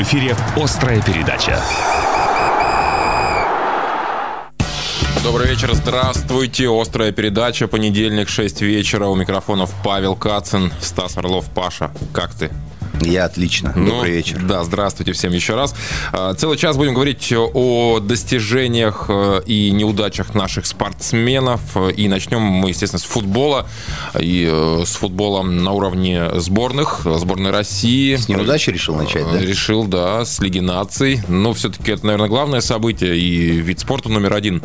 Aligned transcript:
В 0.00 0.02
эфире 0.02 0.34
«Острая 0.56 1.02
передача». 1.02 1.60
Добрый 5.22 5.48
вечер, 5.48 5.74
здравствуйте. 5.74 6.70
Острая 6.70 7.12
передача, 7.12 7.68
понедельник, 7.68 8.30
6 8.30 8.62
вечера. 8.62 9.08
У 9.08 9.14
микрофонов 9.14 9.74
Павел 9.84 10.16
Кацин, 10.16 10.72
Стас 10.80 11.18
Орлов, 11.18 11.50
Паша. 11.50 11.90
Как 12.14 12.32
ты? 12.32 12.50
Я 13.00 13.24
отлично. 13.24 13.72
Ну, 13.74 13.90
Добрый 13.96 14.12
вечер. 14.12 14.40
Да, 14.42 14.62
здравствуйте 14.64 15.12
всем 15.12 15.32
еще 15.32 15.54
раз. 15.54 15.74
А, 16.12 16.34
Целый 16.34 16.58
час 16.58 16.76
будем 16.76 16.94
говорить 16.94 17.32
о 17.32 17.98
достижениях 18.00 19.06
э, 19.08 19.40
и 19.46 19.70
неудачах 19.70 20.34
наших 20.34 20.66
спортсменов. 20.66 21.60
И 21.96 22.08
начнем 22.08 22.40
мы, 22.40 22.70
естественно, 22.70 23.00
с 23.00 23.04
футбола. 23.04 23.66
И 24.18 24.48
э, 24.50 24.82
с 24.84 24.94
футбола 24.96 25.42
на 25.42 25.72
уровне 25.72 26.40
сборных, 26.40 27.02
сборной 27.04 27.50
России. 27.50 28.16
С 28.16 28.28
неудачи 28.28 28.70
решил 28.70 28.94
начать, 28.94 29.24
да? 29.30 29.40
Решил, 29.40 29.84
да, 29.84 30.24
с 30.24 30.40
Лиги 30.40 30.60
наций. 30.60 31.22
Но 31.28 31.54
все-таки 31.54 31.92
это, 31.92 32.04
наверное, 32.06 32.28
главное 32.28 32.60
событие 32.60 33.18
и 33.18 33.60
вид 33.60 33.80
спорта 33.80 34.08
номер 34.10 34.34
один. 34.34 34.62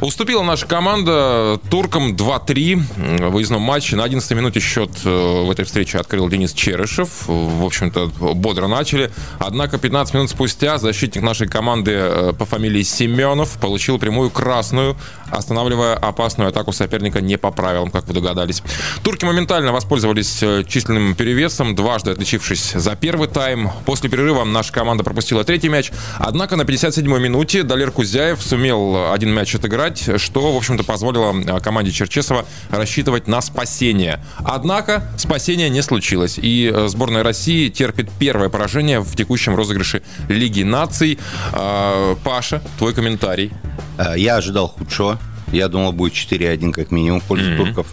Уступила 0.00 0.42
наша 0.42 0.66
команда 0.66 1.58
туркам 1.70 2.14
2-3 2.14 3.28
в 3.28 3.30
выездном 3.30 3.62
матче. 3.62 3.96
На 3.96 4.04
11 4.04 4.30
минуте 4.32 4.60
счет 4.60 4.90
э, 5.04 5.44
в 5.44 5.50
этой 5.50 5.64
встрече 5.64 5.98
открыл 5.98 6.28
Денис 6.28 6.52
Черышев. 6.52 7.26
В 7.26 7.64
общем-то, 7.78 8.34
бодро 8.34 8.66
начали. 8.66 9.10
Однако 9.38 9.78
15 9.78 10.14
минут 10.14 10.30
спустя 10.30 10.78
защитник 10.78 11.22
нашей 11.22 11.48
команды 11.48 11.92
э, 11.94 12.32
по 12.38 12.44
фамилии 12.44 12.82
Семенов 12.82 13.58
получил 13.60 13.98
прямую 13.98 14.30
красную, 14.30 14.96
останавливая 15.30 15.94
опасную 15.94 16.48
атаку 16.48 16.72
соперника 16.72 17.20
не 17.20 17.36
по 17.36 17.50
правилам, 17.50 17.90
как 17.90 18.06
вы 18.06 18.14
догадались. 18.14 18.62
Турки 19.02 19.24
моментально 19.24 19.72
воспользовались 19.72 20.42
э, 20.42 20.64
численным 20.66 21.14
перевесом, 21.14 21.74
дважды 21.74 22.12
отличившись 22.12 22.72
за 22.72 22.96
первый 22.96 23.28
тайм. 23.28 23.70
После 23.84 24.10
перерыва 24.10 24.44
наша 24.44 24.72
команда 24.72 25.04
пропустила 25.04 25.44
третий 25.44 25.68
мяч. 25.68 25.90
Однако 26.18 26.56
на 26.56 26.62
57-й 26.62 27.20
минуте 27.20 27.62
Далер 27.62 27.90
Кузяев 27.90 28.42
сумел 28.42 29.12
один 29.12 29.30
мяч 29.30 29.54
отыграть, 29.54 30.20
что, 30.20 30.52
в 30.52 30.56
общем-то, 30.56 30.84
позволило 30.84 31.34
э, 31.34 31.60
команде 31.60 31.92
Черчесова 31.92 32.44
рассчитывать 32.70 33.28
на 33.28 33.40
спасение. 33.40 34.22
Однако 34.38 35.02
спасения 35.16 35.68
не 35.68 35.82
случилось. 35.82 36.38
И 36.38 36.70
э, 36.72 36.88
сборная 36.88 37.22
России 37.22 37.68
терпит 37.68 38.08
первое 38.18 38.48
поражение 38.48 39.00
в 39.00 39.14
текущем 39.16 39.54
розыгрыше 39.54 40.02
Лиги 40.28 40.62
наций. 40.62 41.18
А, 41.52 42.16
Паша, 42.24 42.62
твой 42.78 42.94
комментарий. 42.94 43.52
А, 43.96 44.16
Я 44.16 44.36
ожидал 44.36 44.68
худшего. 44.68 45.18
Я 45.52 45.68
думал, 45.68 45.92
будет 45.92 46.12
4-1 46.12 46.72
как 46.72 46.90
минимум 46.90 47.20
в 47.20 47.24
пользу 47.24 47.56
турков. 47.56 47.86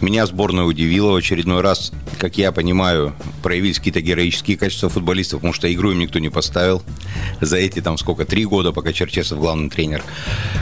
Меня 0.00 0.26
сборная 0.26 0.64
удивила 0.64 1.12
в 1.12 1.16
очередной 1.16 1.60
раз. 1.60 1.92
Как 2.18 2.38
я 2.38 2.52
понимаю, 2.52 3.14
проявились 3.42 3.78
какие-то 3.78 4.00
героические 4.00 4.56
качества 4.56 4.88
футболистов, 4.88 5.40
потому 5.40 5.52
что 5.52 5.72
игру 5.72 5.92
им 5.92 5.98
никто 5.98 6.18
не 6.18 6.28
поставил. 6.28 6.82
За 7.40 7.56
эти 7.56 7.80
там 7.80 7.98
сколько, 7.98 8.24
три 8.24 8.44
года, 8.44 8.72
пока 8.72 8.92
Черчесов 8.92 9.38
главный 9.38 9.70
тренер. 9.70 10.02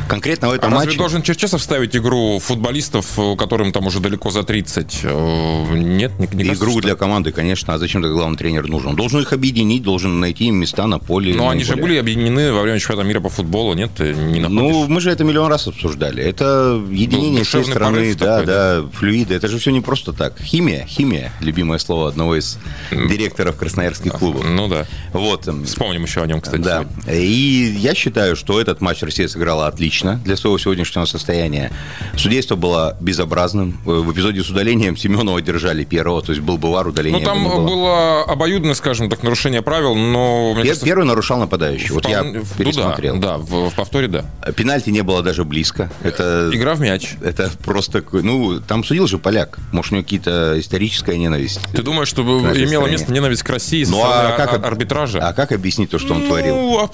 Конкретно 0.09 0.49
в 0.49 0.53
А 0.53 0.57
этом 0.57 0.73
разве 0.73 0.87
матче... 0.87 0.99
должен 0.99 1.23
Черчесов 1.23 1.63
ставить 1.63 1.97
игру 1.97 2.39
футболистов, 2.39 3.19
э, 3.19 3.37
которым 3.37 3.73
там 3.73 3.87
уже 3.87 4.01
далеко 4.01 4.31
за 4.31 4.43
30? 4.43 5.01
Э, 5.05 5.67
Нет, 5.77 6.13
не, 6.19 6.27
не 6.27 6.45
кажется, 6.45 6.55
Игру 6.65 6.73
что- 6.73 6.81
для 6.83 6.95
команды, 6.97 7.33
конечно, 7.33 7.75
а 7.75 7.79
зачем 7.79 8.03
тогда 8.03 8.17
главный 8.17 8.37
тренер 8.39 8.69
нужен? 8.69 8.89
Он 8.91 8.97
должен 8.97 9.21
их 9.21 9.33
объединить, 9.33 9.83
должен 9.83 10.21
найти 10.21 10.47
им 10.47 10.57
места 10.57 10.87
на 10.87 10.99
поле. 10.99 11.35
Но 11.35 11.49
они 11.49 11.65
же 11.65 11.77
были 11.77 11.97
объединены 11.97 12.53
во 12.53 12.63
время 12.63 12.79
чемпионата 12.79 13.07
мира 13.09 13.21
по 13.21 13.29
футболу, 13.29 13.75
нет? 13.75 13.91
Ты 13.97 14.15
Не 14.15 14.41
находишь? 14.41 14.49
Ну, 14.51 14.87
мы 14.89 15.01
же 15.01 15.11
это 15.11 15.25
миллион 15.25 15.51
раз 15.51 15.67
обсуждали. 15.67 16.23
Это 16.23 16.81
единение 16.91 17.45
всей 17.45 17.61
душевный 17.61 17.75
страны, 17.75 18.15
да, 18.15 18.39
такой, 18.41 18.47
да, 18.47 18.83
флюиды. 19.07 19.35
Это 19.35 19.47
же 19.49 19.59
все 19.59 19.71
не 19.71 19.81
просто 19.81 20.13
так. 20.13 20.41
Химия, 20.41 20.85
химия, 20.87 21.33
любимое 21.41 21.79
слово 21.79 22.09
одного 22.09 22.37
из 22.37 22.59
директоров 22.91 23.57
красноярских 23.57 24.13
клубов. 24.15 24.45
Ну 24.45 24.67
да. 24.69 24.85
Вот. 25.13 25.47
м, 25.47 25.65
Вспомним 25.65 26.03
еще 26.03 26.23
о 26.23 26.27
нем, 26.27 26.41
кстати. 26.41 26.61
Да. 26.63 26.85
И 27.13 27.77
я 27.79 27.95
считаю, 27.95 28.35
что 28.35 28.61
этот 28.61 28.81
матч 28.81 29.03
Россия 29.03 29.29
сыграла 29.29 29.69
отлично 29.69 30.21
для 30.25 30.37
своего 30.37 30.59
сегодняшнего 30.59 31.05
состояния. 31.05 31.71
Судейство 32.17 32.57
было 32.57 32.97
безобразным. 33.01 33.81
Э, 33.87 33.91
В 33.91 34.13
эпизоде 34.13 34.43
с 34.43 34.51
удалением 34.51 34.97
Семенова 34.97 35.41
держали 35.41 35.85
первого, 35.85 36.21
то 36.23 36.33
есть 36.33 36.43
был 36.43 36.59
бы 36.59 36.71
вар, 36.73 36.89
удаления 36.89 37.21
Ну, 37.21 37.25
там 37.25 37.45
было. 37.45 37.67
было 37.67 38.23
обоюдное, 38.25 38.75
скажем 38.75 39.09
так, 39.09 39.23
нарушение 39.23 39.63
правил, 39.63 39.95
но... 39.95 40.53
Пер- 40.57 40.63
кажется, 40.63 40.85
Первый 40.85 41.05
нарушал 41.07 41.39
нападающий. 41.39 41.91
Вот 41.91 42.09
я 42.09 42.23
вполне- 42.23 42.39
ну 42.41 42.45
пересмотрел. 42.59 43.17
да, 43.19 43.37
да, 43.37 43.39
в, 43.39 43.71
в 43.71 43.75
повторе 43.75 44.09
да. 44.09 44.25
Пенальти 44.57 44.91
не 44.91 45.03
было 45.03 45.23
даже 45.23 45.45
близко. 45.45 45.91
Это 46.03 46.51
Игра 46.53 46.75
в 46.75 46.81
мяч. 46.81 47.15
Это 47.23 47.51
просто... 47.65 48.03
Ну, 48.13 48.61
там 48.61 48.83
судил 48.97 49.07
же 49.09 49.19
поляк. 49.19 49.59
Может, 49.73 49.93
у 49.93 49.97
него 49.97 50.05
какие-то 50.05 50.59
историческая 50.59 51.19
ненависть. 51.19 51.61
Ты 51.75 51.83
думаешь, 51.83 52.09
что 52.09 52.23
нашей 52.41 52.65
имела 52.65 52.87
место 52.87 53.13
ненависть 53.13 53.43
к 53.43 53.51
России 53.51 53.85
Ну, 53.85 54.01
а 54.03 54.33
как 54.37 54.53
а- 54.55 54.57
об- 54.57 54.65
арбитража? 54.65 55.19
А 55.21 55.35
как 55.35 55.53
объяснить 55.53 55.91
то, 55.91 55.99
что 55.99 56.15
он 56.15 56.23
творил? 56.27 56.57
Ну, 56.57 56.79
а, 56.81 56.91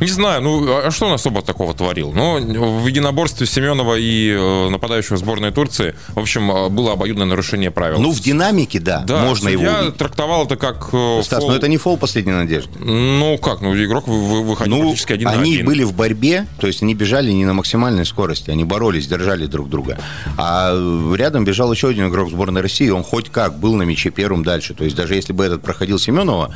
не 0.00 0.06
знаю, 0.06 0.40
ну, 0.42 0.86
а 0.86 0.90
что 0.92 1.06
он 1.06 1.14
особо 1.14 1.42
такого 1.42 1.74
творил? 1.74 2.12
Ну, 2.12 2.38
в 2.80 2.86
единоборстве 2.86 3.44
Семенова 3.46 3.96
и 3.98 4.30
э, 4.30 4.68
нападающего 4.70 5.16
сборной 5.16 5.50
Турции, 5.50 5.96
в 6.14 6.18
общем, 6.20 6.48
э, 6.50 6.68
было 6.68 6.92
обоюдное 6.92 7.26
нарушение 7.26 7.72
правил. 7.72 7.98
Ну, 7.98 8.12
в 8.12 8.20
динамике, 8.20 8.78
да, 8.78 9.00
да, 9.04 9.24
можно 9.24 9.48
его 9.48 9.64
судья 9.64 9.78
увидеть. 9.80 9.96
трактовал 9.96 10.44
это 10.46 10.54
как 10.56 10.90
э, 10.92 11.22
Стас, 11.24 11.40
фол. 11.40 11.50
но 11.50 11.56
это 11.56 11.66
не 11.66 11.76
фол 11.76 11.96
последней 11.96 12.32
надежды. 12.34 12.78
Ну, 12.78 13.36
как, 13.38 13.62
ну, 13.62 13.74
игрок 13.76 14.06
вы- 14.06 14.22
вы- 14.24 14.42
выходил 14.44 14.76
Ну, 14.76 14.80
практически 14.82 15.12
один 15.14 15.26
они 15.28 15.54
один. 15.56 15.66
были 15.66 15.82
в 15.82 15.92
борьбе, 15.92 16.46
то 16.60 16.68
есть 16.68 16.82
они 16.84 16.94
бежали 16.94 17.32
не 17.32 17.44
на 17.44 17.52
максимальной 17.52 18.06
скорости, 18.06 18.50
они 18.50 18.62
боролись, 18.64 19.08
держали 19.08 19.46
друг 19.46 19.68
друга. 19.68 19.98
А 20.36 20.70
э, 20.72 20.76
рядом 21.16 21.44
бежал 21.44 21.72
еще 21.72 21.88
один 21.88 22.08
игрок 22.08 22.30
сборной 22.30 22.60
России, 22.60 22.88
он 22.90 23.02
хоть 23.02 23.30
как 23.30 23.58
был 23.58 23.74
на 23.74 23.82
мяче 23.82 24.10
первым 24.10 24.42
дальше. 24.44 24.74
То 24.74 24.84
есть 24.84 24.96
даже 24.96 25.14
если 25.14 25.32
бы 25.32 25.44
этот 25.44 25.62
проходил 25.62 25.98
Семенова, 25.98 26.54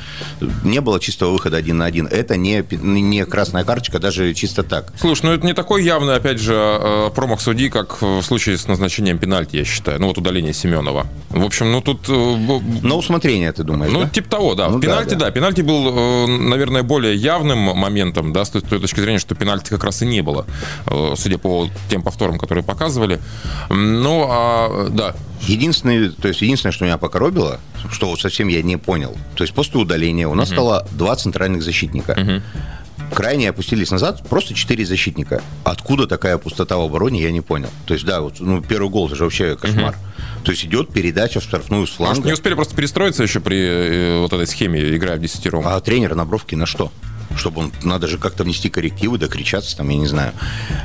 не 0.65 0.81
было 0.81 1.01
чистого 1.01 1.31
выхода 1.33 1.57
один 1.57 1.79
на 1.79 1.87
один. 1.87 2.07
Это 2.07 2.37
не, 2.37 2.65
не 2.71 3.25
красная 3.25 3.65
карточка, 3.65 3.99
даже 3.99 4.33
чисто 4.35 4.63
так. 4.63 4.93
Слушай, 4.99 5.27
ну 5.27 5.33
это 5.33 5.47
не 5.47 5.55
такой 5.55 5.83
явный, 5.85 6.15
опять 6.17 6.39
же, 6.39 6.55
э, 6.55 7.11
промах 7.15 7.41
судьи, 7.41 7.69
как 7.69 8.01
в 8.03 8.23
случае 8.23 8.59
с 8.59 8.67
назначением 8.69 9.19
пенальти, 9.19 9.57
я 9.57 9.65
считаю. 9.65 10.01
Ну 10.01 10.09
вот 10.09 10.19
удаление 10.19 10.53
Семенова. 10.53 11.07
В 11.31 11.45
общем, 11.45 11.71
ну 11.73 11.81
тут... 11.81 12.09
э, 12.09 12.37
На 12.83 12.95
усмотрение, 12.97 13.53
ты 13.53 13.63
думаешь, 13.63 13.93
Ну, 13.93 14.03
да? 14.03 14.09
типа 14.09 14.29
того, 14.31 14.55
да. 14.55 14.69
Ну, 14.69 14.79
в 14.79 14.81
да, 14.81 14.87
пенальти, 14.89 15.15
да. 15.15 15.27
да. 15.27 15.31
Пенальти 15.31 15.63
был, 15.63 15.89
э, 15.89 16.27
наверное, 16.27 16.83
более 16.83 17.15
явным 17.15 17.59
моментом, 17.59 18.33
да, 18.33 18.45
с 18.45 18.51
той, 18.51 18.63
точки 18.63 19.01
зрения, 19.01 19.19
что 19.19 19.35
пенальти 19.35 19.71
как 19.71 19.85
раз 19.85 20.03
и 20.03 20.07
не 20.07 20.23
было, 20.23 20.47
судя 21.17 21.39
по 21.39 21.69
тем 21.89 22.03
повторам, 22.03 22.39
которые 22.39 22.65
показывали. 22.65 23.21
Ну, 23.69 24.27
а, 24.29 24.50
да. 24.91 25.15
Единственное, 25.47 26.11
то 26.11 26.29
есть 26.29 26.43
единственное, 26.43 26.73
что 26.73 26.85
меня 26.85 26.99
покоробило, 26.99 27.61
что 27.91 28.09
вот 28.09 28.21
совсем 28.21 28.49
я 28.49 28.63
не 28.63 28.77
понял. 28.77 29.17
То 29.37 29.45
есть 29.45 29.55
после 29.55 29.81
удаления 29.81 30.29
у 30.29 30.35
нас 30.35 30.49
стало 30.49 30.87
два 30.93 31.17
центральных 31.17 31.63
защитника. 31.63 32.43
Крайне 33.13 33.49
опустились 33.49 33.91
назад, 33.91 34.23
просто 34.29 34.55
четыре 34.55 34.85
защитника. 34.87 35.43
Откуда 35.65 36.07
такая 36.07 36.39
пустота 36.39 36.77
в 36.77 36.83
обороне, 36.83 37.21
я 37.21 37.33
не 37.33 37.41
понял. 37.41 37.69
То 37.87 37.95
есть, 37.95 38.07
да, 38.07 38.21
вот, 38.21 38.35
ну, 38.39 38.63
первый 38.63 38.89
гол, 38.89 39.09
это 39.09 39.17
же 39.17 39.25
вообще 39.25 39.57
кошмар. 39.57 39.97
То 40.45 40.53
есть 40.53 40.65
идет 40.65 40.93
передача 40.93 41.41
в 41.41 41.43
штрафную 41.43 41.87
с 41.87 41.99
Может, 41.99 42.15
фланга. 42.15 42.29
не 42.29 42.33
успели 42.35 42.55
просто 42.55 42.77
перестроиться 42.77 43.23
еще 43.25 43.41
при 43.41 43.59
э, 43.59 44.21
вот 44.21 44.33
этой 44.33 44.47
схеме, 44.47 44.97
играя 44.97 45.17
в 45.17 45.21
десятером. 45.21 45.67
А 45.67 45.81
тренер 45.81 46.15
на 46.15 46.25
бровке 46.25 46.57
на 46.57 46.67
что? 46.67 46.93
Чтобы 47.37 47.61
он, 47.63 47.73
надо 47.83 48.07
же 48.09 48.19
как-то 48.19 48.45
внести 48.45 48.69
коррективы, 48.69 49.19
докричаться 49.19 49.77
там, 49.77 49.89
я 49.89 49.97
не 49.97 50.07
знаю. 50.07 50.33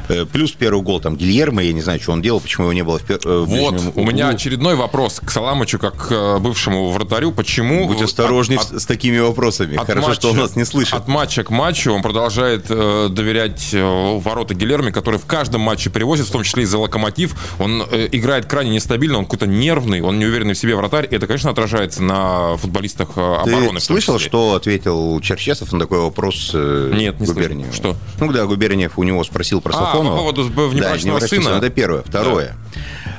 Э, 0.09 0.25
Плюс 0.25 0.51
первый 0.51 0.81
гол 0.83 0.99
там 0.99 1.15
Гильермо, 1.17 1.61
я 1.63 1.73
не 1.73 1.81
знаю, 1.81 1.99
что 1.99 2.11
он 2.11 2.21
делал, 2.21 2.39
почему 2.39 2.65
его 2.65 2.73
не 2.73 2.83
было 2.83 2.99
в, 2.99 3.03
пер- 3.03 3.21
э, 3.25 3.39
в 3.39 3.45
Вот, 3.45 3.81
у 3.95 4.03
меня 4.03 4.29
очередной 4.29 4.75
вопрос 4.75 5.19
к 5.23 5.31
Саламычу, 5.31 5.79
как 5.79 6.07
к 6.07 6.11
э, 6.11 6.39
бывшему 6.39 6.91
вратарю. 6.91 7.31
Почему... 7.31 7.87
Будь 7.87 8.01
осторожней 8.01 8.57
от- 8.57 8.81
с, 8.81 8.85
такими 8.85 9.17
вопросами. 9.17 9.75
от 9.77 9.87
Хорошо, 9.87 10.13
что 10.13 10.31
он 10.31 10.37
нас 10.37 10.55
не 10.55 10.65
слышит. 10.65 10.93
От 10.93 11.07
матча 11.07 11.43
к 11.43 11.49
матчу 11.49 11.91
он 11.91 12.01
продолжает 12.01 12.65
э, 12.69 13.07
доверять 13.09 13.69
э, 13.73 14.17
ворота 14.19 14.53
Гилерми, 14.53 14.91
который 14.91 15.19
в 15.19 15.25
каждом 15.25 15.61
матче 15.61 15.89
привозит, 15.89 16.27
в 16.27 16.31
том 16.31 16.43
числе 16.43 16.63
и 16.63 16.65
за 16.65 16.77
локомотив. 16.77 17.35
Он 17.59 17.83
э, 17.89 18.07
играет 18.11 18.45
крайне 18.45 18.71
нестабильно, 18.71 19.17
он 19.17 19.25
какой-то 19.25 19.47
нервный, 19.47 20.01
он 20.01 20.19
неуверенный 20.19 20.53
в 20.53 20.57
себе 20.57 20.75
вратарь. 20.75 21.07
И 21.09 21.15
это, 21.15 21.27
конечно, 21.27 21.49
отражается 21.49 22.03
на 22.03 22.55
футболистах 22.57 23.09
э, 23.15 23.41
Ты 23.45 23.51
обороны. 23.51 23.67
том 23.67 23.79
слышал, 23.79 24.19
что 24.19 24.53
ответил 24.55 25.19
Черчесов 25.21 25.71
на 25.73 25.79
такой 25.79 25.99
вопрос 25.99 26.34
э, 26.53 26.91
Нет, 26.93 27.19
не 27.19 27.25
слышал. 27.25 27.41
Губерниеву? 27.41 27.73
Что? 27.73 27.95
Ну, 28.19 28.27
когда 28.27 28.45
Губерниев 28.45 28.97
у 28.97 29.03
него 29.03 29.23
спросил 29.23 29.61
про 29.61 29.73
А, 29.73 29.77
Сафонова. 29.85 30.13
по 30.15 30.19
поводу 30.19 30.43
внебрачного 30.43 31.19
да, 31.19 31.27
сына. 31.27 31.49
Это 31.57 31.69
первое. 31.69 32.03
Второе. 32.03 32.55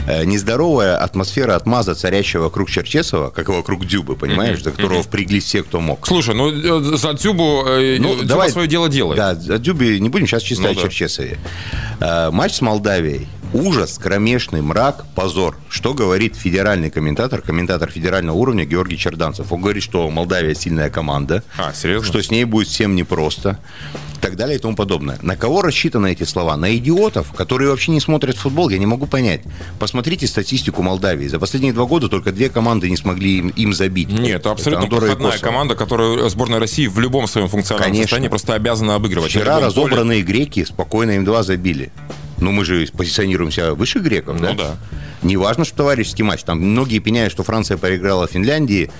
Э, 0.07 0.25
Нездоровая 0.25 0.97
атмосфера 0.97 1.57
отмаза, 1.57 1.95
царящая 1.95 2.41
вокруг 2.43 2.71
Черчесова, 2.71 3.31
как 3.31 3.49
и 3.49 3.53
вокруг 3.53 3.87
Дюбы, 3.87 4.15
понимаешь, 4.17 4.63
за 4.63 4.71
которого 4.71 5.03
впряглись 5.03 5.45
все, 5.45 5.63
кто 5.63 5.81
мог. 5.81 6.07
Слушай, 6.07 6.35
ну 6.35 6.51
э, 6.51 6.97
за 6.97 7.13
Дзюбу, 7.15 7.65
э, 7.67 7.97
Ну, 7.99 8.15
Дзюба 8.23 8.49
свое 8.49 8.69
дело 8.69 8.89
делает. 8.89 9.17
Да, 9.17 9.31
о 9.55 9.59
Дюбе 9.59 9.99
не 9.99 10.09
будем 10.09 10.27
сейчас 10.27 10.43
чисто 10.43 10.65
Ну 10.65 10.71
о 10.71 10.75
да. 10.75 10.83
Черчесове. 10.83 11.39
Матч 12.01 12.55
с 12.55 12.61
Молдавией 12.61 13.27
Ужас, 13.57 13.97
кромешный 13.97 14.61
мрак, 14.61 15.07
позор. 15.15 15.57
Что 15.71 15.95
говорит 15.95 16.37
федеральный 16.37 16.91
комментатор, 16.91 17.41
комментатор 17.41 17.91
федерального 17.91 18.37
уровня 18.37 18.67
Георгий 18.67 18.99
Черданцев? 18.99 19.51
Он 19.51 19.63
говорит, 19.63 19.83
что 19.83 20.11
Молдавия 20.11 20.53
сильная 20.53 20.91
команда, 20.91 21.43
А, 21.57 21.73
серьезно? 21.73 22.07
что 22.07 22.23
с 22.23 22.31
ней 22.31 22.45
будет 22.45 22.69
всем 22.69 22.95
непросто, 22.95 23.59
и 24.17 24.19
так 24.21 24.37
далее 24.37 24.57
и 24.59 24.61
тому 24.61 24.77
подобное. 24.77 25.19
На 25.23 25.37
кого 25.37 25.63
рассчитаны 25.63 26.13
эти 26.13 26.25
слова? 26.25 26.55
На 26.59 26.77
идиотов, 26.77 27.33
которые 27.33 27.71
вообще 27.71 27.93
не 27.93 28.01
смотрят 28.01 28.37
футбол, 28.37 28.69
я 28.69 28.77
не 28.77 28.85
могу 28.85 29.07
понять. 29.07 29.41
Посмотрите 29.79 30.27
статистику 30.27 30.83
Молдавии. 30.83 31.27
За 31.27 31.39
последние 31.39 31.73
два 31.73 31.87
года 31.87 32.11
только 32.11 32.33
две 32.33 32.51
команды 32.51 32.91
не 32.91 32.99
смогли 32.99 33.39
им, 33.39 33.49
им 33.49 33.73
забить. 33.73 34.11
Нет, 34.11 34.41
Это 34.41 34.51
абсолютно 34.51 34.85
и 34.85 34.89
проходная 34.89 35.39
команда, 35.39 35.75
которую 35.77 36.29
сборная 36.29 36.61
России 36.61 36.89
в 36.89 36.99
любом 36.99 37.27
своем 37.27 37.49
функциональном 37.49 37.87
Конечно. 37.93 38.03
состоянии 38.09 38.29
просто 38.29 38.53
обязана 38.53 38.97
обыгрывать. 38.97 39.31
Вчера 39.31 39.61
разобранные 39.61 40.21
греки 40.21 40.63
спокойно 40.63 41.13
им 41.13 41.25
два 41.25 41.43
забили. 41.43 41.91
Ну, 42.39 42.53
мы 42.53 42.65
же 42.65 42.87
позиционируем 42.97 43.51
себя 43.51 43.75
выше 43.75 43.99
греков, 43.99 44.41
да? 44.41 44.51
Ну 44.51 44.57
да. 44.57 44.77
Не 45.23 45.37
важно, 45.37 45.65
что 45.65 45.79
товарищеский 45.79 46.23
матч. 46.25 46.43
Там 46.43 46.61
многие 46.61 46.99
пеняют, 46.99 47.33
что 47.33 47.43
Франция 47.43 47.79
проиграла 47.79 48.27
Финляндии. 48.27 48.91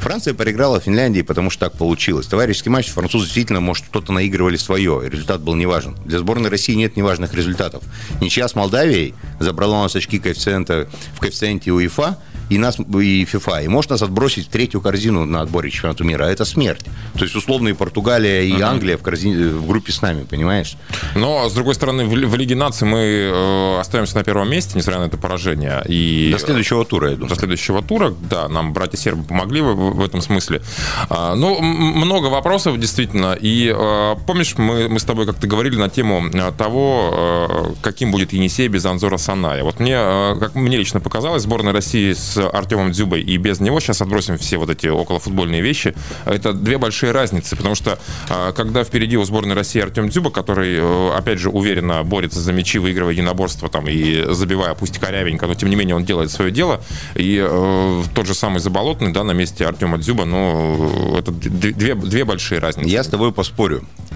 Франция 0.00 0.34
проиграла 0.34 0.80
Финляндии, 0.80 1.22
потому 1.22 1.50
что 1.50 1.66
так 1.66 1.76
получилось. 1.76 2.26
Товарищеский 2.26 2.70
матч 2.70 2.88
французы 2.90 3.24
действительно, 3.24 3.60
может, 3.60 3.86
что-то 3.86 4.12
наигрывали 4.12 4.56
свое. 4.56 5.02
Результат 5.04 5.40
был 5.40 5.54
неважен. 5.54 5.96
Для 6.04 6.18
сборной 6.20 6.50
России 6.50 6.74
нет 6.74 6.96
неважных 6.96 7.34
результатов. 7.34 7.82
Ничья 8.20 8.46
с 8.46 8.54
Молдавией 8.54 9.14
забрала 9.40 9.80
у 9.80 9.82
нас 9.82 9.96
очки 9.96 10.18
коэффициента 10.18 10.88
в 11.14 11.20
коэффициенте 11.20 11.72
УЕФА 11.72 12.18
и 12.50 12.58
нас 12.58 12.78
и 12.78 13.24
ФИФА. 13.24 13.62
И 13.62 13.68
может 13.68 13.90
нас 13.90 14.02
отбросить 14.02 14.46
в 14.46 14.50
третью 14.50 14.80
корзину 14.80 15.24
на 15.24 15.40
отборе 15.42 15.70
чемпионата 15.70 16.04
мира. 16.04 16.26
А 16.26 16.28
это 16.28 16.44
смерть. 16.44 16.84
То 17.14 17.24
есть, 17.24 17.34
условно, 17.34 17.68
и 17.68 17.72
Португалия, 17.72 18.42
и 18.42 18.60
Англия 18.60 18.96
в, 18.96 19.02
корзине, 19.02 19.48
в 19.48 19.66
группе 19.66 19.92
с 19.92 20.02
нами, 20.02 20.24
понимаешь? 20.24 20.76
Но, 21.14 21.48
с 21.48 21.52
другой 21.52 21.74
стороны, 21.74 22.04
в, 22.04 22.10
в 22.10 22.36
Лиге 22.36 22.54
наций 22.54 22.86
мы 22.86 22.98
э, 22.98 23.80
остаемся 23.80 24.16
на 24.16 24.24
первом 24.24 24.50
месте, 24.50 24.72
несмотря 24.76 25.00
на 25.00 25.06
это 25.06 25.16
поражение. 25.16 25.82
И 25.88 26.30
До 26.32 26.38
следующего 26.38 26.84
тура, 26.84 27.10
я 27.10 27.14
думаю. 27.16 27.30
до 27.30 27.36
следующего 27.36 27.82
тура, 27.82 28.14
да, 28.30 28.48
нам 28.48 28.72
братья 28.72 28.98
сербы 28.98 29.24
помогли 29.24 29.60
в, 29.60 29.74
в 29.74 30.04
этом 30.04 30.20
смысле. 30.20 30.62
А, 31.08 31.34
ну, 31.34 31.60
много 31.60 32.26
вопросов, 32.26 32.78
действительно. 32.78 33.36
И 33.40 33.72
э, 33.74 34.16
помнишь, 34.26 34.54
мы, 34.56 34.88
мы 34.88 34.98
с 34.98 35.04
тобой 35.04 35.26
как-то 35.26 35.46
говорили 35.46 35.76
на 35.76 35.88
тему 35.88 36.28
э, 36.32 36.52
того, 36.56 37.10
э, 37.12 37.74
каким 37.82 38.10
будет 38.10 38.32
Енисей 38.32 38.68
без 38.68 38.84
Анзора 38.84 39.16
Саная. 39.16 39.62
Вот 39.64 39.80
мне, 39.80 39.94
э, 39.96 40.36
как 40.38 40.54
мне 40.54 40.76
лично 40.76 41.00
показалось, 41.00 41.42
сборная 41.42 41.72
России 41.72 42.12
с 42.12 42.33
Артемом 42.36 42.92
Дзюбой 42.92 43.22
и 43.22 43.36
без 43.36 43.60
него, 43.60 43.80
сейчас 43.80 44.00
отбросим 44.02 44.38
все 44.38 44.58
вот 44.58 44.70
эти 44.70 44.86
околофутбольные 44.86 45.60
вещи, 45.60 45.94
это 46.26 46.52
две 46.52 46.78
большие 46.78 47.12
разницы, 47.12 47.56
потому 47.56 47.74
что 47.74 47.98
э, 48.28 48.52
когда 48.56 48.84
впереди 48.84 49.16
у 49.16 49.24
сборной 49.24 49.54
России 49.54 49.80
Артем 49.80 50.08
Дзюба, 50.08 50.30
который, 50.30 50.76
э, 50.78 51.10
опять 51.16 51.38
же, 51.38 51.50
уверенно 51.50 52.02
борется 52.02 52.40
за 52.40 52.52
мячи, 52.52 52.78
выигрывая 52.78 53.12
единоборство 53.12 53.68
там 53.68 53.86
и 53.88 54.24
забивая, 54.34 54.74
пусть 54.74 54.98
корявенько, 54.98 55.46
но 55.46 55.54
тем 55.54 55.70
не 55.70 55.76
менее 55.76 55.96
он 55.96 56.04
делает 56.04 56.30
свое 56.30 56.50
дело, 56.50 56.80
и 57.14 57.40
э, 57.46 58.02
тот 58.14 58.26
же 58.26 58.34
самый 58.34 58.60
Заболотный, 58.64 59.12
да, 59.12 59.24
на 59.24 59.32
месте 59.32 59.66
Артема 59.66 59.98
Дзюба, 59.98 60.24
ну, 60.24 61.16
это 61.18 61.30
д- 61.32 61.72
две, 61.72 61.94
две 61.94 62.24
большие 62.24 62.60
разницы. 62.60 62.88
Я 62.88 63.04
с 63.04 63.08
тобой 63.08 63.30
поспорю. 63.32 63.84
э, 64.10 64.13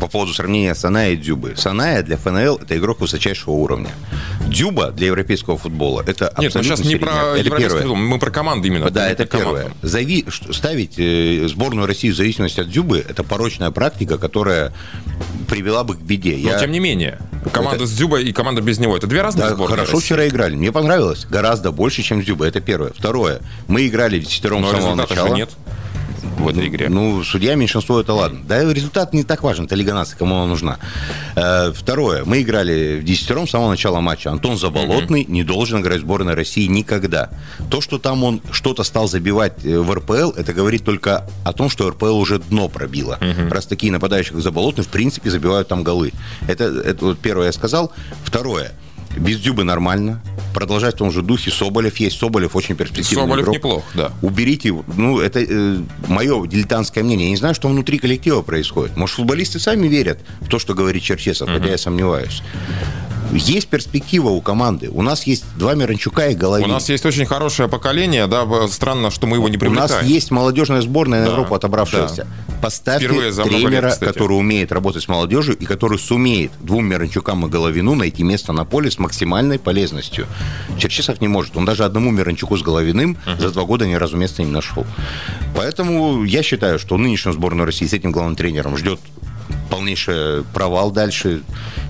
по 0.00 0.06
поводу 0.06 0.32
сравнения 0.34 0.74
Саная 0.74 1.12
и 1.12 1.16
Дюбы. 1.16 1.54
Саная 1.56 2.02
для 2.02 2.16
ФНЛ 2.16 2.56
это 2.62 2.76
игрок 2.76 3.00
высочайшего 3.00 3.52
уровня. 3.52 3.90
Дюба 4.46 4.90
для 4.90 5.06
европейского 5.08 5.56
футбола 5.56 6.02
это 6.06 6.32
Нет, 6.38 6.54
мы 6.54 6.60
абсолютно 6.60 6.76
сейчас 6.76 6.86
не 6.86 6.96
про 6.96 7.36
Это 7.36 7.50
первое. 7.50 7.80
футбол, 7.82 7.96
мы 7.96 8.18
про 8.18 8.30
команды 8.30 8.68
именно. 8.68 8.90
Да, 8.90 9.08
это 9.08 9.26
первое. 9.26 9.70
Зави... 9.82 10.26
Ставить 10.50 10.94
э, 10.98 11.46
сборную 11.48 11.86
России 11.86 12.10
в 12.10 12.16
зависимости 12.16 12.60
от 12.60 12.68
Дзюбы 12.68 13.04
это 13.08 13.22
порочная 13.22 13.70
практика, 13.70 14.18
которая 14.18 14.72
привела 15.48 15.84
бы 15.84 15.94
к 15.96 16.00
беде. 16.00 16.32
Но 16.42 16.50
Я- 16.50 16.58
тем 16.58 16.72
не 16.72 16.80
менее, 16.80 17.18
команда 17.52 17.76
Это- 17.84 17.86
с 17.86 17.92
Дзюбой 17.92 18.24
и 18.24 18.32
команда 18.32 18.60
без 18.62 18.78
него, 18.78 18.96
это 18.96 19.06
две 19.06 19.22
разные 19.22 19.48
Да, 19.48 19.54
сборные 19.54 19.76
хорошо 19.76 19.92
России. 19.94 20.06
вчера 20.06 20.26
играли. 20.28 20.56
Мне 20.56 20.72
понравилось. 20.72 21.26
Гораздо 21.30 21.70
больше, 21.70 22.02
чем 22.02 22.22
с 22.22 22.24
Дзюбой. 22.24 22.48
Это 22.48 22.60
первое. 22.60 22.92
Второе. 22.96 23.40
Мы 23.68 23.86
играли 23.86 24.18
в 24.18 24.24
десятером 24.24 24.62
Но 24.62 24.68
с 24.68 24.70
самого 24.72 24.94
начала. 24.94 25.34
нет 25.34 25.50
в 26.38 26.48
этой 26.48 26.68
игре. 26.68 26.88
Ну, 26.88 27.22
судья 27.24 27.54
меньшинство 27.54 28.00
это 28.00 28.12
ладно. 28.14 28.40
Да, 28.46 28.62
результат 28.72 29.12
не 29.12 29.24
так 29.24 29.42
важен. 29.42 29.64
Это 29.64 29.74
Лига 29.74 29.94
наций, 29.94 30.16
кому 30.18 30.36
она 30.36 30.46
нужна. 30.46 30.78
Э, 31.36 31.72
Второе. 31.72 32.24
Мы 32.24 32.42
играли 32.42 33.00
в 33.00 33.04
десятером 33.04 33.46
с 33.46 33.50
самого 33.50 33.70
начала 33.70 34.00
матча. 34.00 34.30
Антон 34.30 34.58
Заболотный 34.58 35.24
не 35.24 35.44
должен 35.44 35.80
играть 35.80 35.98
в 35.98 36.02
сборной 36.02 36.34
России 36.34 36.66
никогда. 36.66 37.30
То, 37.70 37.80
что 37.80 37.98
там 37.98 38.24
он 38.24 38.40
что-то 38.50 38.82
стал 38.84 39.08
забивать 39.08 39.64
э, 39.64 39.78
в 39.78 39.92
РПЛ, 39.92 40.30
это 40.36 40.52
говорит 40.52 40.84
только 40.84 41.26
о 41.44 41.52
том, 41.52 41.70
что 41.70 41.88
РПЛ 41.90 42.16
уже 42.16 42.38
дно 42.38 42.68
пробило. 42.68 43.18
Раз 43.50 43.66
такие 43.66 43.92
нападающие, 43.92 44.32
как 44.34 44.42
Заболотный, 44.42 44.84
в 44.84 44.88
принципе, 44.88 45.30
забивают 45.30 45.68
там 45.68 45.84
голы. 45.84 46.12
Это, 46.48 46.64
это 46.64 47.04
вот 47.04 47.18
первое 47.18 47.46
я 47.46 47.52
сказал. 47.52 47.92
Второе. 48.24 48.72
Без 49.16 49.40
Дюбы 49.40 49.64
нормально. 49.64 50.22
Продолжать 50.54 50.94
в 50.94 50.98
том 50.98 51.10
же 51.10 51.22
духе. 51.22 51.50
Соболев 51.50 51.96
есть. 51.98 52.18
Соболев 52.18 52.56
очень 52.56 52.74
перспективный 52.74 53.22
Соболев 53.24 53.44
игрок. 53.44 53.54
неплох, 53.56 53.84
да. 53.94 54.12
Уберите, 54.22 54.74
ну, 54.96 55.20
это 55.20 55.40
мое 56.08 56.46
дилетантское 56.46 57.04
мнение. 57.04 57.26
Я 57.26 57.30
не 57.30 57.36
знаю, 57.36 57.54
что 57.54 57.68
внутри 57.68 57.98
коллектива 57.98 58.42
происходит. 58.42 58.96
Может, 58.96 59.16
футболисты 59.16 59.58
сами 59.60 59.86
верят 59.88 60.20
в 60.40 60.48
то, 60.48 60.58
что 60.58 60.74
говорит 60.74 61.02
Черчесов, 61.02 61.48
хотя 61.48 61.66
я 61.70 61.78
сомневаюсь. 61.78 62.42
Есть 63.32 63.68
перспектива 63.68 64.28
у 64.30 64.40
команды. 64.40 64.88
У 64.90 65.02
нас 65.02 65.24
есть 65.24 65.44
два 65.56 65.74
Миранчука 65.74 66.28
и 66.28 66.34
Головин. 66.34 66.68
У 66.68 66.72
нас 66.72 66.88
есть 66.88 67.06
очень 67.06 67.26
хорошее 67.26 67.68
поколение, 67.68 68.26
да, 68.26 68.44
странно, 68.68 69.10
что 69.10 69.26
мы 69.26 69.36
его 69.36 69.48
не 69.48 69.56
У 69.56 69.60
привлекаем. 69.60 69.88
нас 69.90 70.02
есть 70.02 70.30
молодежная 70.30 70.80
сборная 70.82 71.20
на 71.20 71.26
Да, 71.26 71.32
Европу 71.32 71.54
отобравшаяся. 71.54 72.26
Поставьте 72.60 73.08
много 73.08 73.22
лет, 73.24 73.34
тренера, 73.44 73.88
кстати. 73.90 74.12
который 74.12 74.32
умеет 74.34 74.72
работать 74.72 75.02
с 75.04 75.08
молодежью 75.08 75.56
и 75.56 75.64
который 75.64 75.98
сумеет 75.98 76.50
двум 76.60 76.86
Миранчукам 76.86 77.46
и 77.46 77.48
Головину 77.48 77.94
найти 77.94 78.22
место 78.22 78.52
на 78.52 78.64
поле 78.64 78.90
с 78.90 78.98
максимальной 78.98 79.58
полезностью. 79.58 80.26
Черчесов 80.78 81.20
не 81.20 81.28
может. 81.28 81.56
Он 81.56 81.64
даже 81.64 81.84
одному 81.84 82.10
Миранчуку 82.10 82.56
с 82.58 82.62
Головиным 82.62 83.16
за 83.38 83.50
два 83.50 83.62
года 83.64 83.86
ни 83.86 83.94
разу 83.94 84.16
места 84.16 84.42
не 84.42 84.50
нашел. 84.50 84.84
Поэтому 85.54 86.24
я 86.24 86.42
считаю, 86.42 86.78
что 86.78 86.96
нынешнюю 86.96 87.32
сборную 87.34 87.64
России 87.66 87.86
с 87.86 87.92
этим 87.92 88.12
главным 88.12 88.36
тренером 88.36 88.76
ждет 88.76 89.00
полнейший 89.70 90.44
провал 90.52 90.90
дальше. 90.90 91.42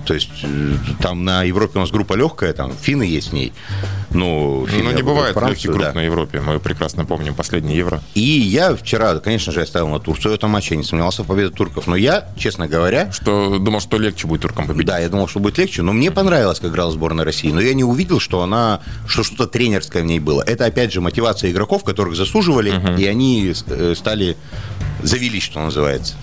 То 0.06 0.14
есть 0.14 0.30
э, 0.42 0.74
там 1.00 1.24
на 1.24 1.42
Европе 1.44 1.78
у 1.78 1.80
нас 1.80 1.90
группа 1.90 2.14
легкая, 2.14 2.52
там 2.52 2.72
финны 2.72 3.02
есть 3.02 3.30
в 3.30 3.32
ней. 3.32 3.52
Ну, 4.10 4.66
финны 4.66 4.90
Ну, 4.90 4.96
не 4.96 5.02
бывает 5.02 5.34
Францию, 5.34 5.50
легких 5.50 5.70
групп 5.70 5.82
да. 5.82 5.92
на 5.92 6.00
Европе. 6.00 6.40
Мы 6.40 6.58
прекрасно 6.58 7.04
помним 7.04 7.34
последний 7.34 7.76
Евро. 7.76 8.02
И 8.14 8.20
я 8.20 8.74
вчера, 8.74 9.14
конечно 9.18 9.52
же, 9.52 9.60
я 9.60 9.66
ставил 9.66 9.88
на 9.88 10.00
Турцию 10.00 10.32
в 10.32 10.34
этом 10.34 10.50
матче, 10.50 10.74
я 10.74 10.78
не 10.78 10.84
сомневался 10.84 11.22
в 11.22 11.26
победе 11.26 11.50
турков. 11.50 11.86
Но 11.86 11.96
я, 11.96 12.28
честно 12.36 12.66
говоря, 12.66 13.12
Что 13.12 13.58
думал, 13.58 13.80
что 13.80 13.98
легче 13.98 14.26
будет 14.26 14.42
туркам 14.42 14.66
победить. 14.66 14.86
да, 14.86 14.98
я 14.98 15.08
думал, 15.08 15.28
что 15.28 15.38
будет 15.38 15.58
легче, 15.58 15.82
но 15.82 15.92
мне 15.92 16.10
понравилось, 16.10 16.58
как 16.58 16.70
играла 16.70 16.90
сборная 16.90 17.24
России. 17.24 17.50
Но 17.50 17.60
я 17.60 17.74
не 17.74 17.84
увидел, 17.84 18.20
что 18.20 18.42
она, 18.42 18.80
что 19.06 19.22
что-то 19.22 19.46
тренерское 19.46 20.02
в 20.02 20.06
ней 20.06 20.18
было. 20.18 20.42
Это, 20.42 20.64
опять 20.64 20.92
же, 20.92 21.00
мотивация 21.00 21.50
игроков, 21.50 21.84
которых 21.84 22.16
засуживали, 22.16 22.72
и 22.98 23.06
они 23.06 23.54
э, 23.66 23.94
стали, 23.96 24.36
завелись, 25.02 25.44
что 25.44 25.60
называется. 25.60 26.14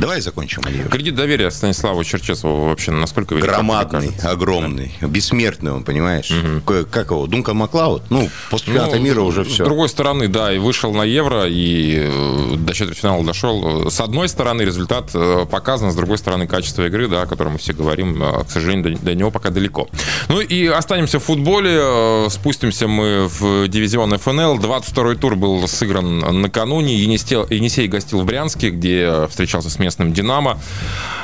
Давай 0.00 0.22
закончим, 0.22 0.62
Алиев. 0.64 0.88
Кредит 0.88 1.14
доверия 1.14 1.50
Станиславу 1.50 2.02
Черчесову 2.04 2.64
вообще 2.70 2.90
насколько 2.90 3.34
велик? 3.34 3.46
Громадный, 3.46 4.12
огромный, 4.22 4.92
бессмертный 5.02 5.72
он, 5.72 5.84
понимаешь? 5.84 6.32
К- 6.64 6.84
Как 6.84 7.10
его? 7.10 7.26
Дункан 7.26 7.58
Маклауд? 7.58 8.04
Ну, 8.08 8.30
после 8.50 8.68
чемпионата 8.68 8.96
Ну, 8.96 9.02
мира 9.02 9.20
уже 9.20 9.44
С 9.44 9.48
все. 9.48 9.64
другой 9.64 9.90
стороны, 9.90 10.28
да, 10.28 10.54
и 10.54 10.58
вышел 10.58 10.94
на 10.94 11.02
Евро, 11.02 11.44
и 11.46 11.98
э, 12.00 12.54
до 12.56 12.72
четвертьфинала 12.72 13.22
дошел. 13.24 13.90
С 13.90 14.00
одной 14.00 14.30
стороны, 14.30 14.62
результат 14.62 15.10
э, 15.12 15.44
показан, 15.50 15.92
с 15.92 15.94
другой 15.94 16.16
стороны, 16.16 16.46
качество 16.46 16.86
игры, 16.86 17.06
да, 17.06 17.22
о 17.22 17.26
котором 17.26 17.52
мы 17.52 17.58
все 17.58 17.74
говорим, 17.74 18.22
э, 18.22 18.44
к 18.44 18.50
сожалению, 18.50 18.94
до, 18.96 19.02
до 19.04 19.14
него 19.14 19.30
пока 19.30 19.50
далеко. 19.50 19.86
Ну 20.30 20.40
и 20.40 20.66
останемся 20.66 21.18
в 21.20 21.24
футболе, 21.24 22.30
спустимся 22.30 22.88
мы 22.88 23.28
в 23.28 23.68
дивизион 23.68 24.16
ФНЛ. 24.18 24.56
22-й 24.60 25.16
тур 25.16 25.36
был 25.36 25.68
сыгран 25.68 26.40
накануне. 26.40 26.94
Енисей, 26.96 27.44
Енисей 27.50 27.86
гостил 27.86 28.22
в 28.22 28.24
Брянске, 28.24 28.70
где 28.70 29.26
встречался 29.28 29.68
с 29.68 29.78
местным 29.78 29.89
«Динамо». 29.98 30.58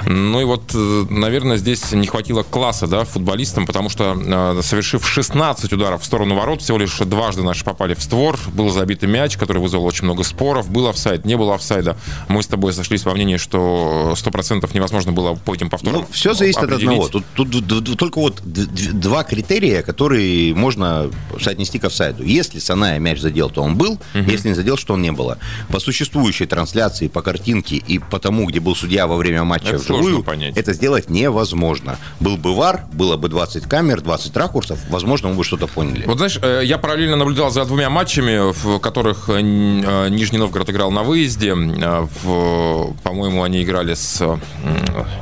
Ну 0.08 0.40
и 0.40 0.44
вот, 0.44 0.70
э, 0.74 1.04
наверное, 1.10 1.56
здесь 1.56 1.90
не 1.92 2.06
хватило 2.06 2.42
класса 2.42 2.86
да, 2.86 3.04
футболистам, 3.04 3.66
потому 3.66 3.88
что, 3.88 4.16
э, 4.16 4.62
совершив 4.62 5.08
16 5.08 5.72
ударов 5.72 6.02
в 6.02 6.04
сторону 6.04 6.36
ворот, 6.36 6.62
всего 6.62 6.78
лишь 6.78 6.96
дважды 6.98 7.42
наши 7.42 7.64
попали 7.64 7.94
в 7.94 8.02
створ, 8.02 8.38
был 8.52 8.70
забитый 8.70 9.08
мяч, 9.08 9.36
который 9.36 9.58
вызвал 9.58 9.84
очень 9.84 10.04
много 10.04 10.22
споров, 10.22 10.70
был 10.70 10.86
офсайд, 10.88 11.24
не 11.24 11.36
было 11.36 11.54
офсайда. 11.56 11.96
Мы 12.28 12.42
с 12.42 12.46
тобой 12.46 12.72
сошлись 12.72 13.04
во 13.04 13.12
мнении, 13.14 13.36
что 13.36 14.12
100% 14.16 14.72
невозможно 14.74 15.12
было 15.12 15.34
по 15.34 15.54
этим 15.54 15.70
повторам 15.70 16.00
Ну, 16.02 16.06
все 16.12 16.34
зависит 16.34 16.58
от 16.58 16.64
определить. 16.64 16.88
одного. 16.90 17.08
Тут, 17.08 17.24
тут 17.34 17.66
д- 17.66 17.96
только 17.96 18.20
вот 18.20 18.40
два 18.44 19.24
критерия, 19.24 19.82
которые 19.82 20.54
можно 20.54 21.10
соотнести 21.40 21.78
к 21.78 21.84
офсайду. 21.84 22.22
Если 22.22 22.58
Саная 22.60 22.98
мяч 22.98 23.18
задел, 23.20 23.50
то 23.50 23.62
он 23.62 23.76
был. 23.76 23.98
Если 24.14 24.48
не 24.48 24.54
задел, 24.54 24.76
что 24.76 24.94
он 24.94 25.02
не 25.02 25.10
было. 25.12 25.38
По 25.68 25.80
существующей 25.80 26.46
трансляции, 26.46 27.08
по 27.08 27.22
картинке 27.22 27.76
и 27.76 27.98
по 27.98 28.18
тому, 28.20 28.46
где 28.46 28.55
где 28.56 28.60
был 28.64 28.74
судья 28.74 29.06
во 29.06 29.16
время 29.16 29.44
матча 29.44 29.68
Это 29.74 29.78
вживую, 29.78 30.22
понять. 30.22 30.56
это 30.56 30.72
сделать 30.72 31.10
невозможно. 31.10 31.98
Был 32.20 32.38
бы 32.38 32.54
ВАР, 32.54 32.86
было 32.90 33.18
бы 33.18 33.28
20 33.28 33.64
камер, 33.64 34.00
20 34.00 34.34
ракурсов, 34.34 34.78
возможно, 34.88 35.28
мы 35.28 35.34
бы 35.34 35.44
что-то 35.44 35.66
поняли. 35.66 36.04
Вот 36.06 36.16
знаешь, 36.16 36.38
э, 36.40 36.62
я 36.64 36.78
параллельно 36.78 37.16
наблюдал 37.16 37.50
за 37.50 37.66
двумя 37.66 37.90
матчами, 37.90 38.50
в 38.52 38.78
которых 38.78 39.28
э, 39.28 39.34
э, 39.40 40.08
Нижний 40.08 40.38
Новгород 40.38 40.70
играл 40.70 40.90
на 40.90 41.02
выезде. 41.02 41.54
По-моему, 41.54 43.42
они 43.42 43.62
играли 43.62 43.92
с... 43.92 44.22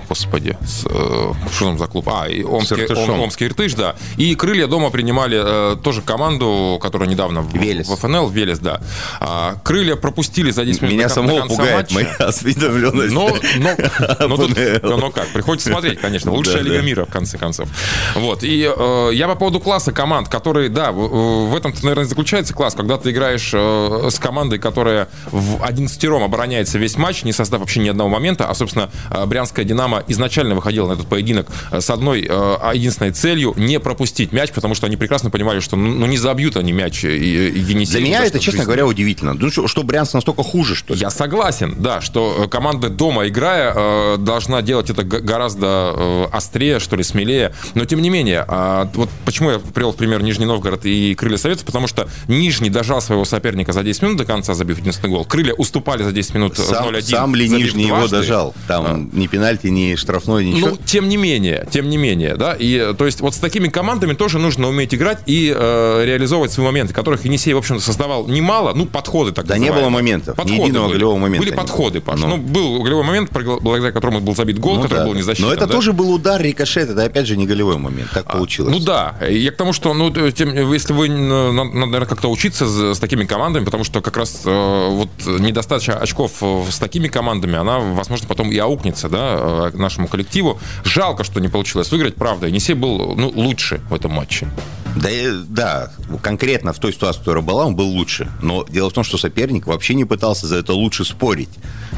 Господи, 0.09 0.57
с, 0.65 0.81
что 0.83 1.65
там 1.65 1.79
за 1.79 1.87
клуб? 1.87 2.09
А, 2.09 2.29
и 2.29 2.45
Омский. 2.45 2.87
Ом- 2.87 3.21
Омский 3.21 3.47
Иртыш, 3.47 3.75
да. 3.75 3.97
И 4.17 4.35
Крылья 4.37 4.69
дома 4.69 4.91
принимали 4.91 5.77
тоже 5.83 6.03
команду, 6.03 6.79
которая 6.81 7.09
недавно 7.09 7.41
в, 7.43 7.53
Велес. 7.53 7.89
в 7.89 7.97
ФНЛ, 7.97 8.29
Велес, 8.29 8.61
да. 8.61 8.81
А, 9.21 9.57
Крылья 9.65 9.97
пропустили 9.97 10.53
за 10.53 10.65
10 10.65 10.83
минут 10.83 10.95
Меня 10.95 11.09
самого 11.09 11.47
пугает 11.47 11.91
матча. 11.91 11.95
моя 11.95 12.29
осведомленность. 12.29 13.13
Ну, 13.59 14.29
ну, 14.29 14.37
тут- 14.37 14.83
ну 14.83 15.11
как, 15.11 15.29
приходится 15.29 15.71
смотреть, 15.71 16.01
конечно. 16.01 16.33
Лучшая 16.33 16.59
Да, 16.59 16.63
лига 16.63 16.77
да. 16.77 16.83
мира, 16.83 17.05
в 17.05 17.11
конце 17.11 17.39
концов. 17.39 17.69
Вот. 18.15 18.43
И 18.43 18.71
э, 18.75 19.11
я 19.13 19.29
по 19.29 19.35
поводу 19.35 19.61
класса 19.61 19.93
команд, 19.93 20.29
которые, 20.29 20.69
да, 20.69 20.93
в, 20.93 21.51
в 21.51 21.57
этом, 21.57 21.73
наверное, 21.83 22.05
заключается 22.05 22.55
класс, 22.55 22.75
когда 22.75 22.99
ты 22.99 23.11
играешь 23.11 23.51
э, 23.53 24.09
с 24.11 24.19
командой, 24.19 24.59
которая 24.59 25.09
в 25.31 25.63
11 25.63 26.05
обороняется 26.05 26.79
весь 26.79 26.97
матч, 26.97 27.23
не 27.23 27.33
создав 27.33 27.61
вообще 27.61 27.81
ни 27.81 27.89
одного 27.89 28.11
момента, 28.11 28.49
а, 28.49 28.55
собственно, 28.55 28.91
э, 29.11 29.25
Брянская 29.27 29.65
«Динамо» 29.65 30.03
изначально 30.09 30.55
выходила 30.55 30.89
на 30.89 30.93
этот 30.93 31.07
поединок 31.07 31.49
э, 31.71 31.81
с 31.81 31.89
одной 31.91 32.27
э, 32.29 32.57
единственной 32.75 33.13
целью 33.13 33.55
не 33.57 33.81
пропустить 33.81 34.33
мяч, 34.33 34.51
потому 34.53 34.75
что 34.75 34.87
они 34.87 34.97
прекрасно 34.97 35.31
понимали, 35.31 35.61
что 35.61 35.77
ну, 35.77 35.91
ну, 35.91 36.07
не 36.07 36.17
забьют 36.19 36.57
они 36.57 36.73
мяч 36.73 37.05
и, 37.05 37.09
и 37.09 37.59
Енисей. 37.59 37.93
Для 37.99 38.01
меня 38.01 38.25
это, 38.25 38.39
честно 38.39 38.59
жизни. 38.59 38.65
говоря, 38.65 38.87
удивительно. 38.87 39.35
Ну 39.35 39.51
что, 39.51 39.67
что 39.69 39.83
Брянск 39.83 40.15
настолько 40.15 40.43
хуже, 40.43 40.75
что 40.75 40.95
ли? 40.95 41.01
Я 41.01 41.11
согласен, 41.11 41.77
да, 41.79 42.01
что 42.01 42.45
э, 42.45 42.49
команда 42.49 42.89
дома 43.15 43.29
играя 43.29 43.73
э, 43.75 44.17
должна 44.19 44.61
делать 44.63 44.91
это 44.91 45.05
гораздо 45.05 45.95
э, 45.97 46.25
острее, 46.33 46.81
что 46.81 46.97
ли, 46.97 47.05
смелее. 47.05 47.53
Но 47.75 47.85
тем 47.85 48.03
не 48.03 48.11
менее, 48.11 48.45
а, 48.49 48.91
вот 48.95 49.09
почему 49.25 49.51
я 49.51 49.59
привел 49.59 49.93
в 49.93 49.97
пример 49.97 50.23
Нижний 50.23 50.47
Новгород 50.47 50.85
и 50.85 51.15
Крылья 51.15 51.37
Советов, 51.37 51.65
потому 51.65 51.87
что 51.87 52.09
Нижний 52.29 52.71
дожал 52.71 53.01
своего 53.01 53.25
соперника 53.25 53.73
за 53.73 53.83
10 53.83 54.03
минут 54.03 54.17
до 54.17 54.25
конца, 54.25 54.55
забив 54.55 54.79
единственный 54.79 55.11
гол. 55.11 55.25
Крылья 55.25 55.55
уступали 55.55 56.03
за 56.03 56.13
10 56.13 56.35
минут 56.35 56.59
э, 56.59 56.63
Сам, 56.63 56.89
0-1. 56.89 57.03
сам 57.03 57.35
ли 57.35 57.49
Нижний 57.49 57.87
его 57.87 58.09
дожал? 58.09 58.55
Там 58.67 59.11
ни 59.13 59.27
пенальти, 59.29 59.69
ни 59.69 59.95
штрафной, 59.95 60.45
ничего. 60.45 60.71
Ну, 60.71 60.79
тем 60.85 61.09
не 61.09 61.17
менее, 61.17 61.67
тем 61.71 61.89
не 61.89 61.97
менее, 61.97 62.37
да, 62.37 62.57
и 62.59 62.95
то 62.99 63.07
есть 63.07 63.21
вот 63.21 63.35
с 63.35 63.39
такими 63.39 63.69
командами 63.69 64.15
тоже 64.15 64.39
нужно 64.39 64.69
уметь 64.69 64.95
играть 64.95 65.19
и 65.27 65.55
э, 65.57 66.05
реализовывать 66.05 66.51
свои 66.53 66.67
моменты, 66.67 66.93
которых 66.93 67.25
Енисей, 67.25 67.53
в 67.55 67.59
общем-то, 67.59 67.83
создавал 67.83 68.27
немало, 68.27 68.73
ну, 68.75 68.87
подходы 68.87 69.33
так 69.33 69.47
Да 69.47 69.55
не 69.57 69.67
называемые. 69.67 69.91
было 69.91 69.95
моментов, 69.95 70.35
ни 70.37 70.43
Подходы 70.43 70.63
единого 70.63 70.87
были. 70.87 70.95
голевого 70.95 71.19
момента 71.19 71.45
Были 71.45 71.51
не 71.51 71.57
подходы, 71.57 72.01
Паш. 72.01 72.21
Ну. 72.21 72.29
Ну, 72.29 72.37
был 72.39 72.83
голевой 72.83 73.04
момент, 73.05 73.31
благодаря 73.33 73.93
которому 73.93 74.21
был 74.21 74.35
забит 74.35 74.59
гол, 74.59 74.77
Ну 74.77 74.83
который 74.83 74.99
да. 75.01 75.05
был 75.07 75.15
не 75.15 75.23
засчитан. 75.23 75.49
Но 75.51 75.55
это 75.55 75.67
да. 75.67 75.73
тоже 75.73 75.93
был 75.93 76.13
удар, 76.13 76.41
рикошет, 76.41 76.91
это 76.91 77.05
опять 77.05 77.27
же 77.27 77.37
не 77.37 77.47
голевой 77.47 77.79
момент. 77.79 78.11
Так 78.13 78.31
получилось. 78.31 78.73
Ну 78.73 78.81
да, 78.81 79.17
я 79.29 79.53
к 79.53 79.57
тому, 79.57 79.73
что, 79.73 79.95
ну, 79.95 80.11
тем, 80.31 80.73
если 80.73 80.93
вы, 80.93 81.09
надо, 81.09 81.71
наверное, 81.71 82.07
как-то 82.07 82.31
учиться 82.31 82.67
с, 82.67 82.97
с 82.97 82.99
такими 82.99 83.25
командами, 83.25 83.65
потому 83.65 83.85
что 83.85 84.01
как 84.01 84.17
раз 84.17 84.43
э, 84.45 84.89
вот 84.91 85.09
недостача 85.27 85.97
очков 85.99 86.43
с 86.43 86.79
такими 86.79 87.09
командами, 87.09 87.57
она, 87.57 87.79
возможно, 87.79 88.27
потом 88.27 88.51
и 88.51 88.59
аукнется, 88.59 89.09
да, 89.09 89.71
э, 89.75 89.77
нашему 89.77 90.09
коллективу. 90.09 90.59
Жалко, 90.85 91.25
что 91.25 91.41
не 91.41 91.49
получилось 91.49 91.91
выиграть, 91.91 92.15
правда. 92.15 92.47
Енисей 92.47 92.75
был, 92.75 93.15
ну, 93.17 93.29
лучше 93.35 93.81
в 93.91 93.95
этом 93.95 94.13
матче. 94.13 94.49
Да, 94.97 95.09
да, 95.49 95.91
конкретно 96.23 96.73
в 96.73 96.79
той 96.79 96.93
ситуации, 96.93 97.19
которая 97.19 97.43
была, 97.43 97.67
он 97.67 97.75
был 97.75 97.87
лучше. 97.87 98.31
Но 98.43 98.65
дело 98.69 98.91
в 98.91 98.93
том, 98.93 99.05
что 99.05 99.19
соперник 99.19 99.67
вообще 99.67 99.95
не 99.95 100.05
пытался 100.05 100.47
за 100.47 100.57
это 100.57 100.73
лучше 100.73 101.05
спорить. 101.05 101.51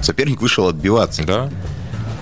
Соперник 0.02 0.40
вышел 0.40 0.68
отбиваться. 0.68 1.24
Да. 1.24 1.50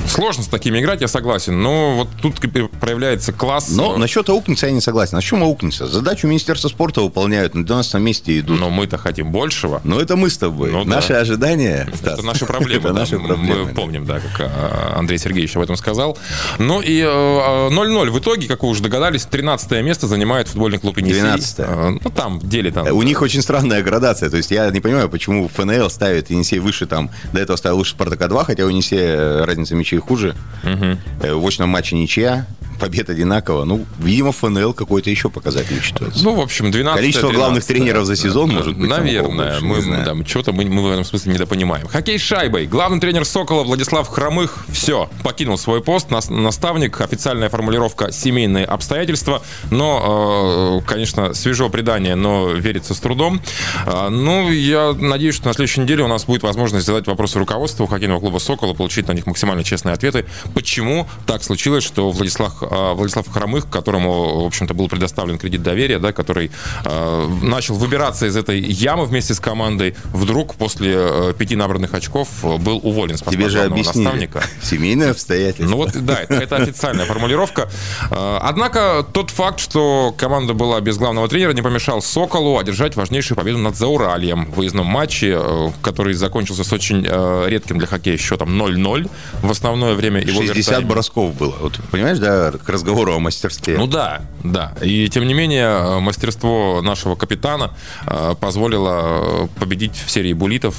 Сложно 0.06 0.42
с 0.44 0.48
такими 0.48 0.80
играть, 0.80 1.00
я 1.00 1.08
согласен. 1.08 1.60
Но 1.60 1.96
вот 1.96 2.08
тут 2.20 2.40
проявляется 2.80 3.32
класс. 3.32 3.68
Но 3.70 3.94
э, 3.94 3.98
насчет 3.98 4.28
аукнется 4.28 4.66
я 4.66 4.72
не 4.72 4.80
согласен. 4.80 5.16
А 5.16 5.22
чем 5.22 5.42
аукнется? 5.42 5.86
Задачу 5.86 6.26
Министерства 6.26 6.68
спорта 6.68 7.00
выполняют, 7.00 7.54
на 7.54 7.64
12 7.64 7.94
месте 7.94 8.38
идут. 8.38 8.60
но 8.60 8.70
мы-то 8.70 8.98
хотим 8.98 9.32
большего. 9.32 9.80
Но 9.84 10.00
это 10.00 10.16
мы 10.16 10.30
с 10.30 10.38
тобой. 10.38 10.70
Ну 10.70 10.84
да. 10.84 10.96
Наши 10.96 11.14
ожидания. 11.14 11.88
Это 12.02 12.22
наши 12.22 12.46
проблемы. 12.46 12.80
Это 12.84 12.88
да. 12.94 13.00
наши 13.00 13.18
проблемы. 13.18 13.64
Мы 13.64 13.74
помним, 13.74 14.04
да, 14.04 14.20
как 14.20 14.40
э, 14.40 14.94
Андрей 14.96 15.18
Сергеевич 15.18 15.56
об 15.56 15.62
этом 15.62 15.76
сказал. 15.76 16.16
Ну 16.58 16.80
и 16.80 17.00
э, 17.00 17.04
0-0 17.06 18.10
в 18.10 18.18
итоге, 18.18 18.46
как 18.46 18.62
вы 18.62 18.68
уже 18.68 18.82
догадались, 18.82 19.24
13 19.24 19.82
место 19.82 20.06
занимает 20.06 20.48
футбольный 20.48 20.78
клуб 20.78 20.98
Енисей. 20.98 21.22
12-е. 21.22 21.66
Э, 21.66 21.98
Ну 22.02 22.10
там, 22.10 22.38
в 22.38 22.48
деле 22.48 22.70
там. 22.70 22.86
У 22.88 23.02
них 23.02 23.20
очень 23.22 23.42
странная 23.42 23.82
градация. 23.82 24.30
То 24.30 24.36
есть 24.36 24.50
я 24.50 24.70
не 24.70 24.80
понимаю, 24.80 25.08
почему 25.08 25.48
ФНЛ 25.48 25.90
ставит 25.90 26.30
Енисей 26.30 26.58
выше 26.58 26.86
там. 26.86 27.10
До 27.32 27.40
этого 27.40 27.56
ставил 27.56 27.78
выше 27.78 27.92
Спартака 27.92 28.28
2, 28.28 28.44
хотя 28.44 28.64
у 28.64 28.68
Енисея 28.68 29.16
э, 29.16 29.44
разница 29.44 29.74
мячей 29.74 29.93
хуже. 30.00 30.34
Э, 30.64 31.34
В 31.34 31.46
очном 31.46 31.70
матче 31.70 31.96
ничья. 31.96 32.46
Побед 32.78 33.08
одинаково. 33.10 33.64
Ну, 33.64 33.84
видимо, 33.98 34.32
ФНЛ 34.32 34.72
какой-то 34.74 35.10
еще 35.10 35.30
показатель 35.30 35.76
учитывается. 35.78 36.22
Ну, 36.24 36.34
в 36.34 36.40
общем, 36.40 36.70
12 36.70 37.00
Количество 37.00 37.30
главных 37.30 37.64
тренеров 37.64 38.04
за 38.06 38.16
сезон, 38.16 38.50
может 38.50 38.76
быть, 38.76 38.90
там 38.90 39.00
Наверное. 39.04 39.60
больше, 39.60 39.64
Мы, 39.64 39.80
знаю. 39.82 40.04
да, 40.18 40.24
чего-то 40.24 40.52
мы, 40.52 40.64
мы 40.64 40.82
в 40.82 40.90
этом 40.90 41.04
смысле 41.04 41.34
недопонимаем. 41.34 41.86
Хоккей 41.88 42.18
с 42.18 42.22
шайбой. 42.22 42.66
Главный 42.66 43.00
тренер 43.00 43.24
Сокола 43.24 43.62
Владислав 43.64 44.08
Хромых 44.08 44.64
все, 44.68 45.08
покинул 45.22 45.58
свой 45.58 45.82
пост. 45.82 46.10
Нас- 46.10 46.30
наставник, 46.30 47.00
официальная 47.00 47.48
формулировка 47.48 48.12
«семейные 48.12 48.64
обстоятельства». 48.64 49.42
Но, 49.70 50.80
э, 50.82 50.88
конечно, 50.88 51.34
свежо 51.34 51.68
предание, 51.68 52.14
но 52.14 52.50
верится 52.52 52.94
с 52.94 52.98
трудом. 53.00 53.40
А, 53.86 54.10
Ну, 54.10 54.50
я 54.50 54.92
надеюсь, 54.98 55.34
что 55.34 55.48
на 55.48 55.54
следующей 55.54 55.80
неделе 55.80 56.04
у 56.04 56.08
нас 56.08 56.24
будет 56.24 56.42
возможность 56.42 56.86
задать 56.86 57.06
вопросы 57.06 57.38
руководству 57.38 57.86
хоккейного 57.86 58.20
клуба 58.20 58.38
«Сокола», 58.38 58.74
получить 58.74 59.08
на 59.08 59.12
них 59.12 59.26
максимально 59.26 59.64
честные 59.64 59.92
ответы. 59.94 60.24
Почему 60.54 61.06
так 61.26 61.42
случилось, 61.42 61.84
что 61.84 62.10
Владислав, 62.10 62.62
э, 62.62 62.63
Владислав 62.94 63.28
Хромых, 63.30 63.68
которому, 63.70 64.42
в 64.42 64.46
общем-то, 64.46 64.74
был 64.74 64.88
предоставлен 64.88 65.38
кредит 65.38 65.62
доверия, 65.62 65.98
да, 65.98 66.12
который 66.12 66.50
э, 66.84 67.28
начал 67.42 67.74
выбираться 67.74 68.26
из 68.26 68.36
этой 68.36 68.60
ямы 68.60 69.04
вместе 69.06 69.34
с 69.34 69.40
командой, 69.40 69.94
вдруг 70.12 70.54
после 70.54 70.94
э, 70.96 71.32
пяти 71.38 71.56
набранных 71.56 71.94
очков 71.94 72.28
э, 72.42 72.56
был 72.58 72.80
уволен 72.82 73.16
с 73.16 73.22
Тебе 73.22 73.48
же 73.48 73.62
объяснили. 73.62 74.04
наставника. 74.04 74.42
Семейные 74.62 75.10
обстоятельства. 75.10 75.64
Ну 75.70 75.76
вот, 75.76 75.92
да, 75.92 76.20
это, 76.20 76.34
это 76.34 76.56
официальная 76.56 77.06
формулировка. 77.06 77.68
Э, 78.10 78.38
Однако 78.42 79.04
тот 79.12 79.30
факт, 79.30 79.60
что 79.60 80.14
команда 80.16 80.54
была 80.54 80.80
без 80.80 80.96
главного 80.98 81.28
тренера, 81.28 81.52
не 81.52 81.62
помешал 81.62 82.02
Соколу 82.02 82.58
одержать 82.58 82.96
важнейшую 82.96 83.36
победу 83.36 83.58
над 83.58 83.76
Зауральем 83.76 84.46
в 84.46 84.56
выездном 84.56 84.86
матче, 84.86 85.36
э, 85.38 85.68
который 85.82 86.14
закончился 86.14 86.64
с 86.64 86.72
очень 86.72 87.04
редким 87.04 87.78
для 87.78 87.86
хоккея 87.86 88.16
счетом 88.16 88.60
0-0 88.60 89.10
в 89.42 89.50
основное 89.50 89.94
время 89.94 90.20
его 90.20 90.42
60 90.42 90.84
бросков 90.86 91.34
было. 91.34 91.54
Вот, 91.60 91.78
понимаешь, 91.90 92.18
да, 92.18 92.52
к 92.58 92.68
разговору 92.68 93.14
о 93.14 93.18
мастерстве. 93.18 93.76
ну 93.78 93.86
да, 93.86 94.22
да. 94.42 94.72
И 94.82 95.08
тем 95.08 95.26
не 95.26 95.34
менее, 95.34 95.64
э, 95.66 96.00
мастерство 96.00 96.80
нашего 96.82 97.14
капитана 97.16 97.72
э, 98.06 98.34
позволило 98.40 99.44
э, 99.44 99.48
победить 99.58 99.96
в 99.96 100.10
серии 100.10 100.32
булитов. 100.32 100.74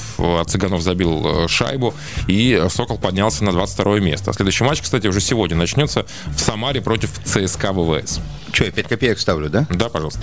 Цыганов 0.48 0.82
забил 0.82 1.48
шайбу, 1.48 1.94
и 2.28 2.66
Сокол 2.70 2.98
поднялся 2.98 3.44
на 3.44 3.52
22 3.52 4.00
место. 4.00 4.34
Следующий 4.34 4.64
матч, 4.64 4.82
кстати, 4.82 5.08
уже 5.08 5.20
сегодня 5.22 5.58
начнется 5.58 6.06
в 6.36 6.40
Самаре 6.40 6.82
против 6.82 7.12
ЦСКА 7.24 7.74
ВВС. 7.74 8.20
Че, 8.52 8.66
я 8.66 8.72
5 8.72 8.88
копеек 8.88 9.20
ставлю, 9.20 9.50
да? 9.50 9.66
Да, 9.70 9.90
пожалуйста. 9.90 10.22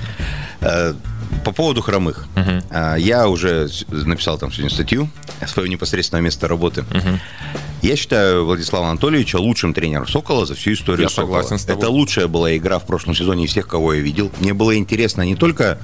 По 1.45 1.53
поводу 1.53 1.83
хромых. 1.83 2.27
Э, 2.71 2.97
Я 2.99 3.29
уже 3.29 3.69
написал 3.89 4.39
там 4.39 4.53
сегодня 4.53 4.71
статью, 4.71 5.09
свое 5.47 5.69
непосредственное 5.69 6.23
место 6.23 6.47
работы. 6.49 6.85
Я 7.83 7.97
считаю 7.97 8.45
Владислава 8.45 8.91
Анатольевича 8.91 9.39
лучшим 9.41 9.75
тренером 9.75 10.07
Сокола 10.07 10.47
за 10.47 10.55
всю 10.55 10.73
историю 10.73 11.03
Я 11.03 11.09
Сокола. 11.09 11.43
согласен 11.43 11.59
с 11.59 11.65
тобой. 11.65 11.83
Это 11.83 11.91
лучшая 11.91 12.29
была 12.29 12.57
игра 12.57 12.79
в 12.79 12.87
прошлом 12.87 13.15
сезоне 13.17 13.45
из 13.47 13.51
всех, 13.51 13.67
кого 13.67 13.93
я 13.95 14.01
видел. 14.01 14.31
Мне 14.39 14.55
было 14.55 14.77
интересно 14.77 15.23
не 15.23 15.35
только 15.35 15.79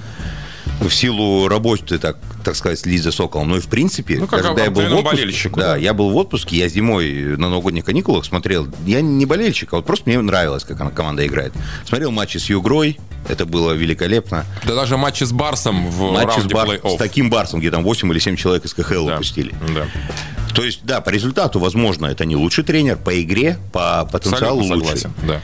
в 0.80 0.90
силу 0.90 1.48
работы, 1.48 1.98
так, 1.98 2.16
так 2.44 2.54
сказать, 2.56 2.78
за 2.80 3.10
Соколом, 3.12 3.48
но 3.48 3.56
и 3.56 3.60
в 3.60 3.66
принципе, 3.66 4.18
Ну, 4.18 4.26
как 4.26 4.42
когда 4.42 4.64
я 4.64 4.70
был 4.70 4.82
в 4.88 4.94
отпуске, 4.94 5.50
да, 5.50 5.56
да. 5.56 5.76
я 5.76 5.92
был 5.92 6.10
в 6.10 6.16
отпуске, 6.16 6.56
я 6.56 6.68
зимой 6.68 7.12
на 7.36 7.48
новогодних 7.48 7.84
каникулах 7.84 8.24
смотрел, 8.24 8.68
я 8.86 9.00
не 9.00 9.26
болельщик, 9.26 9.72
а 9.72 9.76
вот 9.76 9.86
просто 9.86 10.08
мне 10.08 10.20
нравилось, 10.20 10.64
как 10.64 10.80
она 10.80 10.90
команда 10.90 11.26
играет. 11.26 11.52
Смотрел 11.84 12.10
матчи 12.12 12.38
с 12.38 12.48
Югрой, 12.48 12.98
это 13.28 13.44
было 13.44 13.72
великолепно. 13.72 14.44
Да 14.64 14.74
даже 14.74 14.96
матчи 14.96 15.24
с 15.24 15.32
Барсом 15.32 15.90
в 15.90 16.12
Матчи 16.12 16.30
с, 16.30 16.36
раунде 16.36 16.54
Бар- 16.54 16.68
плей-офф. 16.68 16.94
с 16.94 16.96
таким 16.98 17.28
Барсом, 17.30 17.60
где 17.60 17.70
там 17.70 17.82
8 17.82 18.10
или 18.12 18.18
7 18.20 18.36
человек 18.36 18.64
из 18.64 18.72
КХЛ 18.74 19.06
Да. 19.06 19.12
выпустили. 19.14 19.52
Да. 19.74 19.86
То 20.54 20.64
есть, 20.64 20.80
да, 20.84 21.00
по 21.00 21.10
результату, 21.10 21.58
возможно, 21.60 22.06
это 22.06 22.24
не 22.24 22.34
лучший 22.36 22.64
тренер, 22.64 22.96
по 22.96 23.20
игре, 23.22 23.58
по 23.72 24.08
потенциалу 24.10 24.60
Абсолютно 24.60 24.74
лучший. 24.76 24.98
согласен. 25.00 25.12
Да. 25.26 25.40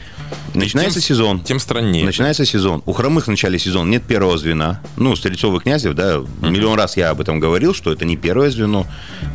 Начинается 0.53 0.99
Тем- 1.01 1.07
сезон. 1.07 1.39
Тем 1.43 1.59
страннее. 1.59 2.05
Начинается 2.05 2.45
сезон. 2.45 2.81
У 2.85 2.93
хромых 2.93 3.25
в 3.25 3.29
начале 3.29 3.59
сезона 3.59 3.89
нет 3.89 4.03
первого 4.03 4.37
звена. 4.37 4.79
Ну, 4.95 5.13
Стрельцов 5.15 5.53
и 5.55 5.59
Князев, 5.59 5.93
да, 5.95 6.21
миллион 6.41 6.77
раз 6.77 6.95
я 6.95 7.09
об 7.09 7.19
этом 7.19 7.39
говорил, 7.41 7.73
что 7.73 7.91
это 7.91 8.05
не 8.05 8.15
первое 8.15 8.49
звено. 8.51 8.85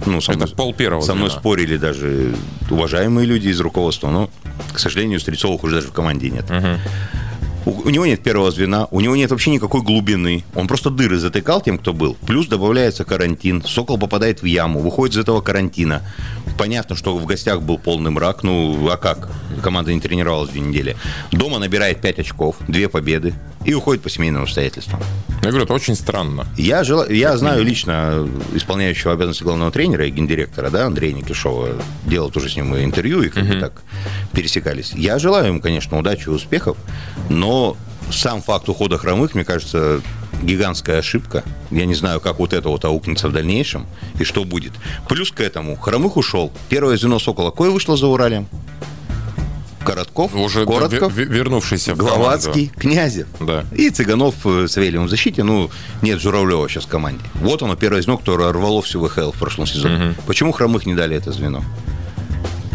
Ну, 0.07 0.21
со 0.23 0.33
Это 0.33 0.47
мной- 0.47 0.55
пол 0.57 0.73
первого 0.75 1.03
Со 1.03 1.15
мной 1.15 1.29
звена. 1.29 1.41
спорили 1.41 1.77
даже 1.77 2.35
уважаемые 2.71 3.27
люди 3.27 3.49
из 3.49 3.61
руководства, 3.61 4.09
но, 4.11 4.31
к 4.73 4.79
сожалению, 4.79 5.21
Стрельцовых 5.21 5.63
уже 5.63 5.75
даже 5.77 5.89
в 5.89 5.93
команде 5.93 6.31
нет. 6.31 6.47
У 6.51 7.30
У, 7.71 7.87
у 7.87 7.91
него 7.91 8.05
нет 8.05 8.21
первого 8.23 8.50
звена, 8.50 8.89
у 8.91 9.00
него 9.00 9.15
нет 9.15 9.31
вообще 9.31 9.50
никакой 9.50 9.83
глубины. 9.83 10.45
Он 10.55 10.67
просто 10.67 10.91
дыры 10.91 11.19
затыкал 11.19 11.61
тем, 11.61 11.79
кто 11.79 11.93
был. 11.93 12.17
Плюс 12.27 12.49
добавляется 12.49 13.05
карантин. 13.05 13.62
Сокол 13.65 13.97
попадает 13.97 14.43
в 14.43 14.45
яму, 14.45 14.81
выходит 14.81 15.15
из 15.15 15.19
этого 15.21 15.41
карантина. 15.41 16.03
Понятно, 16.59 16.97
что 16.97 17.17
в 17.17 17.25
гостях 17.27 17.62
был 17.62 17.79
полный 17.79 18.11
мрак. 18.11 18.43
Ну, 18.43 18.89
а 18.91 18.97
как? 18.97 19.31
Команда 19.62 19.95
не 19.95 20.00
тренировалась 20.00 20.50
две 20.50 20.62
недели. 20.62 20.97
Дома 21.31 21.59
набирает 21.59 22.00
5 22.00 22.19
очков, 22.19 22.57
две 22.67 22.89
победы 22.89 23.35
и 23.65 23.75
уходит 23.75 24.03
по 24.03 24.09
семейным 24.09 24.43
обстоятельствам. 24.43 25.00
Я 25.43 25.49
говорю, 25.49 25.65
это 25.65 25.75
очень 25.75 25.95
странно. 25.95 26.47
Я, 26.57 26.83
жел... 26.83 27.09
я 27.09 27.37
знаю 27.37 27.62
лично 27.62 28.27
исполняющего 28.55 29.12
обязанности 29.12 29.43
главного 29.43 29.71
тренера 29.71 30.07
и 30.07 30.11
гендиректора, 30.11 30.71
да, 30.71 30.87
Андрея 30.87 31.12
Никишова. 31.12 31.77
Делал 32.07 32.31
тоже 32.31 32.49
с 32.49 32.57
ним 32.57 32.75
интервью 32.77 33.23
и 33.23 33.29
как 33.29 33.47
бы 33.47 33.61
так 33.61 33.83
пересекались. 34.33 34.93
Я 34.95 35.19
желаю 35.19 35.49
ему, 35.49 35.61
конечно, 35.61 35.99
удачи 35.99 36.27
и 36.27 36.31
успехов, 36.31 36.77
но 37.29 37.60
сам 38.12 38.43
факт 38.43 38.69
ухода 38.69 38.99
хромых, 38.99 39.35
мне 39.35 39.45
кажется, 39.45 40.00
гигантская 40.43 40.99
ошибка. 40.99 41.45
Я 41.71 41.85
не 41.87 41.95
знаю, 41.95 42.21
как 42.21 42.38
вот 42.38 42.52
это 42.52 42.69
вот 42.69 42.85
аукнется 42.85 43.29
в 43.29 43.33
дальнейшем 43.33 43.87
и 44.19 44.25
что 44.25 44.45
будет. 44.45 44.73
Плюс 45.09 45.31
к 45.31 45.40
этому, 45.40 45.76
хромых 45.76 46.17
ушел. 46.17 46.52
Первое 46.69 46.97
звено 46.97 47.19
Сокола 47.19 47.50
кое 47.50 47.71
вышло 47.71 47.97
за 47.97 48.07
Уралем? 48.07 48.47
Коротков, 49.85 50.35
Уже 50.35 50.67
Коротков, 50.67 51.12
ве- 51.17 51.25
ве- 51.25 51.33
вернувшийся 51.33 51.95
в 51.95 51.97
Гловацкий, 51.99 52.71
Князев. 52.76 53.26
Да. 53.40 53.64
И 53.75 53.88
Цыганов 53.88 54.35
э, 54.45 54.67
с 54.69 54.73
Савельевым 54.73 55.07
в 55.07 55.11
защите. 55.11 55.43
Ну, 55.43 55.71
нет 56.02 56.21
Журавлева 56.21 56.69
сейчас 56.69 56.85
в 56.85 56.88
команде. 56.88 57.25
Вот 57.35 57.62
оно, 57.62 57.76
первое 57.76 58.02
звено, 58.02 58.19
которое 58.19 58.52
рвало 58.52 58.83
всю 58.83 59.02
ВХЛ 59.05 59.31
в 59.33 59.37
прошлом 59.38 59.67
сезоне. 59.67 60.14
Почему 60.26 60.52
хромых 60.52 60.85
не 60.85 60.95
дали 60.95 61.17
это 61.17 61.33
звено? 61.33 61.64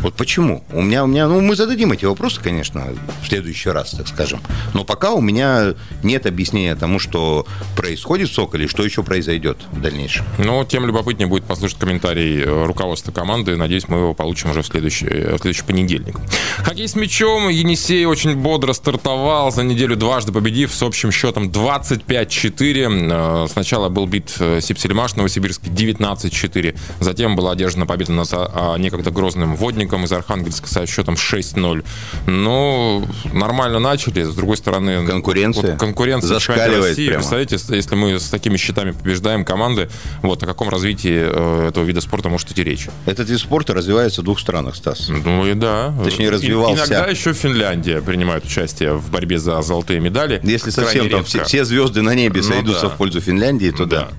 Вот 0.05 0.13
почему? 0.13 0.63
У 0.71 0.83
меня, 0.83 1.03
у 1.03 1.07
меня, 1.07 1.27
ну, 1.27 1.41
мы 1.41 1.55
зададим 1.55 1.91
эти 1.91 2.05
вопросы, 2.05 2.39
конечно, 2.39 2.89
в 3.23 3.27
следующий 3.27 3.69
раз, 3.69 3.89
так 3.89 4.07
скажем. 4.07 4.39
Но 4.75 4.83
пока 4.83 5.13
у 5.13 5.19
меня 5.19 5.73
нет 6.03 6.27
объяснения 6.27 6.75
тому, 6.75 6.99
что 6.99 7.47
происходит 7.75 8.29
в 8.29 8.33
Соколе, 8.35 8.67
что 8.67 8.85
еще 8.85 9.01
произойдет 9.01 9.57
в 9.71 9.81
дальнейшем. 9.81 10.23
Но 10.37 10.63
тем 10.63 10.85
любопытнее 10.85 11.27
будет 11.27 11.45
послушать 11.45 11.79
комментарий 11.79 12.39
э, 12.39 12.65
руководства 12.67 13.11
команды. 13.11 13.55
Надеюсь, 13.55 13.87
мы 13.87 13.97
его 13.97 14.13
получим 14.13 14.51
уже 14.51 14.61
в 14.61 14.67
следующий, 14.67 15.07
э, 15.07 15.37
в 15.37 15.41
следующий 15.41 15.63
понедельник. 15.63 16.19
Хоккей 16.57 16.87
с 16.87 16.93
мячом. 16.95 17.49
Енисей 17.49 18.05
очень 18.05 18.35
бодро 18.35 18.73
стартовал 18.73 19.51
за 19.51 19.63
неделю 19.63 19.95
дважды 19.95 20.31
победив 20.31 20.71
с 20.71 20.83
общим 20.83 21.11
счетом 21.11 21.49
25-4. 21.49 23.45
Э, 23.45 23.47
Сначала 23.51 23.89
был 23.89 24.05
бит 24.05 24.29
Сипсельмаш 24.29 25.15
Новосибирский 25.15 25.71
19-4. 25.71 26.77
Затем 26.99 27.35
была 27.35 27.53
одержана 27.53 27.87
победа 27.87 28.11
над 28.11 28.29
а, 28.31 28.77
некогда 28.77 29.09
грозным 29.09 29.55
водником 29.55 29.94
из 30.03 30.11
Архангельска 30.11 30.67
со 30.67 30.85
счетом 30.85 31.15
6-0. 31.15 31.85
Ну, 32.27 33.07
нормально 33.33 33.79
начали. 33.79 34.23
С 34.23 34.35
другой 34.35 34.57
стороны... 34.57 35.05
Конкуренция 35.05 35.71
вот 35.71 35.79
конкуренция 35.79 36.27
зашкаливает 36.27 36.89
России. 36.91 37.07
прямо. 37.07 37.19
Представляете, 37.19 37.57
если 37.69 37.95
мы 37.95 38.19
с 38.19 38.29
такими 38.29 38.57
счетами 38.57 38.91
побеждаем 38.91 39.45
команды, 39.45 39.89
вот 40.21 40.41
о 40.43 40.45
каком 40.45 40.69
развитии 40.69 41.25
э, 41.27 41.67
этого 41.69 41.83
вида 41.83 42.01
спорта 42.01 42.29
может 42.29 42.51
идти 42.51 42.63
речь? 42.63 42.87
Этот 43.05 43.29
вид 43.29 43.39
спорта 43.39 43.73
развивается 43.73 44.21
в 44.21 44.23
двух 44.25 44.39
странах, 44.39 44.75
Стас. 44.75 45.09
Ну 45.09 45.45
и 45.45 45.53
да. 45.53 45.93
Точнее, 46.03 46.27
И- 46.27 46.29
развивался. 46.29 46.75
Иногда 46.85 47.07
еще 47.07 47.33
Финляндия 47.33 48.01
принимает 48.01 48.45
участие 48.45 48.93
в 48.93 49.09
борьбе 49.09 49.37
за 49.39 49.61
золотые 49.61 49.99
медали. 49.99 50.39
Если 50.43 50.69
совсем 50.71 51.09
там 51.09 51.23
все, 51.23 51.43
все 51.43 51.65
звезды 51.65 52.01
на 52.01 52.15
небе 52.15 52.41
Ну 52.41 52.47
сойдутся 52.47 52.83
да. 52.83 52.89
в 52.89 52.97
пользу 52.97 53.21
Финляндии, 53.21 53.71
то 53.71 53.85
да. 53.85 54.09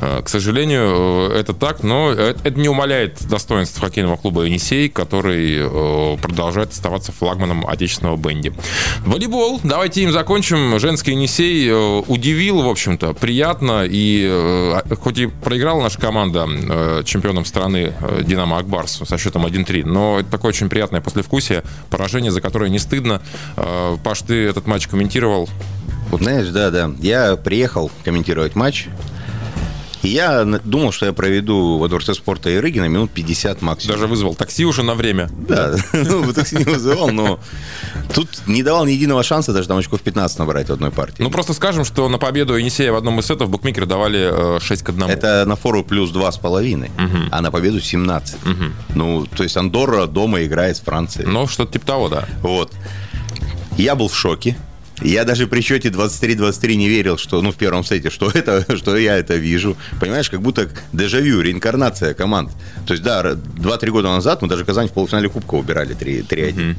Э, 0.00 0.22
К 0.22 0.28
сожалению, 0.28 1.30
э, 1.32 1.38
это 1.38 1.52
так, 1.54 1.82
но 1.82 2.10
это 2.10 2.50
не 2.58 2.68
умаляет 2.68 3.22
достоинств 3.28 3.80
хоккейного 3.80 4.16
клуба 4.16 4.42
«Енисей», 4.44 4.88
который 5.04 5.58
э, 5.60 6.16
продолжает 6.20 6.72
оставаться 6.72 7.12
флагманом 7.12 7.66
отечественного 7.66 8.16
бенди. 8.16 8.52
Волейбол. 9.04 9.60
Давайте 9.62 10.02
им 10.02 10.12
закончим. 10.12 10.78
Женский 10.78 11.12
«Енисей» 11.12 11.68
э, 11.68 12.02
удивил, 12.08 12.62
в 12.62 12.68
общем-то, 12.68 13.12
приятно. 13.12 13.84
И 13.86 14.26
э, 14.26 14.80
хоть 15.00 15.18
и 15.18 15.26
проиграла 15.26 15.82
наша 15.82 16.00
команда 16.00 16.46
чемпионом 17.04 17.44
страны 17.44 17.92
«Динамо 18.22 18.58
Акбарс» 18.58 19.02
со 19.06 19.18
счетом 19.18 19.46
1-3, 19.46 19.84
но 19.84 20.20
это 20.20 20.30
такое 20.30 20.50
очень 20.50 20.68
приятное 20.68 21.00
послевкусие, 21.00 21.62
поражение, 21.90 22.30
за 22.30 22.40
которое 22.40 22.70
не 22.70 22.78
стыдно. 22.78 23.20
Паш, 24.02 24.22
ты 24.22 24.46
этот 24.46 24.66
матч 24.66 24.86
комментировал. 24.86 25.48
Знаешь, 26.12 26.48
да, 26.48 26.70
да. 26.70 26.90
Я 27.00 27.36
приехал 27.36 27.90
комментировать 28.04 28.54
матч. 28.54 28.88
Я 30.04 30.44
думал, 30.44 30.92
что 30.92 31.06
я 31.06 31.12
проведу 31.12 31.78
во 31.78 31.88
Дворце 31.88 32.14
спорта 32.14 32.54
Ирыгина 32.54 32.86
минут 32.86 33.10
50 33.10 33.62
максимум. 33.62 33.96
Даже 33.96 34.06
вызвал 34.06 34.34
такси 34.34 34.64
уже 34.64 34.82
на 34.82 34.94
время. 34.94 35.30
Да, 35.48 35.76
ну, 35.92 36.32
такси 36.32 36.56
не 36.56 36.64
вызывал, 36.64 37.10
но 37.10 37.40
тут 38.14 38.28
не 38.46 38.62
давал 38.62 38.84
ни 38.84 38.92
единого 38.92 39.22
шанса 39.22 39.52
даже 39.52 39.68
там 39.68 39.78
очков 39.78 40.00
15 40.02 40.38
набрать 40.38 40.68
в 40.68 40.72
одной 40.72 40.90
партии. 40.90 41.22
Ну, 41.22 41.30
просто 41.30 41.54
скажем, 41.54 41.84
что 41.84 42.08
на 42.08 42.18
победу 42.18 42.56
Енисея 42.56 42.92
в 42.92 42.96
одном 42.96 43.18
из 43.20 43.26
сетов 43.26 43.48
букмекеры 43.50 43.86
давали 43.86 44.56
э, 44.56 44.60
6 44.60 44.82
к 44.82 44.88
1. 44.90 45.04
Это 45.04 45.44
на 45.46 45.56
фору 45.56 45.82
плюс 45.82 46.12
2,5, 46.12 47.28
а 47.30 47.40
на 47.40 47.50
победу 47.50 47.80
17. 47.80 48.36
Ну, 48.94 49.26
то 49.26 49.42
есть 49.42 49.56
Андорра 49.56 50.06
дома 50.06 50.44
играет 50.44 50.76
с 50.76 50.80
Францией. 50.80 51.26
Ну, 51.26 51.46
что-то 51.46 51.72
типа 51.72 51.86
того, 51.86 52.08
да. 52.08 52.26
Вот. 52.42 52.72
Я 53.76 53.94
был 53.94 54.08
в 54.08 54.16
шоке. 54.16 54.56
Я 55.02 55.24
даже 55.24 55.46
при 55.46 55.60
счете 55.60 55.88
23-23 55.88 56.74
не 56.76 56.88
верил, 56.88 57.18
что, 57.18 57.42
ну, 57.42 57.50
в 57.50 57.56
первом 57.56 57.84
сете, 57.84 58.10
что 58.10 58.30
это, 58.32 58.64
что 58.76 58.96
я 58.96 59.16
это 59.16 59.34
вижу. 59.34 59.76
Понимаешь, 60.00 60.30
как 60.30 60.40
будто 60.40 60.68
дежавю, 60.92 61.40
реинкарнация 61.40 62.14
команд. 62.14 62.50
То 62.86 62.94
есть, 62.94 63.02
да, 63.02 63.22
2-3 63.32 63.90
года 63.90 64.08
назад 64.08 64.42
мы 64.42 64.48
даже 64.48 64.64
Казань 64.64 64.88
в 64.88 64.92
полуфинале 64.92 65.28
Кубка 65.28 65.54
убирали 65.54 65.94
3 65.94 66.20
3-1. 66.22 66.76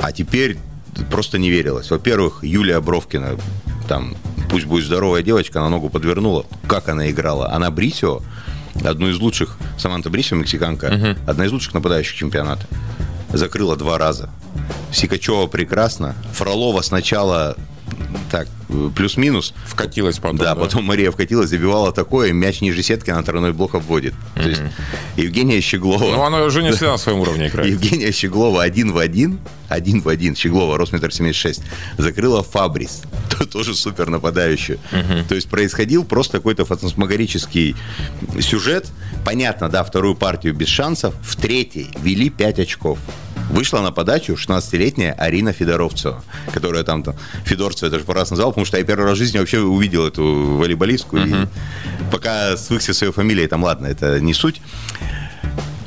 А 0.00 0.12
теперь 0.12 0.58
просто 1.10 1.38
не 1.38 1.50
верилось. 1.50 1.90
Во-первых, 1.90 2.40
Юлия 2.42 2.80
Бровкина, 2.80 3.38
там, 3.88 4.14
пусть 4.50 4.66
будет 4.66 4.84
здоровая 4.84 5.22
девочка, 5.22 5.60
она 5.60 5.70
ногу 5.70 5.88
подвернула. 5.88 6.44
Как 6.66 6.88
она 6.88 7.10
играла? 7.10 7.50
Она 7.52 7.70
Брисио, 7.70 8.20
одну 8.84 9.08
из 9.08 9.18
лучших, 9.18 9.56
Саманта 9.78 10.10
Брисио, 10.10 10.36
мексиканка, 10.36 11.16
одна 11.26 11.46
из 11.46 11.52
лучших 11.52 11.72
нападающих 11.74 12.14
чемпионата. 12.14 12.66
Закрыла 13.32 13.76
два 13.76 13.96
раза. 13.96 14.28
Сикачева 14.92 15.46
прекрасно. 15.46 16.14
Фролова 16.34 16.82
сначала 16.82 17.56
так, 18.30 18.48
плюс-минус. 18.96 19.52
Вкатилась 19.66 20.18
потом. 20.18 20.38
Да, 20.38 20.54
потом 20.54 20.84
Мария 20.84 21.10
вкатилась, 21.10 21.50
забивала 21.50 21.92
такое, 21.92 22.32
мяч 22.32 22.60
ниже 22.60 22.82
сетки, 22.82 23.10
она 23.10 23.22
тройной 23.22 23.52
блок 23.52 23.74
обводит. 23.74 24.14
То 24.34 24.48
есть 24.48 24.62
Евгения 25.16 25.60
Щеглова... 25.60 26.04
Ну, 26.16 26.22
она 26.22 26.42
уже 26.42 26.62
не 26.62 26.72
всегда 26.72 26.92
на 26.92 26.96
своем 26.98 27.20
уровне 27.20 27.48
играет. 27.48 27.70
Евгения 27.70 28.10
Щеглова 28.12 28.62
один 28.62 28.92
в 28.92 28.98
один, 28.98 29.38
один 29.68 30.00
в 30.00 30.08
один, 30.08 30.34
Щеглова, 30.34 30.78
рост 30.78 30.92
метр 30.92 31.12
семьдесят 31.12 31.36
шесть, 31.40 31.62
закрыла 31.98 32.42
Фабрис, 32.42 33.02
то- 33.30 33.46
тоже 33.46 33.74
супер 33.74 34.08
нападающую. 34.08 34.78
То 35.28 35.34
есть 35.34 35.48
происходил 35.48 36.04
просто 36.04 36.38
какой-то 36.38 36.64
фантасмагорический 36.64 37.76
сюжет. 38.40 38.88
Понятно, 39.24 39.68
да, 39.68 39.84
вторую 39.84 40.14
партию 40.14 40.54
без 40.54 40.68
шансов, 40.68 41.14
в 41.22 41.36
третьей 41.36 41.90
вели 42.02 42.30
5 42.30 42.60
очков. 42.60 42.98
Вышла 43.50 43.80
на 43.80 43.92
подачу 43.92 44.34
16-летняя 44.34 45.12
Арина 45.12 45.52
Федоровцева, 45.52 46.22
которая 46.52 46.84
там, 46.84 47.02
там 47.02 47.14
Федорцева, 47.44 47.86
я 47.86 47.90
даже 47.90 48.04
по 48.04 48.14
раз 48.14 48.30
назвал, 48.30 48.50
потому 48.50 48.64
что 48.64 48.78
я 48.78 48.84
первый 48.84 49.04
раз 49.04 49.14
в 49.14 49.18
жизни 49.18 49.38
вообще 49.38 49.60
увидел 49.60 50.06
эту 50.06 50.24
волейболистку. 50.56 51.18
И 51.18 51.34
пока 52.10 52.56
свыкся 52.56 52.94
своей 52.94 53.12
фамилией, 53.12 53.48
там 53.48 53.62
ладно, 53.64 53.86
это 53.86 54.20
не 54.20 54.34
суть. 54.34 54.60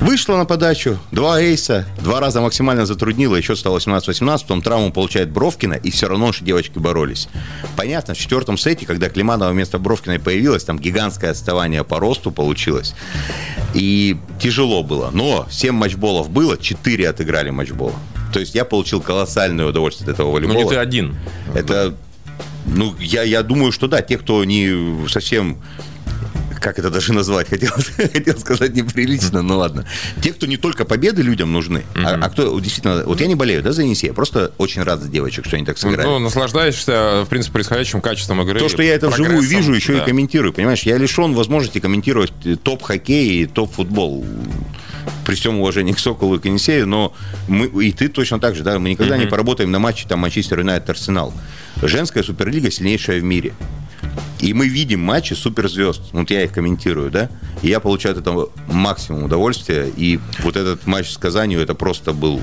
Вышла 0.00 0.36
на 0.36 0.44
подачу, 0.44 0.98
два 1.10 1.40
эйса, 1.40 1.86
два 2.02 2.20
раза 2.20 2.40
максимально 2.40 2.84
затруднила, 2.84 3.36
и 3.36 3.40
счет 3.42 3.58
стал 3.58 3.76
18-18, 3.76 4.40
потом 4.42 4.60
травму 4.62 4.92
получает 4.92 5.30
Бровкина, 5.30 5.72
и 5.74 5.90
все 5.90 6.06
равно 6.08 6.26
наши 6.26 6.44
девочки 6.44 6.78
боролись. 6.78 7.28
Понятно, 7.76 8.14
в 8.14 8.18
четвертом 8.18 8.58
сете, 8.58 8.84
когда 8.86 9.08
Климанова 9.08 9.50
вместо 9.50 9.78
Бровкиной 9.78 10.18
появилась, 10.20 10.64
там 10.64 10.78
гигантское 10.78 11.30
отставание 11.30 11.82
по 11.82 11.98
росту 11.98 12.30
получилось. 12.30 12.94
И 13.74 14.16
тяжело 14.38 14.82
было. 14.82 15.10
Но 15.12 15.46
7 15.50 15.72
матчболов 15.74 16.28
было, 16.30 16.56
4 16.58 17.08
отыграли 17.08 17.50
матчбола. 17.50 17.94
То 18.32 18.40
есть 18.40 18.54
я 18.54 18.64
получил 18.66 19.00
колоссальное 19.00 19.64
удовольствие 19.66 20.08
от 20.08 20.14
этого 20.14 20.26
Ну, 20.28 20.32
волейбола. 20.34 20.62
не 20.62 20.68
ты 20.68 20.76
один. 20.76 21.16
Это, 21.54 21.94
ну, 22.66 22.94
я, 23.00 23.22
я 23.22 23.42
думаю, 23.42 23.72
что 23.72 23.86
да, 23.88 24.02
те, 24.02 24.18
кто 24.18 24.44
не 24.44 25.08
совсем 25.08 25.56
как 26.66 26.80
это 26.80 26.90
даже 26.90 27.12
назвать, 27.12 27.48
хотел, 27.48 27.70
хотел 27.96 28.36
сказать 28.40 28.74
неприлично, 28.74 29.40
ну 29.40 29.56
ладно. 29.58 29.86
Те, 30.20 30.32
кто 30.32 30.46
не 30.46 30.56
только 30.56 30.84
победы 30.84 31.22
людям 31.22 31.52
нужны, 31.52 31.84
а, 31.94 32.18
а 32.20 32.28
кто 32.28 32.58
действительно... 32.58 33.04
Вот 33.04 33.20
я 33.20 33.28
не 33.28 33.36
болею, 33.36 33.62
да, 33.62 33.70
за 33.70 33.82
Енисея, 33.82 34.12
просто 34.12 34.50
очень 34.58 34.82
рад 34.82 35.00
за 35.00 35.08
девочек, 35.08 35.46
что 35.46 35.54
они 35.54 35.64
так 35.64 35.78
сыграли. 35.78 36.04
Ну, 36.04 36.18
наслаждаешься, 36.18 37.22
в 37.24 37.28
принципе, 37.28 37.52
происходящим 37.52 38.00
качеством 38.00 38.42
игры. 38.42 38.58
То, 38.58 38.68
что 38.68 38.82
я 38.82 38.94
это 38.94 39.10
вживую 39.10 39.42
вижу, 39.42 39.74
еще 39.74 39.92
да. 39.92 40.02
и 40.02 40.06
комментирую, 40.06 40.52
понимаешь? 40.52 40.82
Я 40.82 40.98
лишен 40.98 41.34
возможности 41.34 41.78
комментировать 41.78 42.32
э, 42.44 42.56
топ-хоккей 42.56 43.42
и 43.42 43.46
топ-футбол. 43.46 44.26
При 45.24 45.36
всем 45.36 45.60
уважении 45.60 45.92
к 45.92 46.00
Соколу 46.00 46.34
и 46.34 46.40
к 46.40 46.46
Енисею, 46.46 46.88
но 46.88 47.14
мы, 47.46 47.66
и 47.84 47.92
ты 47.92 48.08
точно 48.08 48.40
так 48.40 48.56
же, 48.56 48.64
да, 48.64 48.76
мы 48.80 48.90
никогда 48.90 49.16
не 49.16 49.26
поработаем 49.26 49.70
на 49.70 49.78
матче 49.78 50.08
там 50.08 50.18
Манчестер 50.18 50.58
Юнайтед 50.58 50.90
Арсенал. 50.90 51.32
Женская 51.80 52.24
суперлига 52.24 52.72
сильнейшая 52.72 53.20
в 53.20 53.22
мире. 53.22 53.52
И 54.40 54.52
мы 54.52 54.68
видим 54.68 55.00
матчи 55.00 55.34
суперзвезд. 55.34 56.02
Вот 56.12 56.30
я 56.30 56.44
их 56.44 56.52
комментирую, 56.52 57.10
да? 57.10 57.30
И 57.62 57.68
я 57.68 57.80
получаю 57.80 58.14
от 58.14 58.20
этого 58.20 58.50
максимум 58.68 59.24
удовольствия. 59.24 59.90
И 59.96 60.20
вот 60.42 60.56
этот 60.56 60.86
матч 60.86 61.10
с 61.10 61.18
Казанью, 61.18 61.60
это 61.60 61.74
просто 61.74 62.12
был 62.12 62.42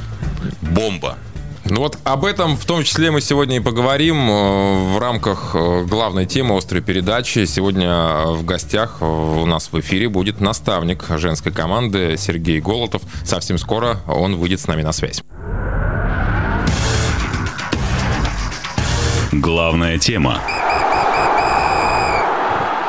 бомба. 0.61 1.17
Ну 1.65 1.79
вот 1.79 1.97
об 2.03 2.25
этом 2.25 2.57
в 2.57 2.65
том 2.65 2.83
числе 2.83 3.09
мы 3.09 3.21
сегодня 3.21 3.57
и 3.57 3.59
поговорим 3.61 4.29
э, 4.29 4.95
в 4.95 4.99
рамках 4.99 5.51
э, 5.53 5.85
главной 5.85 6.25
темы 6.25 6.57
острой 6.57 6.81
передачи. 6.81 7.45
Сегодня 7.45 7.87
э, 7.87 8.33
в 8.33 8.43
гостях 8.43 9.01
у 9.01 9.45
нас 9.45 9.71
в 9.71 9.79
эфире 9.79 10.09
будет 10.09 10.41
наставник 10.41 11.05
женской 11.17 11.53
команды 11.53 12.15
Сергей 12.17 12.59
Голотов. 12.59 13.01
Совсем 13.23 13.57
скоро 13.57 14.01
он 14.07 14.35
выйдет 14.35 14.59
с 14.59 14.67
нами 14.67 14.81
на 14.81 14.91
связь. 14.91 15.23
Главная 19.31 19.97
тема. 19.97 20.41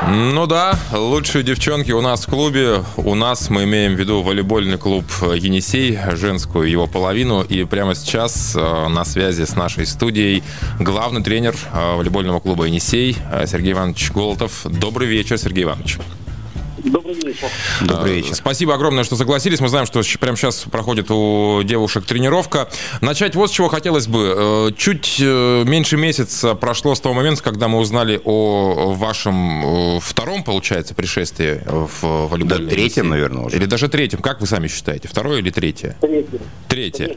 Ну 0.03 0.45
да, 0.45 0.77
лучшие 0.91 1.43
девчонки 1.43 1.91
у 1.91 2.01
нас 2.01 2.25
в 2.25 2.29
клубе. 2.29 2.83
У 2.97 3.15
нас 3.15 3.49
мы 3.49 3.63
имеем 3.63 3.95
в 3.95 3.99
виду 3.99 4.21
волейбольный 4.21 4.77
клуб 4.77 5.05
«Енисей», 5.21 5.97
женскую 6.13 6.69
его 6.69 6.85
половину. 6.85 7.41
И 7.41 7.63
прямо 7.63 7.95
сейчас 7.95 8.55
э, 8.55 8.87
на 8.87 9.05
связи 9.05 9.45
с 9.45 9.55
нашей 9.55 9.87
студией 9.87 10.43
главный 10.79 11.23
тренер 11.23 11.55
э, 11.73 11.95
волейбольного 11.95 12.39
клуба 12.39 12.65
«Енисей» 12.65 13.17
Сергей 13.45 13.71
Иванович 13.71 14.11
Голотов. 14.11 14.65
Добрый 14.65 15.07
вечер, 15.07 15.37
Сергей 15.37 15.63
Иванович. 15.63 15.97
Добрый 16.85 17.15
вечер. 17.15 17.47
Добрый 17.81 18.15
вечер. 18.15 18.35
Спасибо 18.35 18.75
огромное, 18.75 19.03
что 19.03 19.15
согласились. 19.15 19.59
Мы 19.59 19.69
знаем, 19.69 19.87
что 19.87 20.01
прямо 20.19 20.37
сейчас 20.37 20.59
проходит 20.71 21.09
у 21.09 21.63
девушек 21.63 22.05
тренировка. 22.05 22.69
Начать 23.01 23.35
вот 23.35 23.49
с 23.49 23.53
чего 23.53 23.69
хотелось 23.69 24.07
бы. 24.07 24.33
Э, 24.37 24.71
чуть 24.77 25.17
э, 25.19 25.63
меньше 25.65 25.97
месяца 25.97 26.53
прошло 26.53 26.93
с 26.93 26.99
того 26.99 27.15
момента, 27.15 27.41
когда 27.41 27.67
мы 27.67 27.79
узнали 27.79 28.21
о 28.23 28.93
вашем 28.93 29.97
э, 29.97 29.99
втором, 29.99 30.43
получается, 30.43 30.93
пришествии 30.93 31.61
в 31.65 32.27
волейбольной 32.27 32.65
Да, 32.65 32.71
третьем, 32.71 33.09
наверное, 33.09 33.45
уже. 33.45 33.57
Или 33.57 33.65
даже 33.65 33.89
третьем. 33.89 34.21
Как 34.21 34.39
вы 34.39 34.47
сами 34.47 34.67
считаете? 34.67 35.07
Второе 35.07 35.39
или 35.39 35.49
третье? 35.49 35.97
Третье. 36.01 36.39
Третье. 36.75 37.15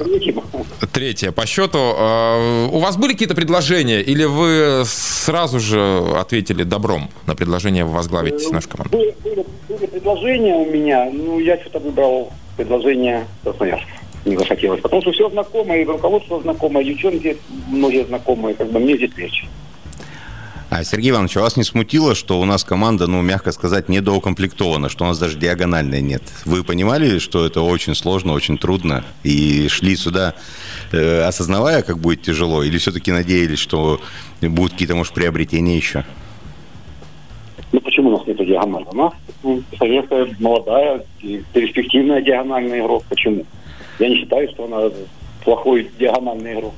Третье. 0.00 0.34
Ну? 0.34 0.66
Третье. 0.92 1.30
По 1.30 1.46
счету. 1.46 1.78
У 1.78 2.78
вас 2.80 2.96
были 2.96 3.12
какие-то 3.12 3.36
предложения 3.36 4.00
или 4.00 4.24
вы 4.24 4.82
сразу 4.84 5.60
же 5.60 6.02
ответили 6.16 6.64
добром 6.64 7.08
на 7.28 7.36
предложение 7.36 7.84
возглавить 7.84 8.50
нашу 8.50 8.68
команду? 8.68 8.98
Были, 8.98 9.14
были, 9.22 9.46
были 9.68 9.86
предложения 9.86 10.56
у 10.56 10.68
меня, 10.68 11.08
ну, 11.12 11.38
я 11.38 11.56
что-то 11.60 11.78
выбрал 11.78 12.32
предложение 12.56 13.28
Красноярска. 13.44 13.86
Не 14.24 14.36
захотелось. 14.36 14.80
Потому 14.80 15.02
что 15.02 15.12
все 15.12 15.30
знакомое, 15.30 15.82
и 15.82 15.84
руководство 15.84 16.42
знакомое, 16.42 16.82
и 16.82 16.86
девчонки 16.94 17.36
многие 17.68 18.04
знакомые, 18.06 18.56
как 18.56 18.72
бы 18.72 18.80
мне 18.80 18.96
здесь 18.96 19.16
легче. 19.16 19.46
А, 20.76 20.82
Сергей 20.82 21.10
Иванович, 21.10 21.36
а 21.36 21.42
вас 21.42 21.56
не 21.56 21.62
смутило, 21.62 22.16
что 22.16 22.40
у 22.40 22.44
нас 22.44 22.64
команда, 22.64 23.06
ну, 23.06 23.22
мягко 23.22 23.52
сказать, 23.52 23.88
недоукомплектована, 23.88 24.88
что 24.88 25.04
у 25.04 25.06
нас 25.06 25.20
даже 25.20 25.38
диагональной 25.38 26.02
нет? 26.02 26.22
Вы 26.44 26.64
понимали, 26.64 27.20
что 27.20 27.46
это 27.46 27.60
очень 27.60 27.94
сложно, 27.94 28.32
очень 28.32 28.58
трудно, 28.58 29.04
и 29.22 29.68
шли 29.68 29.94
сюда, 29.94 30.34
э, 30.90 31.22
осознавая, 31.22 31.82
как 31.82 31.98
будет 31.98 32.22
тяжело, 32.22 32.64
или 32.64 32.76
все-таки 32.78 33.12
надеялись, 33.12 33.60
что 33.60 34.00
будут 34.40 34.72
какие-то, 34.72 34.96
может, 34.96 35.14
приобретения 35.14 35.76
еще? 35.76 36.04
Ну 37.70 37.80
почему 37.80 38.08
у 38.08 38.18
нас 38.18 38.26
нет 38.26 38.38
диагонали? 38.38 38.86
У 38.90 38.96
нас 38.96 39.12
советская 39.78 40.26
молодая 40.40 41.04
перспективная 41.52 42.20
диагональный 42.20 42.80
игрок. 42.80 43.04
Почему? 43.08 43.46
Я 44.00 44.08
не 44.08 44.16
считаю, 44.16 44.50
что 44.50 44.64
она 44.64 44.90
плохой 45.44 45.88
диагональный 46.00 46.54
игрок. 46.54 46.74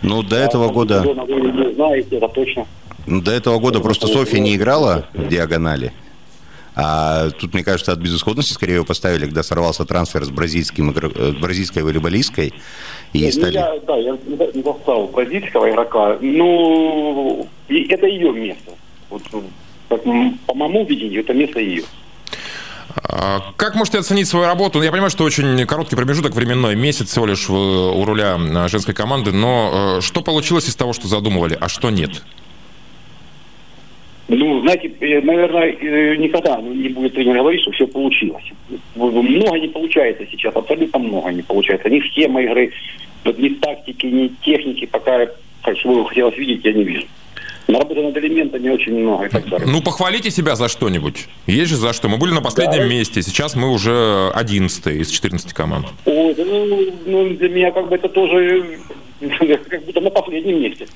Ну, 0.00 0.22
до 0.22 0.36
этого 0.36 0.70
а, 0.70 0.72
года... 0.72 1.02
Вы 1.02 1.40
не 1.40 1.74
знаете, 1.74 2.16
это 2.16 2.28
точно. 2.28 2.66
Ну, 3.08 3.22
до 3.22 3.32
этого 3.32 3.58
года 3.58 3.80
просто 3.80 4.06
Софья 4.06 4.38
не 4.38 4.54
играла 4.54 5.06
в 5.14 5.28
диагонали. 5.28 5.92
А 6.80 7.30
тут, 7.30 7.54
мне 7.54 7.64
кажется, 7.64 7.90
от 7.92 7.98
безысходности 7.98 8.52
скорее 8.52 8.74
его 8.74 8.84
поставили, 8.84 9.24
когда 9.24 9.42
сорвался 9.42 9.84
трансфер 9.84 10.24
с, 10.24 10.30
бразильским, 10.30 10.90
э, 10.90 11.32
бразильской 11.32 11.82
волейболисткой. 11.82 12.54
И 13.12 13.20
Нет, 13.20 13.34
стали... 13.34 13.54
я, 13.54 13.74
да, 13.84 13.96
я 13.96 14.16
не 14.54 14.62
поставил 14.62 15.06
бразильского 15.08 15.70
игрока. 15.70 16.18
Ну, 16.20 17.48
это 17.68 18.06
ее 18.06 18.32
место. 18.32 18.72
Вот, 19.10 19.22
по 19.88 20.54
моему 20.54 20.84
видению, 20.84 21.22
это 21.22 21.32
место 21.32 21.58
ее. 21.58 21.82
А, 23.02 23.40
как 23.56 23.74
можете 23.74 23.98
оценить 23.98 24.28
свою 24.28 24.46
работу? 24.46 24.82
Я 24.82 24.92
понимаю, 24.92 25.10
что 25.10 25.24
очень 25.24 25.66
короткий 25.66 25.96
промежуток 25.96 26.34
временной, 26.34 26.76
месяц 26.76 27.10
всего 27.10 27.26
лишь 27.26 27.48
у 27.50 28.04
руля 28.04 28.36
а, 28.38 28.68
женской 28.68 28.94
команды, 28.94 29.32
но 29.32 29.98
э, 29.98 30.00
что 30.00 30.20
получилось 30.20 30.68
из 30.68 30.76
того, 30.76 30.92
что 30.92 31.08
задумывали, 31.08 31.56
а 31.60 31.68
что 31.68 31.90
нет? 31.90 32.22
Ну, 34.28 34.60
знаете, 34.60 34.92
э, 35.00 35.20
наверное, 35.22 35.72
э, 35.72 36.16
никогда 36.16 36.60
не 36.60 36.90
будет 36.90 37.14
тренер 37.14 37.38
говорить, 37.38 37.62
что 37.62 37.72
все 37.72 37.86
получилось. 37.86 38.44
Много 38.94 39.58
не 39.58 39.68
получается 39.68 40.26
сейчас, 40.30 40.54
абсолютно 40.54 40.98
много 40.98 41.30
не 41.30 41.42
получается. 41.42 41.88
Ни 41.88 42.00
схема 42.00 42.42
игры, 42.42 42.70
ни 43.24 43.48
тактики, 43.48 44.04
ни 44.04 44.28
техники, 44.42 44.84
пока, 44.84 45.26
как 45.62 45.76
бы 45.84 46.06
хотелось 46.06 46.36
видеть, 46.36 46.64
я 46.64 46.72
не 46.74 46.84
вижу. 46.84 47.06
Наработано 47.68 48.08
над 48.08 48.16
элементами 48.18 48.68
очень 48.68 48.98
много 48.98 49.26
и 49.26 49.28
так 49.28 49.48
далее. 49.48 49.66
Ну, 49.66 49.82
похвалите 49.82 50.30
себя 50.30 50.56
за 50.56 50.68
что-нибудь. 50.68 51.26
Есть 51.46 51.70
же 51.70 51.76
за 51.76 51.92
что. 51.94 52.08
Мы 52.08 52.18
были 52.18 52.32
на 52.32 52.40
последнем 52.42 52.80
да. 52.80 52.86
месте, 52.86 53.22
сейчас 53.22 53.56
мы 53.56 53.70
уже 53.70 54.30
11 54.34 54.86
из 54.86 55.10
14 55.10 55.52
команд. 55.54 55.86
Ой, 56.04 56.34
да, 56.34 56.44
ну, 56.44 56.92
ну, 57.06 57.28
для 57.30 57.48
меня 57.48 57.70
как 57.70 57.88
бы 57.88 57.96
это 57.96 58.08
тоже 58.08 58.78
как 59.70 59.84
будто 59.84 60.00
на 60.00 60.10
последнем 60.10 60.62
месте. 60.62 60.86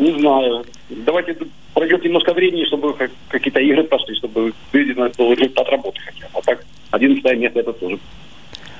Не 0.00 0.18
знаю. 0.18 0.64
Давайте 0.88 1.36
пройдет 1.74 2.02
немножко 2.04 2.32
времени, 2.32 2.64
чтобы 2.64 2.94
какие-то 3.28 3.60
игры 3.60 3.84
прошли, 3.84 4.16
чтобы 4.16 4.52
видно 4.72 5.10
был 5.18 5.32
результат 5.34 5.68
работы 5.68 6.00
хотя 6.00 6.26
бы. 6.26 6.30
А 6.38 6.40
так, 6.42 6.64
11 6.90 7.22
место 7.38 7.60
это 7.60 7.72
тоже. 7.74 7.98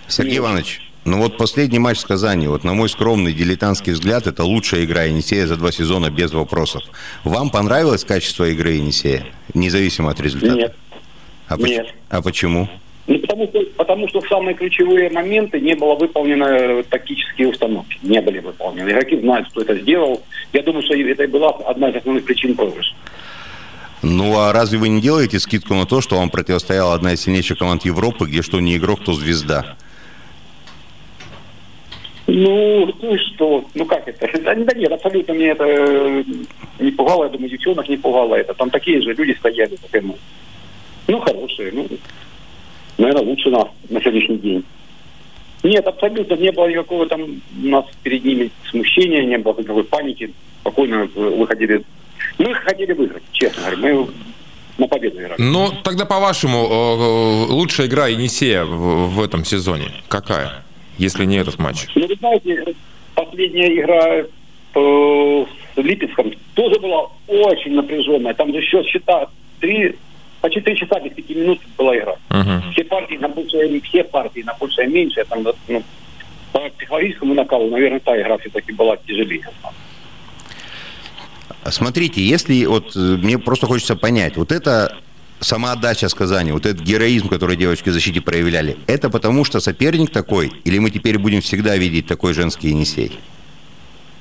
Сергей 0.09 0.38
Иванович, 0.38 0.80
ну 1.04 1.18
вот 1.18 1.37
последний 1.37 1.78
матч 1.78 1.98
с 1.98 2.04
Казани, 2.06 2.48
вот 2.48 2.64
на 2.64 2.72
мой 2.72 2.88
скромный 2.88 3.35
дилетантский 3.35 3.92
взгляд, 3.92 4.26
это 4.26 4.44
лучшая 4.44 4.85
игра 4.85 5.04
Енисея 5.04 5.46
за 5.46 5.56
два 5.56 5.70
сезона 5.72 6.11
без 6.11 6.33
вопросов. 6.33 6.83
Вам 7.22 7.50
понравилось 7.50 8.04
качество 8.04 8.44
игры 8.48 8.72
Енисея, 8.72 9.26
независимо 9.52 10.11
от 10.11 10.20
результата? 10.20 10.54
Нет. 10.54 10.76
А, 11.48 11.56
Нет. 11.59 11.87
Поч- 11.87 11.94
а 12.09 12.22
почему? 12.22 12.68
Ну, 13.11 13.18
потому 13.18 13.49
что, 13.49 13.61
потому 13.77 14.09
что 14.09 14.20
в 14.20 14.29
самые 14.29 14.55
ключевые 14.55 15.11
моменты 15.11 15.59
не 15.59 15.75
было 15.75 15.96
выполнено 15.96 16.81
тактические 16.85 17.49
установки. 17.49 17.99
Не 18.05 18.20
были 18.20 18.38
выполнены. 18.38 18.88
Игроки 18.88 19.18
знают, 19.18 19.49
кто 19.49 19.62
это 19.62 19.75
сделал. 19.81 20.23
Я 20.53 20.62
думаю, 20.62 20.85
что 20.85 20.94
это 20.94 21.25
и 21.25 21.27
была 21.27 21.51
одна 21.66 21.90
из 21.90 21.96
основных 21.96 22.25
причин 22.25 22.55
проигрыша. 22.55 22.94
Ну 24.03 24.38
а 24.38 24.53
разве 24.53 24.79
вы 24.79 24.90
не 24.90 25.01
делаете 25.01 25.40
скидку 25.40 25.75
на 25.75 25.87
то, 25.87 26.01
что 26.01 26.18
вам 26.18 26.31
противостояла 26.31 26.94
одна 26.94 27.12
из 27.12 27.23
сильнейших 27.23 27.59
команд 27.59 27.85
Европы, 27.85 28.27
где 28.27 28.42
что 28.42 28.61
не 28.61 28.77
игрок, 28.77 29.03
то 29.05 29.12
звезда? 29.12 29.75
Ну, 32.29 32.94
ну 33.03 33.14
и 33.16 33.18
что? 33.18 33.64
Ну 33.75 33.87
как 33.87 34.07
это? 34.07 34.29
Да, 34.44 34.55
да 34.55 34.73
нет, 34.79 34.92
абсолютно 34.92 35.35
мне 35.35 35.49
это 35.49 35.64
э, 35.66 36.25
не 36.79 36.92
пугало, 36.92 37.25
я 37.25 37.31
думаю, 37.31 37.51
девчонок 37.51 37.88
не 37.88 37.96
пугало 37.96 38.37
это. 38.37 38.55
Там 38.55 38.70
такие 38.70 39.03
же 39.03 39.14
люди 39.14 39.33
стояли, 39.33 39.75
как 39.75 40.01
и 40.01 40.07
мы. 40.07 40.14
Ну, 41.09 41.18
хорошие, 41.18 41.73
ну, 41.73 41.88
наверное, 43.00 43.24
лучше 43.24 43.50
нас 43.50 43.66
на 43.88 44.00
сегодняшний 44.00 44.38
день. 44.38 44.64
Нет, 45.62 45.86
абсолютно 45.86 46.34
не 46.34 46.52
было 46.52 46.68
никакого 46.68 47.06
там 47.06 47.22
у 47.22 47.66
нас 47.66 47.84
перед 48.02 48.24
ними 48.24 48.50
смущения, 48.70 49.24
не 49.24 49.38
было 49.38 49.58
никакой 49.58 49.84
паники. 49.84 50.32
Спокойно 50.60 51.08
выходили. 51.14 51.82
Мы 52.38 52.54
хотели 52.54 52.92
выиграть, 52.92 53.22
честно 53.32 53.62
говоря. 53.62 53.76
Мы 53.76 54.08
на 54.78 54.88
победу 54.88 55.20
играли. 55.20 55.40
Ну, 55.40 55.70
тогда, 55.82 56.06
по-вашему, 56.06 56.58
э, 56.58 57.50
э, 57.50 57.52
лучшая 57.52 57.86
игра 57.86 58.08
Енисея 58.08 58.64
в 58.64 59.22
этом 59.22 59.44
сезоне 59.44 59.90
какая? 60.08 60.64
Если 60.98 61.24
не 61.24 61.36
этот 61.36 61.58
матч. 61.58 61.86
Ну, 61.94 62.06
вы 62.06 62.14
знаете, 62.16 62.74
последняя 63.14 63.74
игра 63.74 64.24
э, 64.74 65.44
с 65.74 65.76
Липецком 65.76 66.32
тоже 66.54 66.78
была 66.80 67.08
очень 67.26 67.74
напряженная. 67.74 68.34
Там 68.34 68.52
же 68.52 68.60
счет 68.62 68.86
счета 68.86 69.28
3 69.60 69.94
по 70.40 70.50
4 70.50 70.76
часа 70.76 71.00
без 71.00 71.12
5 71.12 71.31
минут 71.31 71.61
была 71.76 71.96
игра. 71.96 72.16
Uh-huh. 72.31 72.72
Все 72.72 72.85
партии 72.85 73.16
на 73.16 73.29
большее, 73.29 73.81
все 73.83 74.05
партии 74.05 74.40
на 74.40 74.55
большее 74.55 74.88
меньше, 74.88 75.24
там, 75.29 75.44
ну, 75.68 75.83
по 76.53 76.61
психологическому 76.70 77.35
накалу, 77.35 77.70
наверное, 77.70 78.00
та 78.00 78.20
игра 78.20 78.38
все-таки 78.38 78.72
была 78.72 78.96
тяжелее. 78.96 79.48
Смотрите, 81.66 82.22
если 82.22 82.64
вот 82.64 82.96
э, 82.96 82.98
мне 82.98 83.38
просто 83.38 83.66
хочется 83.66 83.94
понять, 83.94 84.37
вот 84.37 84.50
это 84.50 84.96
самоотдача 85.40 86.09
с 86.09 86.14
Казани, 86.14 86.53
вот 86.53 86.66
этот 86.66 86.83
героизм, 86.83 87.29
который 87.29 87.57
девочки 87.57 87.90
в 87.90 87.92
защите 87.92 88.20
проявляли, 88.20 88.76
это 88.87 89.11
потому 89.11 89.44
что 89.44 89.61
соперник 89.61 90.11
такой, 90.11 90.50
или 90.64 90.79
мы 90.79 90.90
теперь 90.90 91.18
будем 91.18 91.42
всегда 91.42 91.76
видеть 91.76 92.07
такой 92.07 92.33
женский 92.33 92.68
Енисей? 92.68 93.12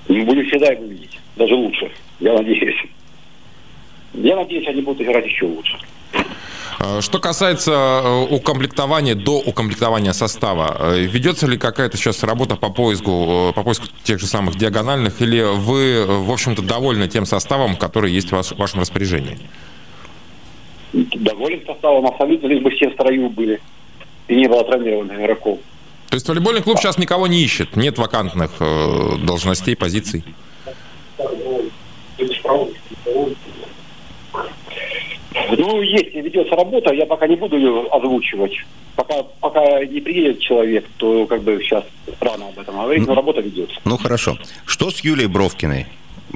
Мы 0.08 0.24
будем 0.26 0.46
всегда 0.48 0.68
его 0.68 0.84
видеть, 0.84 1.20
даже 1.38 1.56
лучше, 1.56 1.90
я 2.20 2.34
надеюсь. 2.34 2.84
Я 4.14 4.36
надеюсь, 4.36 4.68
они 4.68 4.82
будут 4.82 5.02
играть 5.02 5.26
еще 5.26 5.46
лучше. 5.46 5.78
Что 7.02 7.20
касается 7.20 7.72
э, 7.72 8.28
укомплектования 8.30 9.14
до 9.14 9.40
укомплектования 9.40 10.14
состава, 10.14 10.78
э, 10.80 11.00
ведется 11.02 11.46
ли 11.46 11.58
какая-то 11.58 11.98
сейчас 11.98 12.24
работа 12.24 12.56
по 12.56 12.70
поиску, 12.70 13.50
э, 13.50 13.54
по 13.54 13.64
поиску 13.64 13.88
тех 14.04 14.18
же 14.18 14.28
самых 14.28 14.58
диагональных, 14.58 15.22
или 15.22 15.42
вы, 15.42 16.06
в 16.06 16.32
общем-то, 16.32 16.62
довольны 16.62 17.10
тем 17.10 17.26
составом, 17.26 17.76
который 17.76 18.14
есть 18.14 18.32
в 18.32 18.58
вашем 18.58 18.80
распоряжении? 18.80 19.38
доволен 20.94 21.66
составом 21.66 22.08
абсолютно, 22.08 22.48
лишь 22.48 22.62
бы 22.62 22.72
все 22.72 22.90
в 22.90 22.94
строю 22.94 23.30
были. 23.30 23.62
И 24.28 24.36
не 24.36 24.48
было 24.48 24.64
травмированных 24.64 25.20
игроков. 25.20 25.60
То 26.10 26.16
есть 26.16 26.28
волейбольный 26.28 26.62
клуб 26.62 26.80
сейчас 26.80 26.98
никого 26.98 27.28
не 27.28 27.44
ищет? 27.44 27.76
Нет 27.76 27.98
вакантных 27.98 28.52
э, 28.60 29.18
должностей, 29.24 29.76
позиций? 29.76 30.24
Ну, 35.58 35.82
если 35.82 36.22
ведется 36.22 36.56
работа, 36.56 36.94
я 36.94 37.06
пока 37.06 37.28
не 37.28 37.36
буду 37.36 37.58
ее 37.58 37.88
озвучивать. 37.92 38.54
Пока, 38.96 39.24
пока 39.40 39.86
не 39.86 40.02
приедет 40.02 40.40
человек, 40.40 40.86
то 40.98 41.26
как 41.26 41.44
бы 41.44 41.60
сейчас 41.62 41.84
рано 42.20 42.48
об 42.50 42.60
этом 42.60 42.76
говорить, 42.76 43.08
но 43.08 43.16
работа 43.16 43.42
ведется. 43.42 43.80
Ну 43.86 43.98
хорошо. 43.98 44.38
Что 44.66 44.90
с 44.90 45.00
Юлией 45.02 45.28
Бровкиной? 45.28 45.86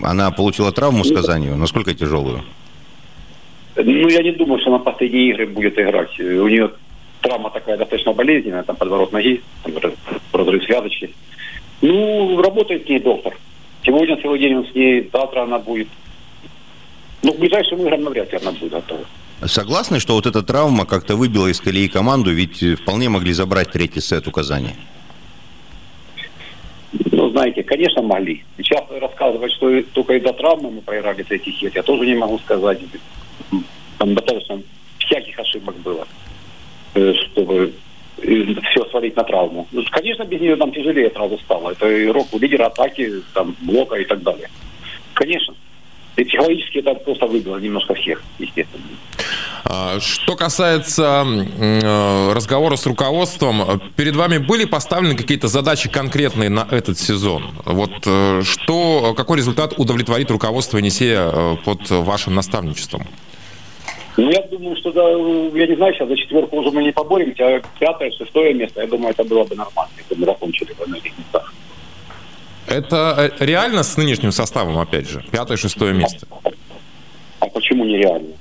Она 0.02 0.32
получила 0.32 0.71
травму 0.71 1.04
с 1.04 1.13
Казанью. 1.13 1.56
Насколько 1.56 1.93
тяжелую? 1.93 2.43
Ну, 3.76 4.08
я 4.08 4.21
не 4.21 4.32
думаю, 4.32 4.60
что 4.60 4.69
она 4.69 4.80
последние 4.80 5.30
игры 5.30 5.47
будет 5.47 5.78
играть. 5.78 6.19
У 6.19 6.47
нее 6.47 6.71
травма 7.21 7.49
такая 7.49 7.78
достаточно 7.78 8.13
болезненная, 8.13 8.63
там 8.63 8.76
подворот 8.76 9.12
ноги, 9.12 9.41
там, 9.63 9.73
разрыв 10.32 10.63
связочки. 10.63 11.13
Ну, 11.82 12.41
работает 12.41 12.86
с 12.86 12.89
ней 12.89 12.99
доктор. 12.99 13.36
Сегодня 13.84 14.15
целый 14.17 14.39
день 14.39 14.56
он 14.56 14.67
с 14.67 14.76
ней, 14.76 15.10
завтра 15.12 15.43
она 15.43 15.60
будет. 15.60 15.88
Ну, 17.23 17.33
к 17.33 17.39
ближайшим 17.39 17.81
играм 17.81 18.03
навряд 18.03 18.31
ли 18.31 18.38
она 18.38 18.51
будет 18.51 18.71
готова. 18.71 19.05
Согласны, 19.45 19.99
что 19.99 20.13
вот 20.13 20.25
эта 20.25 20.41
травма 20.43 20.86
как-то 20.86 21.15
выбила 21.15 21.47
из 21.47 21.59
колеи 21.59 21.88
команду, 21.88 22.31
ведь 22.31 22.63
вполне 22.79 23.09
могли 23.09 23.33
забрать 23.33 23.71
третий 23.71 24.01
сет 24.01 24.27
у 24.27 24.31
Казани? 24.31 24.71
Ну, 27.12 27.29
знаете, 27.29 27.63
конечно, 27.63 28.01
могли. 28.01 28.43
Сейчас 28.57 28.83
рассказывать, 29.01 29.51
что 29.53 29.81
только 29.93 30.13
из-за 30.13 30.33
травмы 30.33 30.69
мы 30.69 30.81
проиграли 30.81 31.23
третий 31.23 31.51
сет, 31.53 31.75
я 31.75 31.83
тоже 31.83 32.05
не 32.05 32.15
могу 32.15 32.38
сказать. 32.39 32.79
Там 33.97 34.13
достаточно 34.13 34.62
всяких 34.99 35.39
ошибок 35.39 35.75
было, 35.77 36.07
э, 36.93 37.13
чтобы 37.13 37.73
все 38.17 38.86
свалить 38.91 39.15
на 39.15 39.23
травму. 39.23 39.67
Ну, 39.71 39.83
конечно, 39.91 40.23
без 40.23 40.39
нее 40.39 40.55
нам 40.55 40.71
тяжелее 40.71 41.09
сразу 41.09 41.38
стало. 41.39 41.71
Это 41.71 41.89
и 41.89 42.07
рок 42.07 42.27
лидера 42.33 42.67
атаки, 42.67 43.12
там, 43.33 43.55
блока 43.62 43.95
и 43.95 44.05
так 44.05 44.21
далее. 44.23 44.49
Конечно. 45.13 45.55
И 46.15 46.23
психологически 46.23 46.80
это 46.80 46.93
просто 46.93 47.26
выбило 47.26 47.58
немножко 47.58 47.95
всех, 47.95 48.23
естественно. 48.38 48.84
А, 49.65 49.99
что 49.99 50.36
касается 50.36 51.26
э, 51.26 52.34
разговора 52.34 52.76
с 52.76 52.86
руководством, 52.86 53.82
перед 53.95 54.15
вами 54.15 54.38
были 54.38 54.65
поставлены 54.65 55.15
какие-то 55.15 55.47
задачи 55.47 55.89
конкретные 55.89 56.49
на 56.49 56.67
этот 56.69 56.99
сезон? 56.99 57.45
Вот 57.65 57.91
э, 58.06 58.41
что, 58.43 59.13
какой 59.15 59.38
результат 59.38 59.73
удовлетворит 59.78 60.30
руководство 60.30 60.78
Енисея 60.78 61.30
э, 61.32 61.56
под 61.63 61.89
вашим 61.89 62.36
наставничеством? 62.36 63.08
Ну, 64.17 64.30
я 64.30 64.43
думаю, 64.43 64.76
что, 64.76 64.91
да, 64.91 65.10
я 65.10 65.67
не 65.67 65.76
знаю, 65.76 65.93
сейчас 65.93 66.08
за 66.08 66.15
четверку 66.15 66.58
уже 66.58 66.69
мы 66.69 66.84
не 66.84 66.91
поборемся, 66.91 67.56
а 67.56 67.62
пятое, 67.80 68.12
шестое 68.12 68.54
место, 68.54 68.82
я 68.82 68.88
думаю, 68.88 69.12
это 69.12 69.23
было 69.23 69.43
бы 69.43 69.56
нормально, 69.56 69.91
если 69.97 70.13
бы 70.13 70.19
мы 70.19 70.26
закончили 70.28 70.76
на 70.86 70.97
этих 70.97 71.17
местах. 71.17 71.52
Это 72.67 73.32
реально 73.39 73.84
с 73.84 73.97
нынешним 73.97 74.32
составом, 74.32 74.78
опять 74.78 75.10
же? 75.10 75.23
Пятое, 75.32 75.58
шестое 75.58 75.93
место? 75.93 76.28
А 77.39 77.47
почему 77.47 77.86
нереально? 77.86 78.36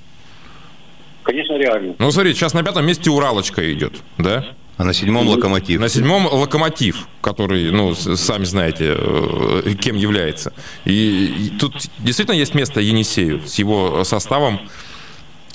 Конечно, 1.22 1.56
реально. 1.56 1.94
Ну, 1.98 2.10
смотри, 2.10 2.34
сейчас 2.34 2.54
на 2.54 2.62
пятом 2.62 2.86
месте 2.86 3.10
Уралочка 3.10 3.72
идет, 3.72 3.94
да? 4.18 4.44
А 4.76 4.84
на 4.84 4.94
седьмом 4.94 5.28
локомотив. 5.28 5.80
На 5.80 5.88
седьмом 5.88 6.26
локомотив, 6.26 7.06
который, 7.20 7.70
ну, 7.70 7.94
сами 7.94 8.44
знаете, 8.44 8.96
э, 8.98 9.74
кем 9.80 9.96
является. 9.96 10.52
И, 10.84 11.26
и 11.46 11.58
тут 11.58 11.74
действительно 11.98 12.34
есть 12.34 12.54
место 12.54 12.80
Енисею 12.80 13.46
с 13.46 13.56
его 13.58 14.02
составом, 14.04 14.60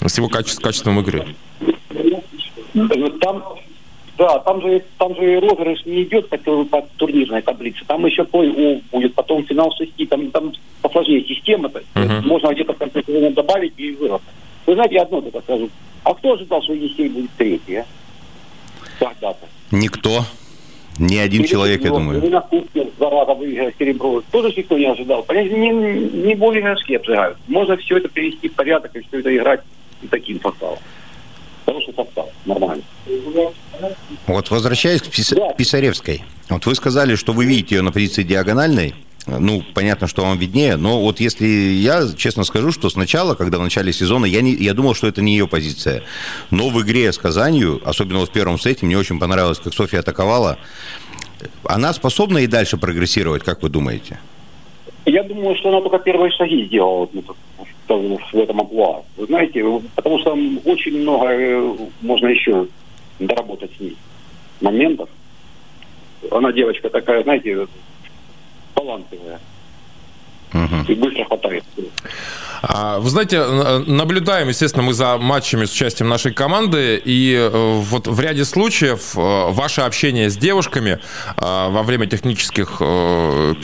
с 0.06 0.18
его 0.18 0.30
качеством, 0.30 0.64
качеством 0.64 1.00
игры. 1.00 1.36
Там, 3.20 3.44
да, 4.18 4.40
там 4.40 4.62
же, 4.62 4.84
там 4.98 5.16
же 5.16 5.40
розыгрыш 5.40 5.86
не 5.86 6.04
идет 6.04 6.28
по, 6.30 6.38
по 6.66 6.82
турнирной 6.98 7.42
таблице. 7.42 7.84
Там 7.86 8.06
еще 8.06 8.24
плей-офф 8.24 8.82
будет, 8.92 9.14
потом 9.14 9.46
финал 9.46 9.72
шести. 9.78 10.06
Там, 10.08 10.32
там 10.32 10.54
посложнее 10.82 11.24
система. 11.26 11.70
-то. 11.70 11.84
Uh-huh. 11.94 12.22
Можно 12.26 12.54
где-то 12.54 12.74
в 12.74 12.78
конце 12.78 13.04
сезона 13.06 13.30
добавить 13.32 13.74
и 13.78 13.92
вырос. 13.92 14.22
Вы 14.66 14.74
знаете, 14.74 14.96
я 14.96 15.04
одно 15.04 15.22
только 15.22 15.42
скажу. 15.42 15.70
А 16.04 16.14
кто 16.14 16.34
ожидал, 16.34 16.64
что 16.64 16.74
Енисей 16.74 17.10
будет 17.10 17.30
третий, 17.38 17.76
а? 17.76 17.86
Когда-то. 19.00 19.48
Никто. 19.72 20.22
Ни 21.00 21.18
один 21.18 21.42
Или 21.42 21.48
человек, 21.48 21.84
я 21.84 21.90
думаю. 21.90 22.28
на 22.28 22.42
Кубке 22.42 22.88
два 22.98 23.12
раза 23.12 23.34
выиграл 23.36 23.70
серебро. 23.78 24.24
Тоже 24.32 24.52
никто 24.58 24.78
не 24.80 24.86
ожидал. 24.86 25.22
Понимаете, 25.24 25.56
не, 25.56 25.70
не 25.70 26.34
более 26.34 26.64
горшки 26.64 26.96
обжигают. 26.96 27.38
Можно 27.48 27.78
все 27.78 27.98
это 27.98 28.10
привести 28.10 28.50
в 28.50 28.56
порядок 28.56 28.96
и 28.96 29.02
все 29.02 29.20
это 29.20 29.36
играть 29.36 29.62
и 30.02 30.08
таким 30.08 30.42
составом. 30.42 30.80
Хороший 31.66 31.94
состав, 31.94 32.30
нормально. 32.46 32.82
Вот 34.28 34.50
возвращаясь 34.50 35.02
к 35.02 35.08
Пис... 35.08 35.30
да. 35.30 35.54
Писаревской. 35.54 36.24
Вот 36.50 36.66
вы 36.66 36.76
сказали, 36.76 37.16
что 37.16 37.34
вы 37.34 37.46
видите 37.46 37.76
ее 37.76 37.82
на 37.82 37.92
позиции 37.92 38.24
диагональной. 38.24 38.94
Ну, 39.28 39.62
понятно, 39.74 40.08
что 40.08 40.22
вам 40.24 40.38
виднее, 40.38 40.78
но 40.78 41.02
вот 41.02 41.20
если 41.20 41.46
я 41.46 42.08
честно 42.16 42.46
скажу, 42.46 42.72
что 42.72 42.90
сначала, 42.90 43.36
когда 43.36 43.58
в 43.58 43.62
начале 43.62 43.92
сезона, 43.92 44.26
я, 44.26 44.40
не, 44.40 44.54
я 44.54 44.74
думал, 44.74 44.94
что 44.94 45.08
это 45.08 45.22
не 45.22 45.34
ее 45.34 45.50
позиция. 45.50 46.04
Но 46.50 46.70
в 46.70 46.82
игре 46.82 47.12
с 47.12 47.18
Казанью, 47.18 47.82
особенно 47.84 48.20
вот 48.20 48.30
в 48.30 48.32
первом 48.32 48.58
сете, 48.58 48.86
мне 48.86 48.98
очень 48.98 49.20
понравилось, 49.20 49.60
как 49.60 49.74
Софья 49.74 50.00
атаковала. 50.00 50.58
Она 51.66 51.92
способна 51.92 52.38
и 52.38 52.48
дальше 52.48 52.78
прогрессировать, 52.78 53.44
как 53.44 53.64
вы 53.64 53.70
думаете? 53.70 54.18
Я 55.06 55.24
думаю, 55.24 55.58
что 55.58 55.70
она 55.70 55.82
только 55.82 56.00
первые 56.00 56.32
шаги 56.32 56.66
сделала 56.66 57.10
в 57.90 58.36
этом 58.36 58.62
амплуа. 58.62 59.04
Вы 59.18 59.26
знаете, 59.26 59.64
потому 59.96 60.20
что 60.20 60.38
очень 60.66 61.02
много 61.02 61.28
э, 61.30 61.76
можно 62.02 62.28
еще 62.28 62.68
доработать 63.20 63.72
с 63.76 63.80
ней 63.80 63.98
моментов. 64.62 65.10
Она 66.32 66.52
девочка 66.52 66.90
такая, 66.90 67.24
знаете, 67.24 67.68
талантливая. 68.74 69.40
Угу. 70.54 70.92
И 70.92 70.96
быстро 70.96 71.26
хватает. 71.26 71.64
А, 72.62 73.00
вы 73.00 73.10
знаете, 73.10 73.44
наблюдаем, 73.86 74.48
естественно, 74.48 74.84
мы 74.84 74.94
за 74.94 75.18
матчами 75.18 75.66
с 75.66 75.72
участием 75.72 76.10
нашей 76.10 76.34
команды, 76.34 77.02
и 77.04 77.36
э, 77.36 77.50
вот 77.50 78.08
в 78.08 78.20
ряде 78.20 78.46
случаев 78.46 79.16
э, 79.16 79.52
ваше 79.52 79.82
общение 79.82 80.30
с 80.30 80.38
девушками 80.38 81.00
э, 81.38 81.70
во 81.70 81.84
время 81.84 82.08
технических 82.08 82.80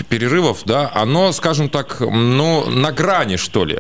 перерывов, 0.10 0.62
да, 0.66 0.92
оно, 0.94 1.32
скажем 1.32 1.70
так, 1.70 2.00
ну, 2.00 2.70
на 2.70 2.92
грани, 2.92 3.36
что 3.36 3.66
ли. 3.66 3.80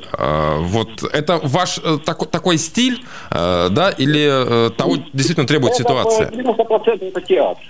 Вот 0.57 1.03
это 1.03 1.39
ваш 1.41 1.79
такой, 2.05 2.27
такой 2.27 2.57
стиль, 2.57 3.03
да, 3.29 3.93
или 3.97 4.69
того 4.71 4.97
действительно 5.13 5.47
требует 5.47 5.73
это 5.73 5.83
ситуация? 5.83 6.29
90% 6.29 7.07
это 7.07 7.21
театр 7.21 7.63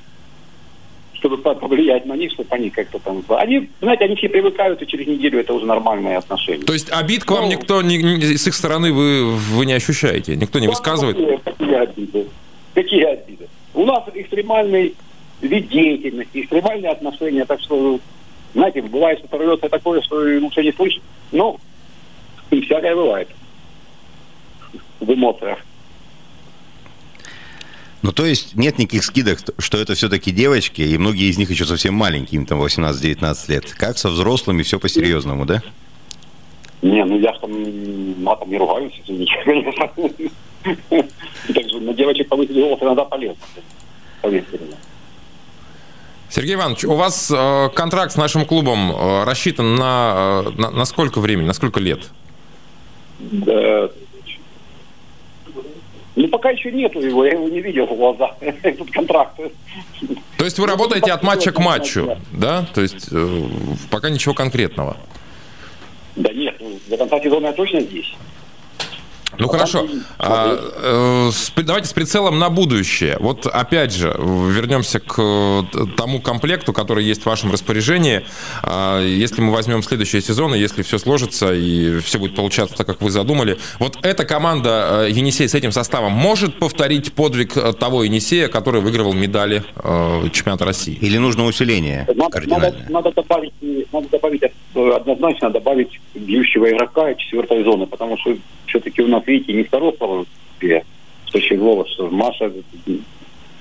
чтобы 1.24 1.38
повлиять 1.38 2.06
на 2.06 2.14
них, 2.14 2.32
чтобы 2.32 2.50
они 2.52 2.70
как-то 2.70 3.00
там... 3.00 3.24
Они, 3.30 3.70
знаете, 3.80 4.06
они 4.06 4.16
все 4.16 4.28
привыкают, 4.28 4.82
и 4.82 4.88
через 4.88 5.08
неделю 5.08 5.40
это 5.40 5.54
уже 5.54 5.66
нормальные 5.66 6.18
отношения. 6.18 6.66
То 6.66 6.74
есть 6.74 6.92
обид 6.92 7.24
к 7.24 7.32
вам 7.32 7.46
ну, 7.46 7.52
никто, 7.52 7.82
не, 7.82 7.98
не, 7.98 8.38
с 8.38 8.46
их 8.46 8.54
стороны 8.54 8.92
вы, 8.92 9.32
вы 9.32 9.66
не 9.66 9.74
ощущаете? 9.74 10.36
Никто 10.36 10.60
не 10.60 10.68
высказывает? 10.68 11.18
Какие 11.44 11.76
обиды? 11.76 12.28
Какие 12.74 13.04
обиды? 13.06 13.48
У 13.74 13.86
нас 13.86 14.04
экстремальный 14.14 14.96
вид 15.42 15.70
деятельности, 15.70 16.42
экстремальные 16.42 16.92
отношения, 16.92 17.46
так 17.46 17.62
что, 17.62 18.00
знаете, 18.54 18.82
бывает, 18.82 19.20
что 19.20 19.30
прорвется 19.30 19.70
такое, 19.70 20.02
что 20.02 20.18
лучше 20.42 20.62
не 20.62 20.74
слышать. 20.74 21.04
Но 21.32 21.58
и 22.52 22.62
всякое 22.62 22.96
бывает 22.96 23.30
в 25.00 25.12
эмоциях. 25.12 25.60
Ну, 28.04 28.12
то 28.12 28.26
есть 28.26 28.56
нет 28.56 28.78
никаких 28.80 29.04
скидок, 29.06 29.40
что 29.58 29.78
это 29.78 29.96
все-таки 29.96 30.32
девочки, 30.32 30.82
и 30.82 30.98
многие 30.98 31.30
из 31.30 31.38
них 31.38 31.50
еще 31.50 31.66
совсем 31.66 31.94
маленькие, 31.94 32.42
им 32.42 32.46
там 32.46 32.62
18-19 32.62 33.36
лет. 33.48 33.72
Как 33.72 33.98
со 33.98 34.10
взрослыми 34.10 34.62
все 34.62 34.78
по-серьезному, 34.78 35.46
да? 35.46 35.64
Не, 36.82 37.06
ну 37.06 37.18
я 37.18 37.32
там 37.32 38.22
матом 38.22 38.50
не 38.50 38.58
ругаюсь, 38.58 38.92
извините, 39.06 39.34
конечно. 41.48 41.80
На 41.80 41.94
девочек 41.94 42.28
повысить 42.28 42.56
голос 42.56 42.82
иногда 42.82 43.06
полезно, 43.06 43.42
поверьте 44.22 44.58
мне. 44.58 44.76
Сергей 46.30 46.56
Иванович, 46.56 46.84
у 46.84 46.96
вас 46.96 47.32
э, 47.34 47.70
контракт 47.74 48.12
с 48.12 48.18
нашим 48.18 48.44
клубом 48.46 48.92
э, 48.92 49.24
рассчитан 49.24 49.76
на, 49.76 50.44
э, 50.46 50.50
на, 50.58 50.72
на 50.72 50.86
сколько 50.86 51.20
времени, 51.20 51.46
на 51.46 51.54
сколько 51.54 51.80
лет? 51.80 52.10
Да, 53.20 53.90
ну, 56.16 56.28
пока 56.28 56.52
еще 56.52 56.72
нету 56.72 57.00
его, 57.00 57.26
я 57.26 57.34
его 57.34 57.48
не 57.50 57.62
видел 57.62 57.86
в 57.86 57.96
глаза, 57.96 58.36
этот 58.42 58.92
контракт. 58.92 59.40
То 60.38 60.46
есть 60.46 60.60
вы 60.60 60.68
работаете 60.68 61.12
от 61.12 61.24
матча 61.24 61.52
к 61.52 61.60
матчу, 61.60 62.18
да? 62.32 62.66
То 62.74 62.82
есть 62.82 63.08
э, 63.12 63.42
пока 63.90 64.10
ничего 64.10 64.34
конкретного? 64.34 64.98
Да 66.16 66.32
нет, 66.32 66.56
ну, 66.60 66.80
до 66.88 66.98
конца 66.98 67.20
сезона 67.20 67.48
я 67.48 67.54
точно 67.54 67.82
здесь. 67.82 68.14
Ну 69.38 69.48
хорошо. 69.48 69.88
А, 70.20 70.58
э, 70.84 71.62
давайте 71.64 71.88
с 71.88 71.94
прицелом 71.94 72.40
на 72.40 72.50
будущее. 72.50 73.18
Вот 73.20 73.46
опять 73.46 73.94
же, 73.94 74.16
вернемся 74.18 75.00
к 75.00 75.16
э, 75.18 75.62
тому 75.98 76.22
комплекту, 76.22 76.74
который 76.74 77.04
есть 77.04 77.24
в 77.24 77.26
вашем 77.26 77.52
распоряжении. 77.52 78.26
А, 78.64 79.02
если 79.02 79.42
мы 79.42 79.52
возьмем 79.52 79.84
следующие 79.84 80.22
сезоны, 80.22 80.56
если 80.56 80.82
все 80.82 80.98
сложится 80.98 81.54
и 81.54 82.00
все 82.00 82.20
будет 82.20 82.36
получаться 82.36 82.76
так, 82.76 82.88
как 82.88 83.02
вы 83.02 83.12
задумали, 83.12 83.58
вот 83.80 83.98
эта 84.04 84.26
команда 84.26 85.06
э, 85.08 85.12
Енисей 85.12 85.48
с 85.48 85.56
этим 85.56 85.72
составом 85.72 86.12
может 86.12 86.60
повторить 86.60 87.14
подвиг 87.14 87.54
того 87.78 88.04
Енисея, 88.04 88.48
который 88.48 88.82
выигрывал 88.82 89.14
медали 89.14 89.64
чемпионата 90.32 90.66
России? 90.66 90.98
Или 91.02 91.18
нужно 91.18 91.46
усиление 91.46 92.08
надо, 92.16 92.42
надо, 92.48 92.76
надо, 92.90 93.12
добавить, 93.12 93.54
надо 93.92 94.08
добавить, 94.10 94.44
однозначно 94.76 95.50
добавить 95.50 96.00
бьющего 96.14 96.70
игрока 96.70 97.14
четвертой 97.16 97.64
зоны, 97.64 97.88
потому 97.88 98.18
что 98.18 98.36
все-таки 98.68 99.02
у 99.02 99.08
нас, 99.08 99.24
видите, 99.26 99.54
не 99.54 99.64
второй 99.64 99.96
что 101.26 101.40
Щеглова, 101.40 101.88
что 101.88 102.10
Маша, 102.10 102.52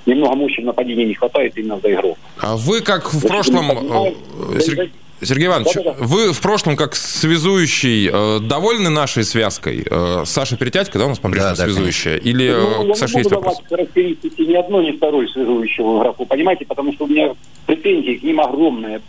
немного 0.06 0.34
мощи 0.34 0.60
в 0.60 0.64
нападении 0.64 1.04
не 1.06 1.14
хватает 1.14 1.56
именно 1.56 1.80
за 1.80 1.92
игру. 1.92 2.16
А 2.38 2.56
вы 2.56 2.80
как 2.80 3.12
в 3.12 3.26
прошлом... 3.26 3.70
Э, 3.70 4.60
Сергей, 4.60 4.92
Сергей 5.22 5.46
Иванович, 5.46 5.74
да, 5.74 5.82
да, 5.82 5.92
да. 5.92 5.96
вы 6.00 6.32
в 6.32 6.40
прошлом 6.40 6.76
как 6.76 6.94
связующий 6.94 8.10
э, 8.12 8.40
довольны 8.40 8.90
нашей 8.90 9.24
связкой? 9.24 9.86
Э, 9.88 10.24
Саша 10.26 10.56
Перетятько, 10.56 10.98
да, 10.98 11.06
у 11.06 11.08
нас 11.08 11.18
по-прежнему 11.18 11.56
да, 11.56 11.64
связующая? 11.64 12.20
Да, 12.20 12.28
Или 12.28 12.50
ну, 12.50 12.92
к 12.92 12.96
Саше 12.96 13.18
есть 13.18 13.30
вопрос? 13.30 13.62
характеристики 13.68 14.42
ни 14.42 14.54
одной, 14.54 14.86
ни 14.86 14.96
второй 14.96 15.28
связующего 15.28 15.98
игроку, 15.98 16.26
понимаете? 16.26 16.66
Потому 16.66 16.92
что 16.92 17.04
у 17.04 17.08
меня 17.08 17.32
претензии 17.66 18.16
к 18.16 18.22
ним 18.22 18.40
огромные. 18.40 19.00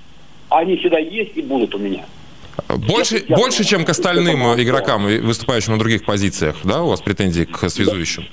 Они 0.50 0.78
всегда 0.78 1.00
есть 1.00 1.36
и 1.36 1.42
будут 1.42 1.74
у 1.74 1.80
меня. 1.80 2.06
Больше, 2.68 3.24
я, 3.28 3.36
больше, 3.36 3.64
чем 3.64 3.86
к 3.86 3.90
остальным 3.90 4.42
игрокам, 4.60 5.06
выступающим 5.06 5.74
на 5.74 5.80
других 5.80 6.06
позициях, 6.06 6.56
да, 6.64 6.84
у 6.84 6.90
вас 6.90 7.02
претензии 7.02 7.44
к 7.44 7.70
связующим? 7.70 8.26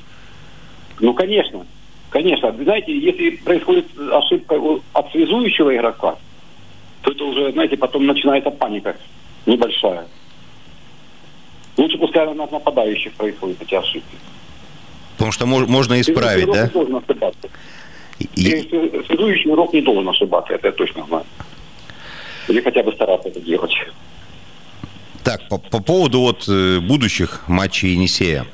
Ну, 1.00 1.14
конечно. 1.14 1.66
Конечно. 2.10 2.52
Знаете, 2.52 2.96
если 2.98 3.36
происходит 3.36 3.86
ошибка 4.12 4.60
от 4.92 5.10
связующего 5.12 5.74
игрока, 5.74 6.16
то 7.02 7.12
это 7.12 7.24
уже, 7.24 7.52
знаете, 7.52 7.76
потом 7.76 8.06
начинается 8.06 8.50
паника 8.50 8.96
небольшая. 9.46 10.06
Лучше 11.76 11.98
пускай 11.98 12.26
у 12.26 12.34
нас 12.34 12.50
нападающих 12.50 13.12
происходят 13.12 13.62
эти 13.62 13.74
ошибки. 13.74 14.16
Потому 15.12 15.32
что 15.32 15.46
можно 15.46 16.00
исправить, 16.00 16.46
да? 16.46 16.64
Не 16.64 16.70
должен 16.70 16.96
ошибаться. 16.96 17.48
И... 18.18 18.68
Связующий 19.06 19.50
игрок 19.50 19.72
не 19.72 19.80
должен 19.80 20.08
ошибаться, 20.08 20.52
это 20.52 20.66
я 20.66 20.72
точно 20.72 21.06
знаю. 21.06 21.24
Или 22.50 22.60
хотя 22.60 22.82
бы 22.82 22.92
стараться 22.92 23.28
это 23.28 23.40
делать. 23.40 23.72
Так, 25.22 25.48
по, 25.48 25.58
по 25.58 25.80
поводу 25.80 26.20
вот 26.20 26.44
э, 26.48 26.80
будущих 26.80 27.42
матчей 27.46 27.92
Енисея. 27.92 28.46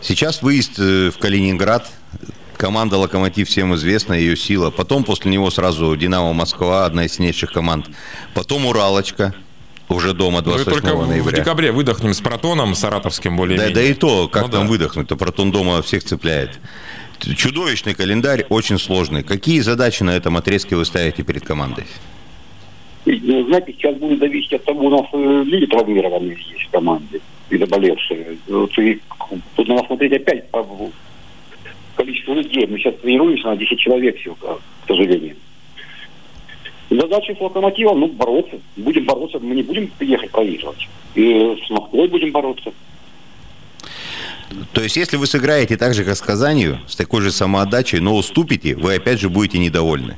Сейчас 0.00 0.42
выезд 0.42 0.78
э, 0.78 1.10
в 1.10 1.18
Калининград. 1.18 1.90
Команда 2.56 2.96
«Локомотив» 2.96 3.48
всем 3.48 3.74
известна, 3.74 4.14
ее 4.14 4.34
сила. 4.34 4.70
Потом 4.70 5.04
после 5.04 5.30
него 5.30 5.50
сразу 5.50 5.94
«Динамо 5.94 6.32
Москва», 6.32 6.86
одна 6.86 7.04
из 7.04 7.12
сильнейших 7.12 7.52
команд. 7.52 7.86
Потом 8.34 8.64
«Уралочка», 8.66 9.34
уже 9.88 10.14
дома 10.14 10.42
28 10.42 10.70
ну, 10.70 10.80
только 10.80 11.06
ноября. 11.06 11.30
в 11.30 11.34
декабре 11.34 11.70
выдохнем 11.72 12.14
с 12.14 12.20
Протоном, 12.20 12.74
саратовским 12.74 13.36
более-менее. 13.36 13.74
Да, 13.74 13.80
да 13.82 13.86
и 13.86 13.94
то, 13.94 14.26
как 14.28 14.44
ну, 14.44 14.48
там 14.48 14.62
да. 14.64 14.68
выдохнуть-то, 14.70 15.16
Протон 15.16 15.52
дома 15.52 15.82
всех 15.82 16.02
цепляет. 16.02 16.58
Чудовищный 17.20 17.94
календарь, 17.94 18.46
очень 18.48 18.78
сложный. 18.78 19.22
Какие 19.22 19.60
задачи 19.60 20.02
на 20.02 20.10
этом 20.16 20.36
отрезке 20.36 20.76
вы 20.76 20.84
ставите 20.84 21.22
перед 21.22 21.44
командой? 21.44 21.86
Ну, 23.06 23.46
знаете, 23.46 23.72
сейчас 23.72 23.96
будет 23.96 24.18
зависеть 24.18 24.52
от 24.52 24.64
того, 24.64 24.86
у 24.86 24.90
нас 24.90 25.06
э, 25.12 25.42
люди 25.46 25.66
травмированные 25.66 26.36
есть 26.36 26.66
в 26.66 26.70
команде 26.70 27.20
и 27.50 27.56
заболевшие. 27.56 28.36
Вот, 28.48 28.76
и 28.78 29.00
тут 29.54 29.68
надо 29.68 29.86
смотреть 29.86 30.12
опять 30.12 30.50
по 30.50 30.66
количеству 31.94 32.34
людей. 32.34 32.66
Мы 32.66 32.78
сейчас 32.78 32.94
тренируемся 32.96 33.46
на 33.48 33.56
10 33.56 33.78
человек 33.78 34.18
всего, 34.18 34.34
к 34.34 34.88
сожалению. 34.88 35.36
Задача 36.90 37.34
с 37.34 37.40
локомотивом, 37.40 38.00
ну, 38.00 38.08
бороться. 38.08 38.58
Будем 38.76 39.04
бороться, 39.04 39.38
мы 39.38 39.54
не 39.54 39.62
будем 39.62 39.90
ехать 40.00 40.30
проигрывать. 40.30 40.88
И 41.14 41.56
с 41.64 41.70
Москвой 41.70 42.08
будем 42.08 42.32
бороться. 42.32 42.72
То 44.72 44.82
есть, 44.82 44.96
если 44.96 45.16
вы 45.16 45.26
сыграете 45.26 45.76
так 45.76 45.94
же, 45.94 46.04
как 46.04 46.16
с 46.16 46.20
Казанью, 46.22 46.78
с 46.88 46.96
такой 46.96 47.22
же 47.22 47.30
самоотдачей, 47.30 48.00
но 48.00 48.16
уступите, 48.16 48.74
вы 48.74 48.96
опять 48.96 49.20
же 49.20 49.28
будете 49.28 49.58
недовольны? 49.58 50.16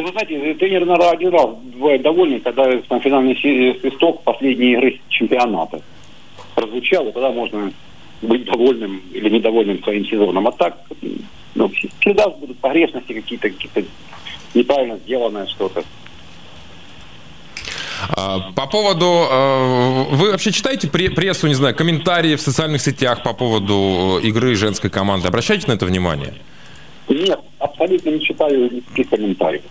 Да 0.00 0.06
вы 0.06 0.12
знаете, 0.12 0.54
тренер, 0.54 0.86
наверное, 0.86 1.10
один 1.10 1.28
раз 1.28 1.50
бывает 1.74 2.00
довольный, 2.00 2.40
когда 2.40 2.64
на 2.64 3.00
финальный 3.00 3.36
свисток 3.36 4.22
последней 4.22 4.72
игры 4.72 4.98
чемпионата 5.10 5.82
прозвучал, 6.54 7.06
и 7.06 7.12
тогда 7.12 7.30
можно 7.30 7.70
быть 8.22 8.46
довольным 8.46 9.02
или 9.12 9.28
недовольным 9.28 9.82
своим 9.82 10.06
сезоном. 10.06 10.48
А 10.48 10.52
так, 10.52 10.78
ну, 11.54 11.70
всегда 12.00 12.30
будут 12.30 12.56
погрешности 12.60 13.12
какие-то, 13.12 13.50
какие-то 13.50 13.84
неправильно 14.54 14.96
сделанное 15.04 15.46
что-то. 15.48 15.84
А, 18.16 18.52
по 18.52 18.66
поводу... 18.66 19.26
Э, 19.30 20.04
вы 20.12 20.30
вообще 20.30 20.50
читаете 20.50 20.88
прессу, 20.88 21.46
не 21.46 21.54
знаю, 21.54 21.74
комментарии 21.76 22.36
в 22.36 22.40
социальных 22.40 22.80
сетях 22.80 23.22
по 23.22 23.34
поводу 23.34 24.18
э, 24.22 24.26
игры 24.26 24.54
женской 24.54 24.88
команды? 24.88 25.28
Обращайте 25.28 25.66
на 25.66 25.72
это 25.72 25.84
внимание? 25.84 26.32
Нет, 27.10 27.38
абсолютно 27.58 28.08
не 28.08 28.20
читаю 28.22 28.72
никаких 28.72 29.10
комментариев. 29.10 29.62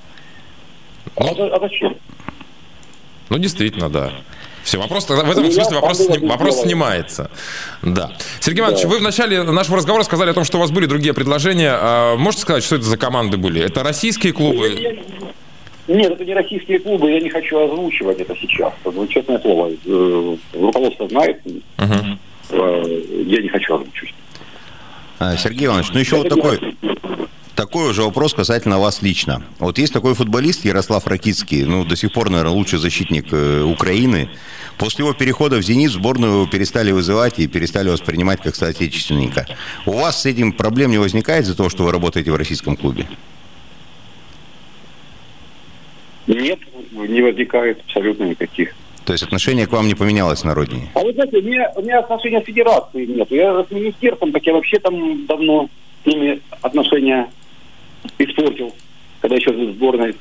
Ну, 1.20 1.28
а, 1.28 1.56
а 1.56 1.60
зачем? 1.60 1.96
Ну, 3.30 3.38
действительно, 3.38 3.90
да. 3.90 4.12
Все, 4.64 4.78
вопрос, 4.78 5.08
в 5.08 5.12
этом 5.12 5.52
смысле 5.52 5.76
вопрос, 5.76 6.08
вопрос 6.22 6.62
снимается. 6.62 7.32
Да. 7.82 8.12
Сергей 8.40 8.62
Иванович, 8.62 8.84
да. 8.84 8.90
вы 8.90 9.00
в 9.00 9.02
начале 9.02 9.44
нашего 9.44 9.78
разговора 9.78 10.04
сказали 10.04 10.32
о 10.32 10.34
том, 10.34 10.44
что 10.44 10.58
у 10.58 10.62
вас 10.62 10.72
были 10.72 10.86
другие 10.86 11.14
предложения. 11.14 11.72
А 11.74 12.16
можете 12.18 12.44
сказать, 12.44 12.64
что 12.64 12.76
это 12.76 12.86
за 12.86 12.98
команды 12.98 13.38
были? 13.38 13.62
Это 13.62 13.84
российские 13.84 14.34
клубы? 14.34 15.00
Нет, 15.88 16.12
это 16.12 16.24
не 16.24 16.36
российские 16.36 16.80
клубы, 16.80 17.10
я 17.12 17.20
не 17.20 17.30
хочу 17.30 17.58
озвучивать 17.60 18.20
это 18.20 18.36
сейчас. 18.36 18.74
Ну, 18.86 19.08
честное 19.08 19.40
слово, 19.40 19.72
э, 19.72 20.36
руководство 20.54 21.10
знает, 21.10 21.42
uh-huh. 21.78 23.26
я 23.26 23.42
не 23.42 23.50
хочу 23.50 23.74
озвучивать. 23.74 24.14
А, 25.18 25.36
Сергей 25.36 25.66
Иванович, 25.66 25.88
ну 25.92 26.00
еще 26.00 26.22
это 26.22 26.36
вот 26.36 26.42
такой 26.44 26.78
такой 27.60 27.90
уже 27.90 28.04
вопрос 28.04 28.34
касательно 28.34 28.80
вас 28.80 29.02
лично. 29.02 29.44
Вот 29.60 29.78
есть 29.80 29.92
такой 29.92 30.14
футболист 30.14 30.64
Ярослав 30.64 31.06
Ракицкий, 31.06 31.66
ну, 31.66 31.84
до 31.84 31.98
сих 31.98 32.14
пор, 32.14 32.30
наверное, 32.30 32.54
лучший 32.54 32.80
защитник 32.80 33.34
э, 33.34 33.64
Украины. 33.64 34.30
После 34.78 35.04
его 35.04 35.14
перехода 35.14 35.58
в 35.58 35.62
«Зенит» 35.62 35.92
сборную 35.92 36.32
его 36.36 36.46
перестали 36.48 36.94
вызывать 36.94 37.38
и 37.38 37.48
перестали 37.48 37.90
воспринимать 37.90 38.40
как 38.42 38.56
соотечественника. 38.56 39.46
У 39.86 39.92
вас 39.92 40.22
с 40.22 40.26
этим 40.26 40.54
проблем 40.54 40.92
не 40.92 41.00
возникает 41.00 41.44
из-за 41.44 41.58
того, 41.58 41.68
что 41.68 41.84
вы 41.84 41.92
работаете 41.92 42.32
в 42.32 42.38
российском 42.38 42.78
клубе? 42.78 43.08
Нет, 46.28 46.60
не 46.94 47.22
возникает 47.22 47.82
абсолютно 47.86 48.24
никаких. 48.24 48.74
То 49.04 49.12
есть 49.12 49.24
отношение 49.26 49.68
к 49.68 49.74
вам 49.74 49.88
не 49.88 49.96
поменялось 49.96 50.46
на 50.46 50.56
родине? 50.56 50.92
А 50.94 51.02
вы 51.02 51.12
знаете, 51.12 51.40
у 51.40 51.42
меня, 51.42 51.70
у 51.76 51.82
меня 51.82 52.00
отношения 52.00 52.40
с 52.40 52.46
федерацией 52.46 53.08
нет. 53.08 53.30
Я 53.32 53.66
с 53.66 53.70
министерством, 53.70 54.32
так 54.32 54.46
я 54.46 54.54
вообще 54.54 54.80
там 54.80 55.26
давно 55.26 55.68
с 56.04 56.06
ними 56.06 56.40
отношения 56.62 57.28
испортил, 58.18 58.74
когда 59.22 59.36
еще 59.36 59.52
в 59.52 59.74
сборной 59.74 60.16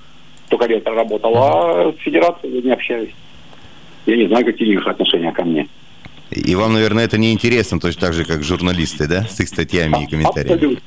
только 0.48 0.66
лет 0.66 0.84
проработал, 0.84 1.32
а 1.36 1.92
с 1.92 2.02
федерацией 2.02 2.62
не 2.62 2.72
общаюсь. 2.72 3.10
Я 4.06 4.16
не 4.16 4.26
знаю, 4.26 4.44
какие 4.44 4.68
у 4.68 4.72
них 4.72 4.86
отношения 4.86 5.32
ко 5.32 5.44
мне. 5.44 5.68
И 6.30 6.54
вам, 6.54 6.74
наверное, 6.74 7.04
это 7.04 7.18
не 7.18 7.32
интересно, 7.32 7.80
точно 7.80 8.02
так 8.02 8.14
же, 8.14 8.24
как 8.24 8.42
журналисты, 8.42 9.06
да, 9.06 9.26
с 9.26 9.40
их 9.40 9.48
статьями 9.48 10.04
и 10.04 10.06
комментариями? 10.06 10.54
Абсолютно. 10.54 10.82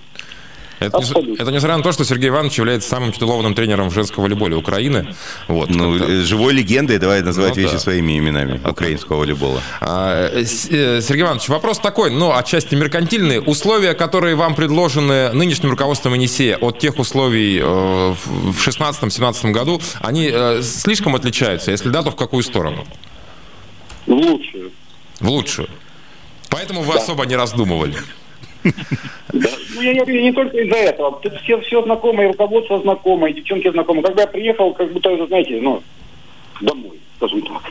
Это, 0.82 0.98
не, 0.98 1.36
это 1.36 1.52
несмотря 1.52 1.78
на 1.78 1.84
то, 1.84 1.92
что 1.92 2.04
Сергей 2.04 2.30
Иванович 2.30 2.58
является 2.58 2.90
самым 2.90 3.12
титулованным 3.12 3.54
тренером 3.54 3.92
женского 3.92 4.24
волейболя 4.24 4.58
Украины. 4.58 5.16
Вот, 5.48 5.70
ну, 5.70 5.96
э, 5.96 6.22
живой 6.24 6.54
легендой, 6.54 6.98
давай 6.98 7.22
называть 7.22 7.56
ну, 7.56 7.62
вещи 7.62 7.74
да. 7.74 7.80
своими 7.80 8.18
именами 8.18 8.56
это... 8.56 8.72
украинского 8.72 9.18
волейбола. 9.18 9.62
А, 9.80 10.32
э, 10.34 10.44
Сергей 10.44 11.22
Иванович, 11.22 11.50
вопрос 11.50 11.78
такой, 11.78 12.10
ну, 12.10 12.34
отчасти 12.34 12.74
меркантильный. 12.74 13.40
Условия, 13.46 13.94
которые 13.94 14.36
вам 14.36 14.56
предложены 14.56 15.32
нынешним 15.34 15.70
руководством 15.70 16.16
Енисея 16.16 16.58
от 16.58 16.80
тех 16.80 16.98
условий 16.98 17.60
э, 17.60 17.64
в 17.64 18.68
2016-2017 18.68 19.52
году, 19.52 19.80
они 20.00 20.34
слишком 20.64 21.16
отличаются? 21.16 21.70
Если 21.70 21.90
да, 21.90 22.02
то 22.02 22.10
в 22.10 22.16
какую 22.16 22.42
сторону? 22.42 22.88
В 24.08 24.12
лучшую. 24.12 24.72
В 25.20 25.30
лучшую. 25.30 25.70
Поэтому 26.50 26.82
вы 26.82 26.94
да. 26.96 27.00
особо 27.00 27.26
не 27.26 27.36
раздумывали. 27.36 27.96
Да. 29.34 29.50
Ну, 29.74 29.82
я 29.82 29.94
не 29.94 30.00
говорю, 30.00 30.22
не 30.22 30.32
только 30.32 30.58
из-за 30.58 30.76
этого. 30.76 31.20
Тут 31.22 31.34
все, 31.42 31.60
все 31.62 31.84
знакомые, 31.84 32.30
руководство 32.30 32.82
знакомое, 32.82 33.34
девчонки 33.34 33.70
знакомые. 33.72 34.04
Когда 34.04 34.24
я 34.24 34.28
приехал, 34.28 34.74
как 34.74 34.92
будто, 34.92 35.28
знаете, 35.28 35.60
ну, 35.62 35.82
домой, 36.62 37.00
скажем 37.18 37.42
так. 37.42 37.62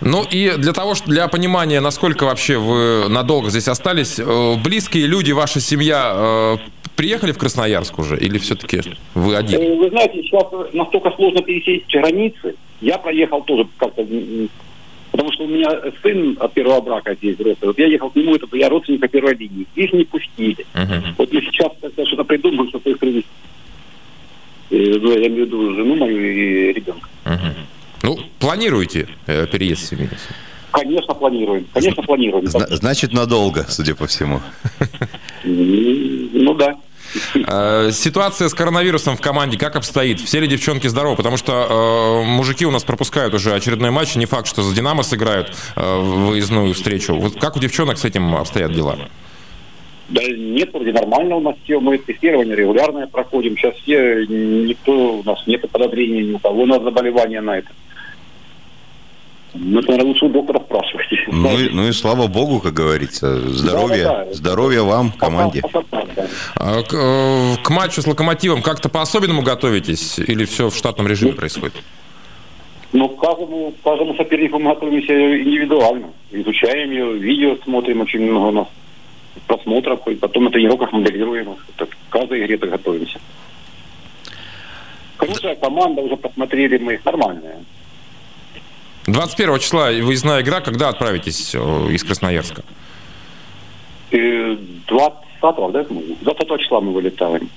Ну 0.00 0.22
и 0.30 0.52
для 0.58 0.72
того, 0.72 0.94
для 1.06 1.28
понимания, 1.28 1.80
насколько 1.80 2.24
вообще 2.24 2.58
вы 2.58 3.08
надолго 3.08 3.48
здесь 3.48 3.68
остались, 3.68 4.18
э, 4.18 4.54
близкие 4.62 5.06
люди, 5.06 5.32
ваша 5.32 5.60
семья 5.60 6.12
э, 6.14 6.56
приехали 6.94 7.32
в 7.32 7.38
Красноярск 7.38 7.98
уже 7.98 8.18
или 8.18 8.38
все-таки 8.38 8.82
вы 9.14 9.34
один? 9.34 9.60
Э, 9.60 9.76
вы 9.76 9.88
знаете, 9.88 10.22
сейчас 10.22 10.44
настолько 10.74 11.10
сложно 11.12 11.42
пересечь 11.42 11.84
границы. 11.90 12.54
Я 12.80 12.98
проехал 12.98 13.42
тоже 13.42 13.66
как-то 13.78 14.06
Потому 15.14 15.30
что 15.32 15.44
у 15.44 15.46
меня 15.46 15.70
сын 16.02 16.36
от 16.40 16.52
первого 16.54 16.80
брака 16.80 17.14
здесь 17.14 17.36
взрослый. 17.38 17.68
Вот 17.68 17.78
я 17.78 17.86
ехал 17.86 18.10
к 18.10 18.16
нему, 18.16 18.34
это 18.34 18.48
я 18.56 18.68
родственника 18.68 19.06
первой 19.06 19.36
линии. 19.36 19.64
Их 19.76 19.92
не 19.92 20.02
пустили. 20.02 20.66
Мгм. 20.74 21.14
Вот 21.16 21.32
мы 21.32 21.40
сейчас 21.40 21.70
что-то 22.08 22.24
придумаем, 22.24 22.68
чтобы 22.68 22.90
их 22.90 22.98
привезти. 22.98 23.28
Э, 24.70 24.76
ну, 25.00 25.12
я 25.12 25.28
имею 25.28 25.44
в 25.44 25.46
виду 25.46 25.72
жену 25.76 25.94
мою 25.94 26.18
и 26.20 26.72
ребенка. 26.72 27.08
Мгм. 27.26 27.54
Ну, 28.02 28.18
планируете 28.40 29.06
э, 29.28 29.46
переезд 29.46 29.86
семьи? 29.88 30.08
Конечно, 30.72 31.14
планируем. 31.14 31.64
Конечно, 31.72 32.02
планируем. 32.02 32.48
Зна- 32.48 32.66
значит, 32.70 33.12
надолго, 33.12 33.66
судя 33.68 33.94
по 33.94 34.08
всему. 34.08 34.40
М, 35.44 36.30
Ну 36.32 36.54
да. 36.54 36.74
Э, 37.46 37.90
Ситуация 37.92 38.48
с 38.48 38.54
коронавирусом 38.54 39.16
в 39.16 39.20
команде 39.20 39.58
как 39.58 39.76
обстоит? 39.76 40.20
Все 40.20 40.40
ли 40.40 40.46
девчонки 40.46 40.86
здоровы? 40.86 41.16
Потому 41.16 41.36
что 41.36 42.22
э, 42.22 42.26
мужики 42.26 42.66
у 42.66 42.70
нас 42.70 42.84
пропускают 42.84 43.34
уже 43.34 43.54
очередной 43.54 43.90
матч. 43.90 44.16
Не 44.16 44.26
факт, 44.26 44.46
что 44.46 44.62
за 44.62 44.74
«Динамо» 44.74 45.02
сыграют 45.02 45.56
э, 45.76 45.98
выездную 45.98 46.74
встречу. 46.74 47.14
Вот 47.14 47.38
как 47.38 47.56
у 47.56 47.60
девчонок 47.60 47.98
с 47.98 48.04
этим 48.04 48.34
обстоят 48.34 48.72
дела? 48.72 48.98
Да 50.08 50.22
нет, 50.22 50.70
вроде 50.72 50.92
нормально 50.92 51.36
у 51.36 51.40
нас 51.40 51.54
все. 51.64 51.80
Мы 51.80 51.98
тестирование 51.98 52.54
регулярное 52.54 53.06
проходим. 53.06 53.56
Сейчас 53.56 53.74
все, 53.76 54.26
никто, 54.26 55.18
у 55.18 55.22
нас 55.22 55.46
нет 55.46 55.68
подозрений 55.70 56.24
ни 56.24 56.32
у 56.34 56.38
кого 56.38 56.66
на 56.66 56.78
заболевание 56.80 57.40
на 57.40 57.58
это. 57.58 57.68
Наверное, 59.54 60.04
лучше 60.04 60.26
у 60.26 60.28
доктора 60.28 60.60
спрашивать. 60.60 61.06
Ну 61.28 61.58
и, 61.58 61.68
ну 61.70 61.88
и 61.88 61.92
слава 61.92 62.26
богу, 62.26 62.60
как 62.60 62.74
говорится. 62.74 63.38
Здоровья, 63.50 64.04
Да-да-да. 64.04 64.34
здоровья 64.34 64.82
вам, 64.82 65.12
команде. 65.12 65.62
Да. 65.72 65.82
А 66.56 66.82
К, 66.82 66.94
э, 66.94 67.62
к 67.62 67.70
матчу 67.70 68.02
с 68.02 68.06
«Локомотивом» 68.06 68.62
как-то 68.62 68.88
по-особенному 68.88 69.42
готовитесь? 69.42 70.18
Или 70.18 70.44
все 70.44 70.70
в 70.70 70.76
штатном 70.76 71.06
режиме 71.06 71.32
происходит? 71.32 71.74
Ну, 72.92 73.08
к 73.08 73.20
каждому, 73.20 73.74
каждому 73.82 74.14
сопернику 74.14 74.58
мы 74.58 74.72
готовимся 74.74 75.12
индивидуально. 75.42 76.08
Изучаем 76.30 76.90
ее, 76.90 77.14
видео 77.14 77.56
смотрим, 77.64 78.00
очень 78.02 78.20
много 78.22 78.46
у 78.46 78.52
нас 78.52 78.68
просмотров, 79.46 80.06
и 80.06 80.14
потом 80.14 80.44
на 80.44 80.50
тренировках 80.50 80.92
моделируем. 80.92 81.56
Это 81.76 81.86
к 81.86 81.96
каждой 82.08 82.40
игре 82.44 82.56
так 82.56 82.70
готовимся. 82.70 83.18
Хорошая 85.16 85.56
команда, 85.56 86.02
уже 86.02 86.16
посмотрели 86.16 86.78
мы 86.78 86.94
их, 86.94 87.04
нормальная. 87.04 87.58
21 89.06 89.58
числа 89.58 89.90
выездная 89.90 90.40
игра. 90.42 90.60
Когда 90.60 90.88
отправитесь 90.88 91.54
э, 91.54 91.58
из 91.92 92.02
Красноярска? 92.04 92.62
И 94.10 94.58
20 94.86 95.22
да, 95.72 95.86
мы- 95.90 96.16
20 96.22 96.60
числа 96.60 96.80
мы 96.80 96.92
вылетаем. 96.92 97.50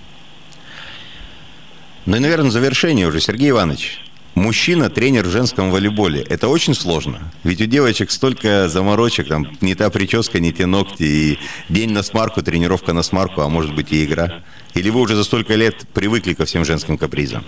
Ну 2.05 2.15
и, 2.15 2.19
наверное, 2.19 2.51
завершение 2.51 3.07
уже, 3.07 3.19
Сергей 3.19 3.49
Иванович. 3.49 4.01
Мужчина, 4.35 4.89
тренер 4.89 5.25
в 5.25 5.31
женском 5.31 5.71
волейболе. 5.71 6.21
Это 6.21 6.47
очень 6.47 6.75
сложно. 6.75 7.31
Ведь 7.43 7.59
у 7.59 7.65
девочек 7.65 8.11
столько 8.11 8.69
заморочек, 8.69 9.27
там 9.27 9.47
не 9.61 9.73
та 9.73 9.89
прическа, 9.89 10.39
не 10.39 10.53
те 10.53 10.67
ногти, 10.67 11.03
и 11.03 11.39
день 11.69 11.91
на 11.91 12.03
смарку, 12.03 12.43
тренировка 12.43 12.93
на 12.93 13.01
смарку, 13.03 13.41
а 13.41 13.49
может 13.49 13.73
быть 13.73 13.91
и 13.91 14.05
игра. 14.05 14.43
Или 14.75 14.89
вы 14.91 15.01
уже 15.01 15.15
за 15.15 15.23
столько 15.23 15.55
лет 15.55 15.87
привыкли 15.93 16.33
ко 16.33 16.45
всем 16.45 16.65
женским 16.65 16.97
капризам? 16.99 17.43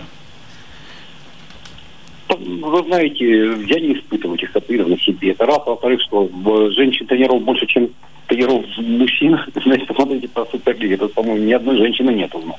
Вы 2.40 2.82
знаете, 2.84 3.24
я 3.24 3.80
не 3.80 3.94
испытываю 3.94 4.38
этих 4.38 4.52
капризов 4.52 4.88
на 4.88 4.98
себе. 4.98 5.32
Это 5.32 5.46
раз. 5.46 5.60
Во-вторых, 5.66 6.00
что 6.00 6.24
в 6.24 6.70
женщин-тренеров 6.72 7.42
больше, 7.42 7.66
чем 7.66 7.90
тренеров 8.26 8.64
мужчин. 8.78 9.38
Знаете, 9.62 9.86
посмотрите 9.86 10.28
по 10.28 10.46
Суперлиге. 10.46 10.96
Тут, 10.96 11.12
по-моему, 11.12 11.44
ни 11.44 11.52
одной 11.52 11.76
женщины 11.76 12.10
нет 12.12 12.34
у 12.34 12.40
нас 12.40 12.56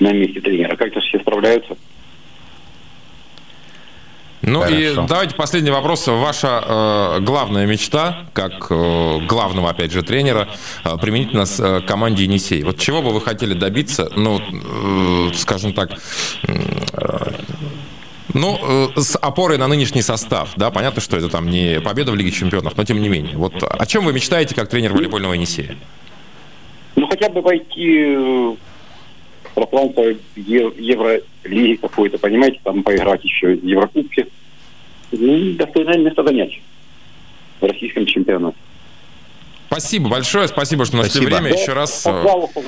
на 0.00 0.12
месте 0.12 0.40
тренера. 0.40 0.76
Как-то 0.76 1.00
все 1.00 1.18
справляются. 1.18 1.76
Ну 4.46 4.66
и 4.68 4.88
Хорошо. 4.88 5.06
давайте 5.08 5.34
последний 5.36 5.70
вопрос. 5.70 6.06
Ваша 6.06 6.62
э, 6.66 7.20
главная 7.20 7.64
мечта, 7.64 8.26
как 8.34 8.66
э, 8.68 9.20
главного, 9.26 9.70
опять 9.70 9.90
же, 9.90 10.02
тренера, 10.02 10.48
э, 10.84 10.98
применительно 11.00 11.46
с 11.46 11.58
э, 11.58 11.80
команде 11.80 12.24
«Енисей». 12.24 12.62
Вот 12.62 12.78
чего 12.78 13.00
бы 13.00 13.10
вы 13.10 13.22
хотели 13.22 13.54
добиться, 13.54 14.10
ну, 14.16 14.38
э, 14.38 15.34
скажем 15.34 15.72
так, 15.72 15.92
э, 16.46 17.32
ну, 18.34 18.90
э, 18.96 19.00
с 19.00 19.16
опорой 19.16 19.58
на 19.58 19.68
нынешний 19.68 20.02
состав, 20.02 20.52
да, 20.56 20.70
понятно, 20.70 21.00
что 21.00 21.16
это 21.16 21.28
там 21.28 21.48
не 21.48 21.80
победа 21.80 22.12
в 22.12 22.16
Лиге 22.16 22.30
Чемпионов, 22.30 22.76
но 22.76 22.84
тем 22.84 23.00
не 23.00 23.08
менее. 23.08 23.36
Вот 23.36 23.62
о 23.62 23.86
чем 23.86 24.04
вы 24.04 24.12
мечтаете 24.12 24.54
как 24.54 24.68
тренер 24.68 24.92
волейбольного 24.92 25.32
«Енисея»? 25.34 25.76
Ну, 26.96 27.06
хотя 27.08 27.28
бы 27.28 27.40
войти 27.40 27.98
э, 27.98 28.54
в 29.44 29.54
пространство 29.54 30.02
Е- 30.36 30.72
Евролиги 30.76 31.76
какой-то, 31.76 32.18
понимаете, 32.18 32.60
там 32.62 32.82
поиграть 32.82 33.24
еще 33.24 33.54
в 33.54 33.64
Еврокубке. 33.64 34.26
Ну, 35.12 35.52
достойное 35.54 35.98
место 35.98 36.24
занять 36.24 36.60
в 37.60 37.64
российском 37.64 38.06
чемпионате. 38.06 38.56
Спасибо 39.74 40.08
большое, 40.08 40.46
спасибо, 40.46 40.84
что 40.84 40.96
нашли 40.98 41.10
Спасибо. 41.10 41.36
время. 41.36 41.52
Еще 41.52 41.72
раз 41.72 42.02
Пожалуйста, 42.04 42.60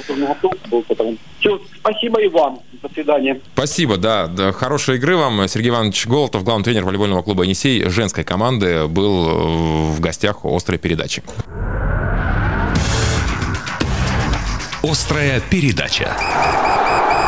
спасибо 1.79 2.21
и 2.21 2.27
вам. 2.27 2.59
До 2.83 2.89
свидания. 2.93 3.41
Спасибо, 3.55 3.97
да, 3.97 4.27
да. 4.27 4.51
Хорошей 4.51 4.97
игры 4.97 5.17
вам. 5.17 5.47
Сергей 5.47 5.69
Иванович 5.69 6.09
Голотов, 6.09 6.43
главный 6.43 6.65
тренер 6.65 6.85
волейбольного 6.85 7.23
клуба 7.23 7.45
«Енисей» 7.45 7.89
женской 7.89 8.25
команды, 8.25 8.89
был 8.89 9.93
в 9.93 10.01
гостях 10.01 10.45
у 10.45 10.57
«Острой 10.57 10.79
передачи». 10.79 11.23
Острая 14.83 15.41
передача. 15.49 16.76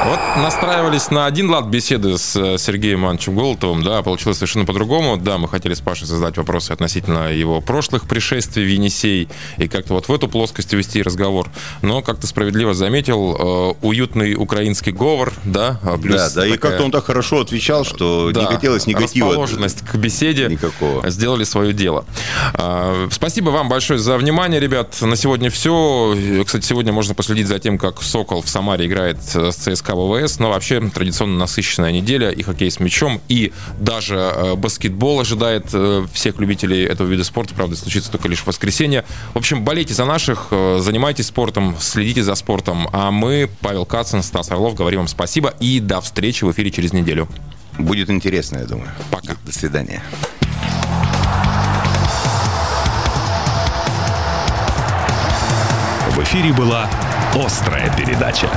Вот 0.07 0.19
настраивались 0.43 1.11
на 1.11 1.27
один 1.27 1.51
лад 1.51 1.67
беседы 1.67 2.17
с 2.17 2.35
э, 2.37 2.57
Сергеем 2.57 3.03
Ивановичем 3.05 3.35
Голотовым, 3.35 3.83
да, 3.83 4.01
получилось 4.03 4.39
совершенно 4.39 4.65
по-другому. 4.65 5.17
Да, 5.17 5.39
мы 5.39 5.49
хотели 5.49 5.75
с 5.75 5.81
Пашей 5.81 6.07
задать 6.07 6.37
вопросы 6.37 6.71
относительно 6.73 7.33
его 7.33 7.61
прошлых 7.61 8.07
пришествий 8.07 8.65
в 8.65 8.69
Енисей 8.69 9.29
и 9.59 9.67
как-то 9.69 9.95
вот 9.95 10.09
в 10.09 10.13
эту 10.13 10.29
плоскость 10.29 10.73
вести 10.73 11.03
разговор. 11.03 11.49
Но, 11.83 12.01
как 12.01 12.21
то 12.21 12.27
справедливо 12.27 12.75
заметил, 12.75 13.75
э, 13.81 13.87
уютный 13.87 14.35
украинский 14.35 14.93
говор, 14.93 15.33
да, 15.45 15.81
а 15.83 15.99
плюс 15.99 16.17
Да, 16.17 16.31
да, 16.43 16.47
и 16.47 16.53
такая- 16.53 16.71
как-то 16.71 16.85
он 16.85 16.91
так 16.93 17.05
хорошо 17.05 17.41
отвечал, 17.41 17.85
что 17.85 18.31
Да, 18.33 18.43
не 18.43 18.47
хотелось 18.47 18.87
негатива. 18.87 19.29
Расположенность 19.29 19.83
к 19.85 19.97
беседе 19.97 20.47
Никакого. 20.49 21.11
сделали 21.11 21.45
свое 21.45 21.73
дело. 21.73 22.05
А, 22.55 23.09
Спасибо 23.11 23.51
вам 23.51 23.69
большое 23.69 23.99
за 23.99 24.17
внимание, 24.17 24.61
ребят. 24.61 24.97
На 25.03 25.17
сегодня 25.17 25.51
все. 25.51 26.17
Кстати, 26.47 26.65
сегодня 26.65 26.93
можно 26.93 27.15
последить 27.15 27.49
за 27.49 27.59
тем, 27.59 27.79
как 27.79 28.01
Сокол 28.03 28.43
в 28.43 28.49
Самаре 28.49 28.87
играет 28.87 29.19
с 29.23 29.55
ЦСКА 29.57 29.88
ВВС. 29.95 30.39
Но 30.39 30.51
вообще 30.51 30.81
традиционно 30.81 31.39
насыщенная 31.39 31.93
неделя. 31.93 32.31
И 32.31 32.43
хоккей 32.43 32.71
с 32.71 32.81
мячом, 32.81 33.21
и 33.29 33.53
даже 33.79 34.17
э, 34.17 34.55
баскетбол 34.55 35.21
ожидает 35.21 35.67
э, 35.73 36.07
всех 36.13 36.39
любителей 36.39 36.85
этого 36.85 37.09
вида 37.09 37.25
спорта. 37.25 37.55
Правда, 37.55 37.77
случится 37.77 38.11
только 38.11 38.29
лишь 38.29 38.41
в 38.41 38.47
воскресенье. 38.47 39.05
В 39.35 39.39
общем, 39.39 39.65
болейте 39.65 39.95
за 39.95 40.05
наших, 40.05 40.49
э, 40.51 40.79
занимайтесь 40.81 41.27
спортом, 41.27 41.77
следите 41.81 42.23
за 42.23 42.35
спортом. 42.35 42.89
А 42.93 43.11
мы, 43.11 43.49
Павел 43.61 43.85
Кацин, 43.85 44.23
Стас 44.23 44.51
Орлов, 44.51 44.75
говорим 44.75 45.01
вам 45.01 45.09
спасибо 45.09 45.55
и 45.61 45.81
до 45.81 46.01
встречи 46.01 46.45
в 46.45 46.53
эфире 46.53 46.71
через 46.71 46.93
неделю. 46.93 47.29
Будет 47.79 48.11
интересно, 48.11 48.59
я 48.59 48.65
думаю. 48.65 48.91
Пока. 49.11 49.37
До 49.45 49.53
свидания. 49.53 50.03
В 56.11 56.23
эфире 56.25 56.53
была 56.53 56.91
«Острая 57.35 57.95
передача». 57.97 58.51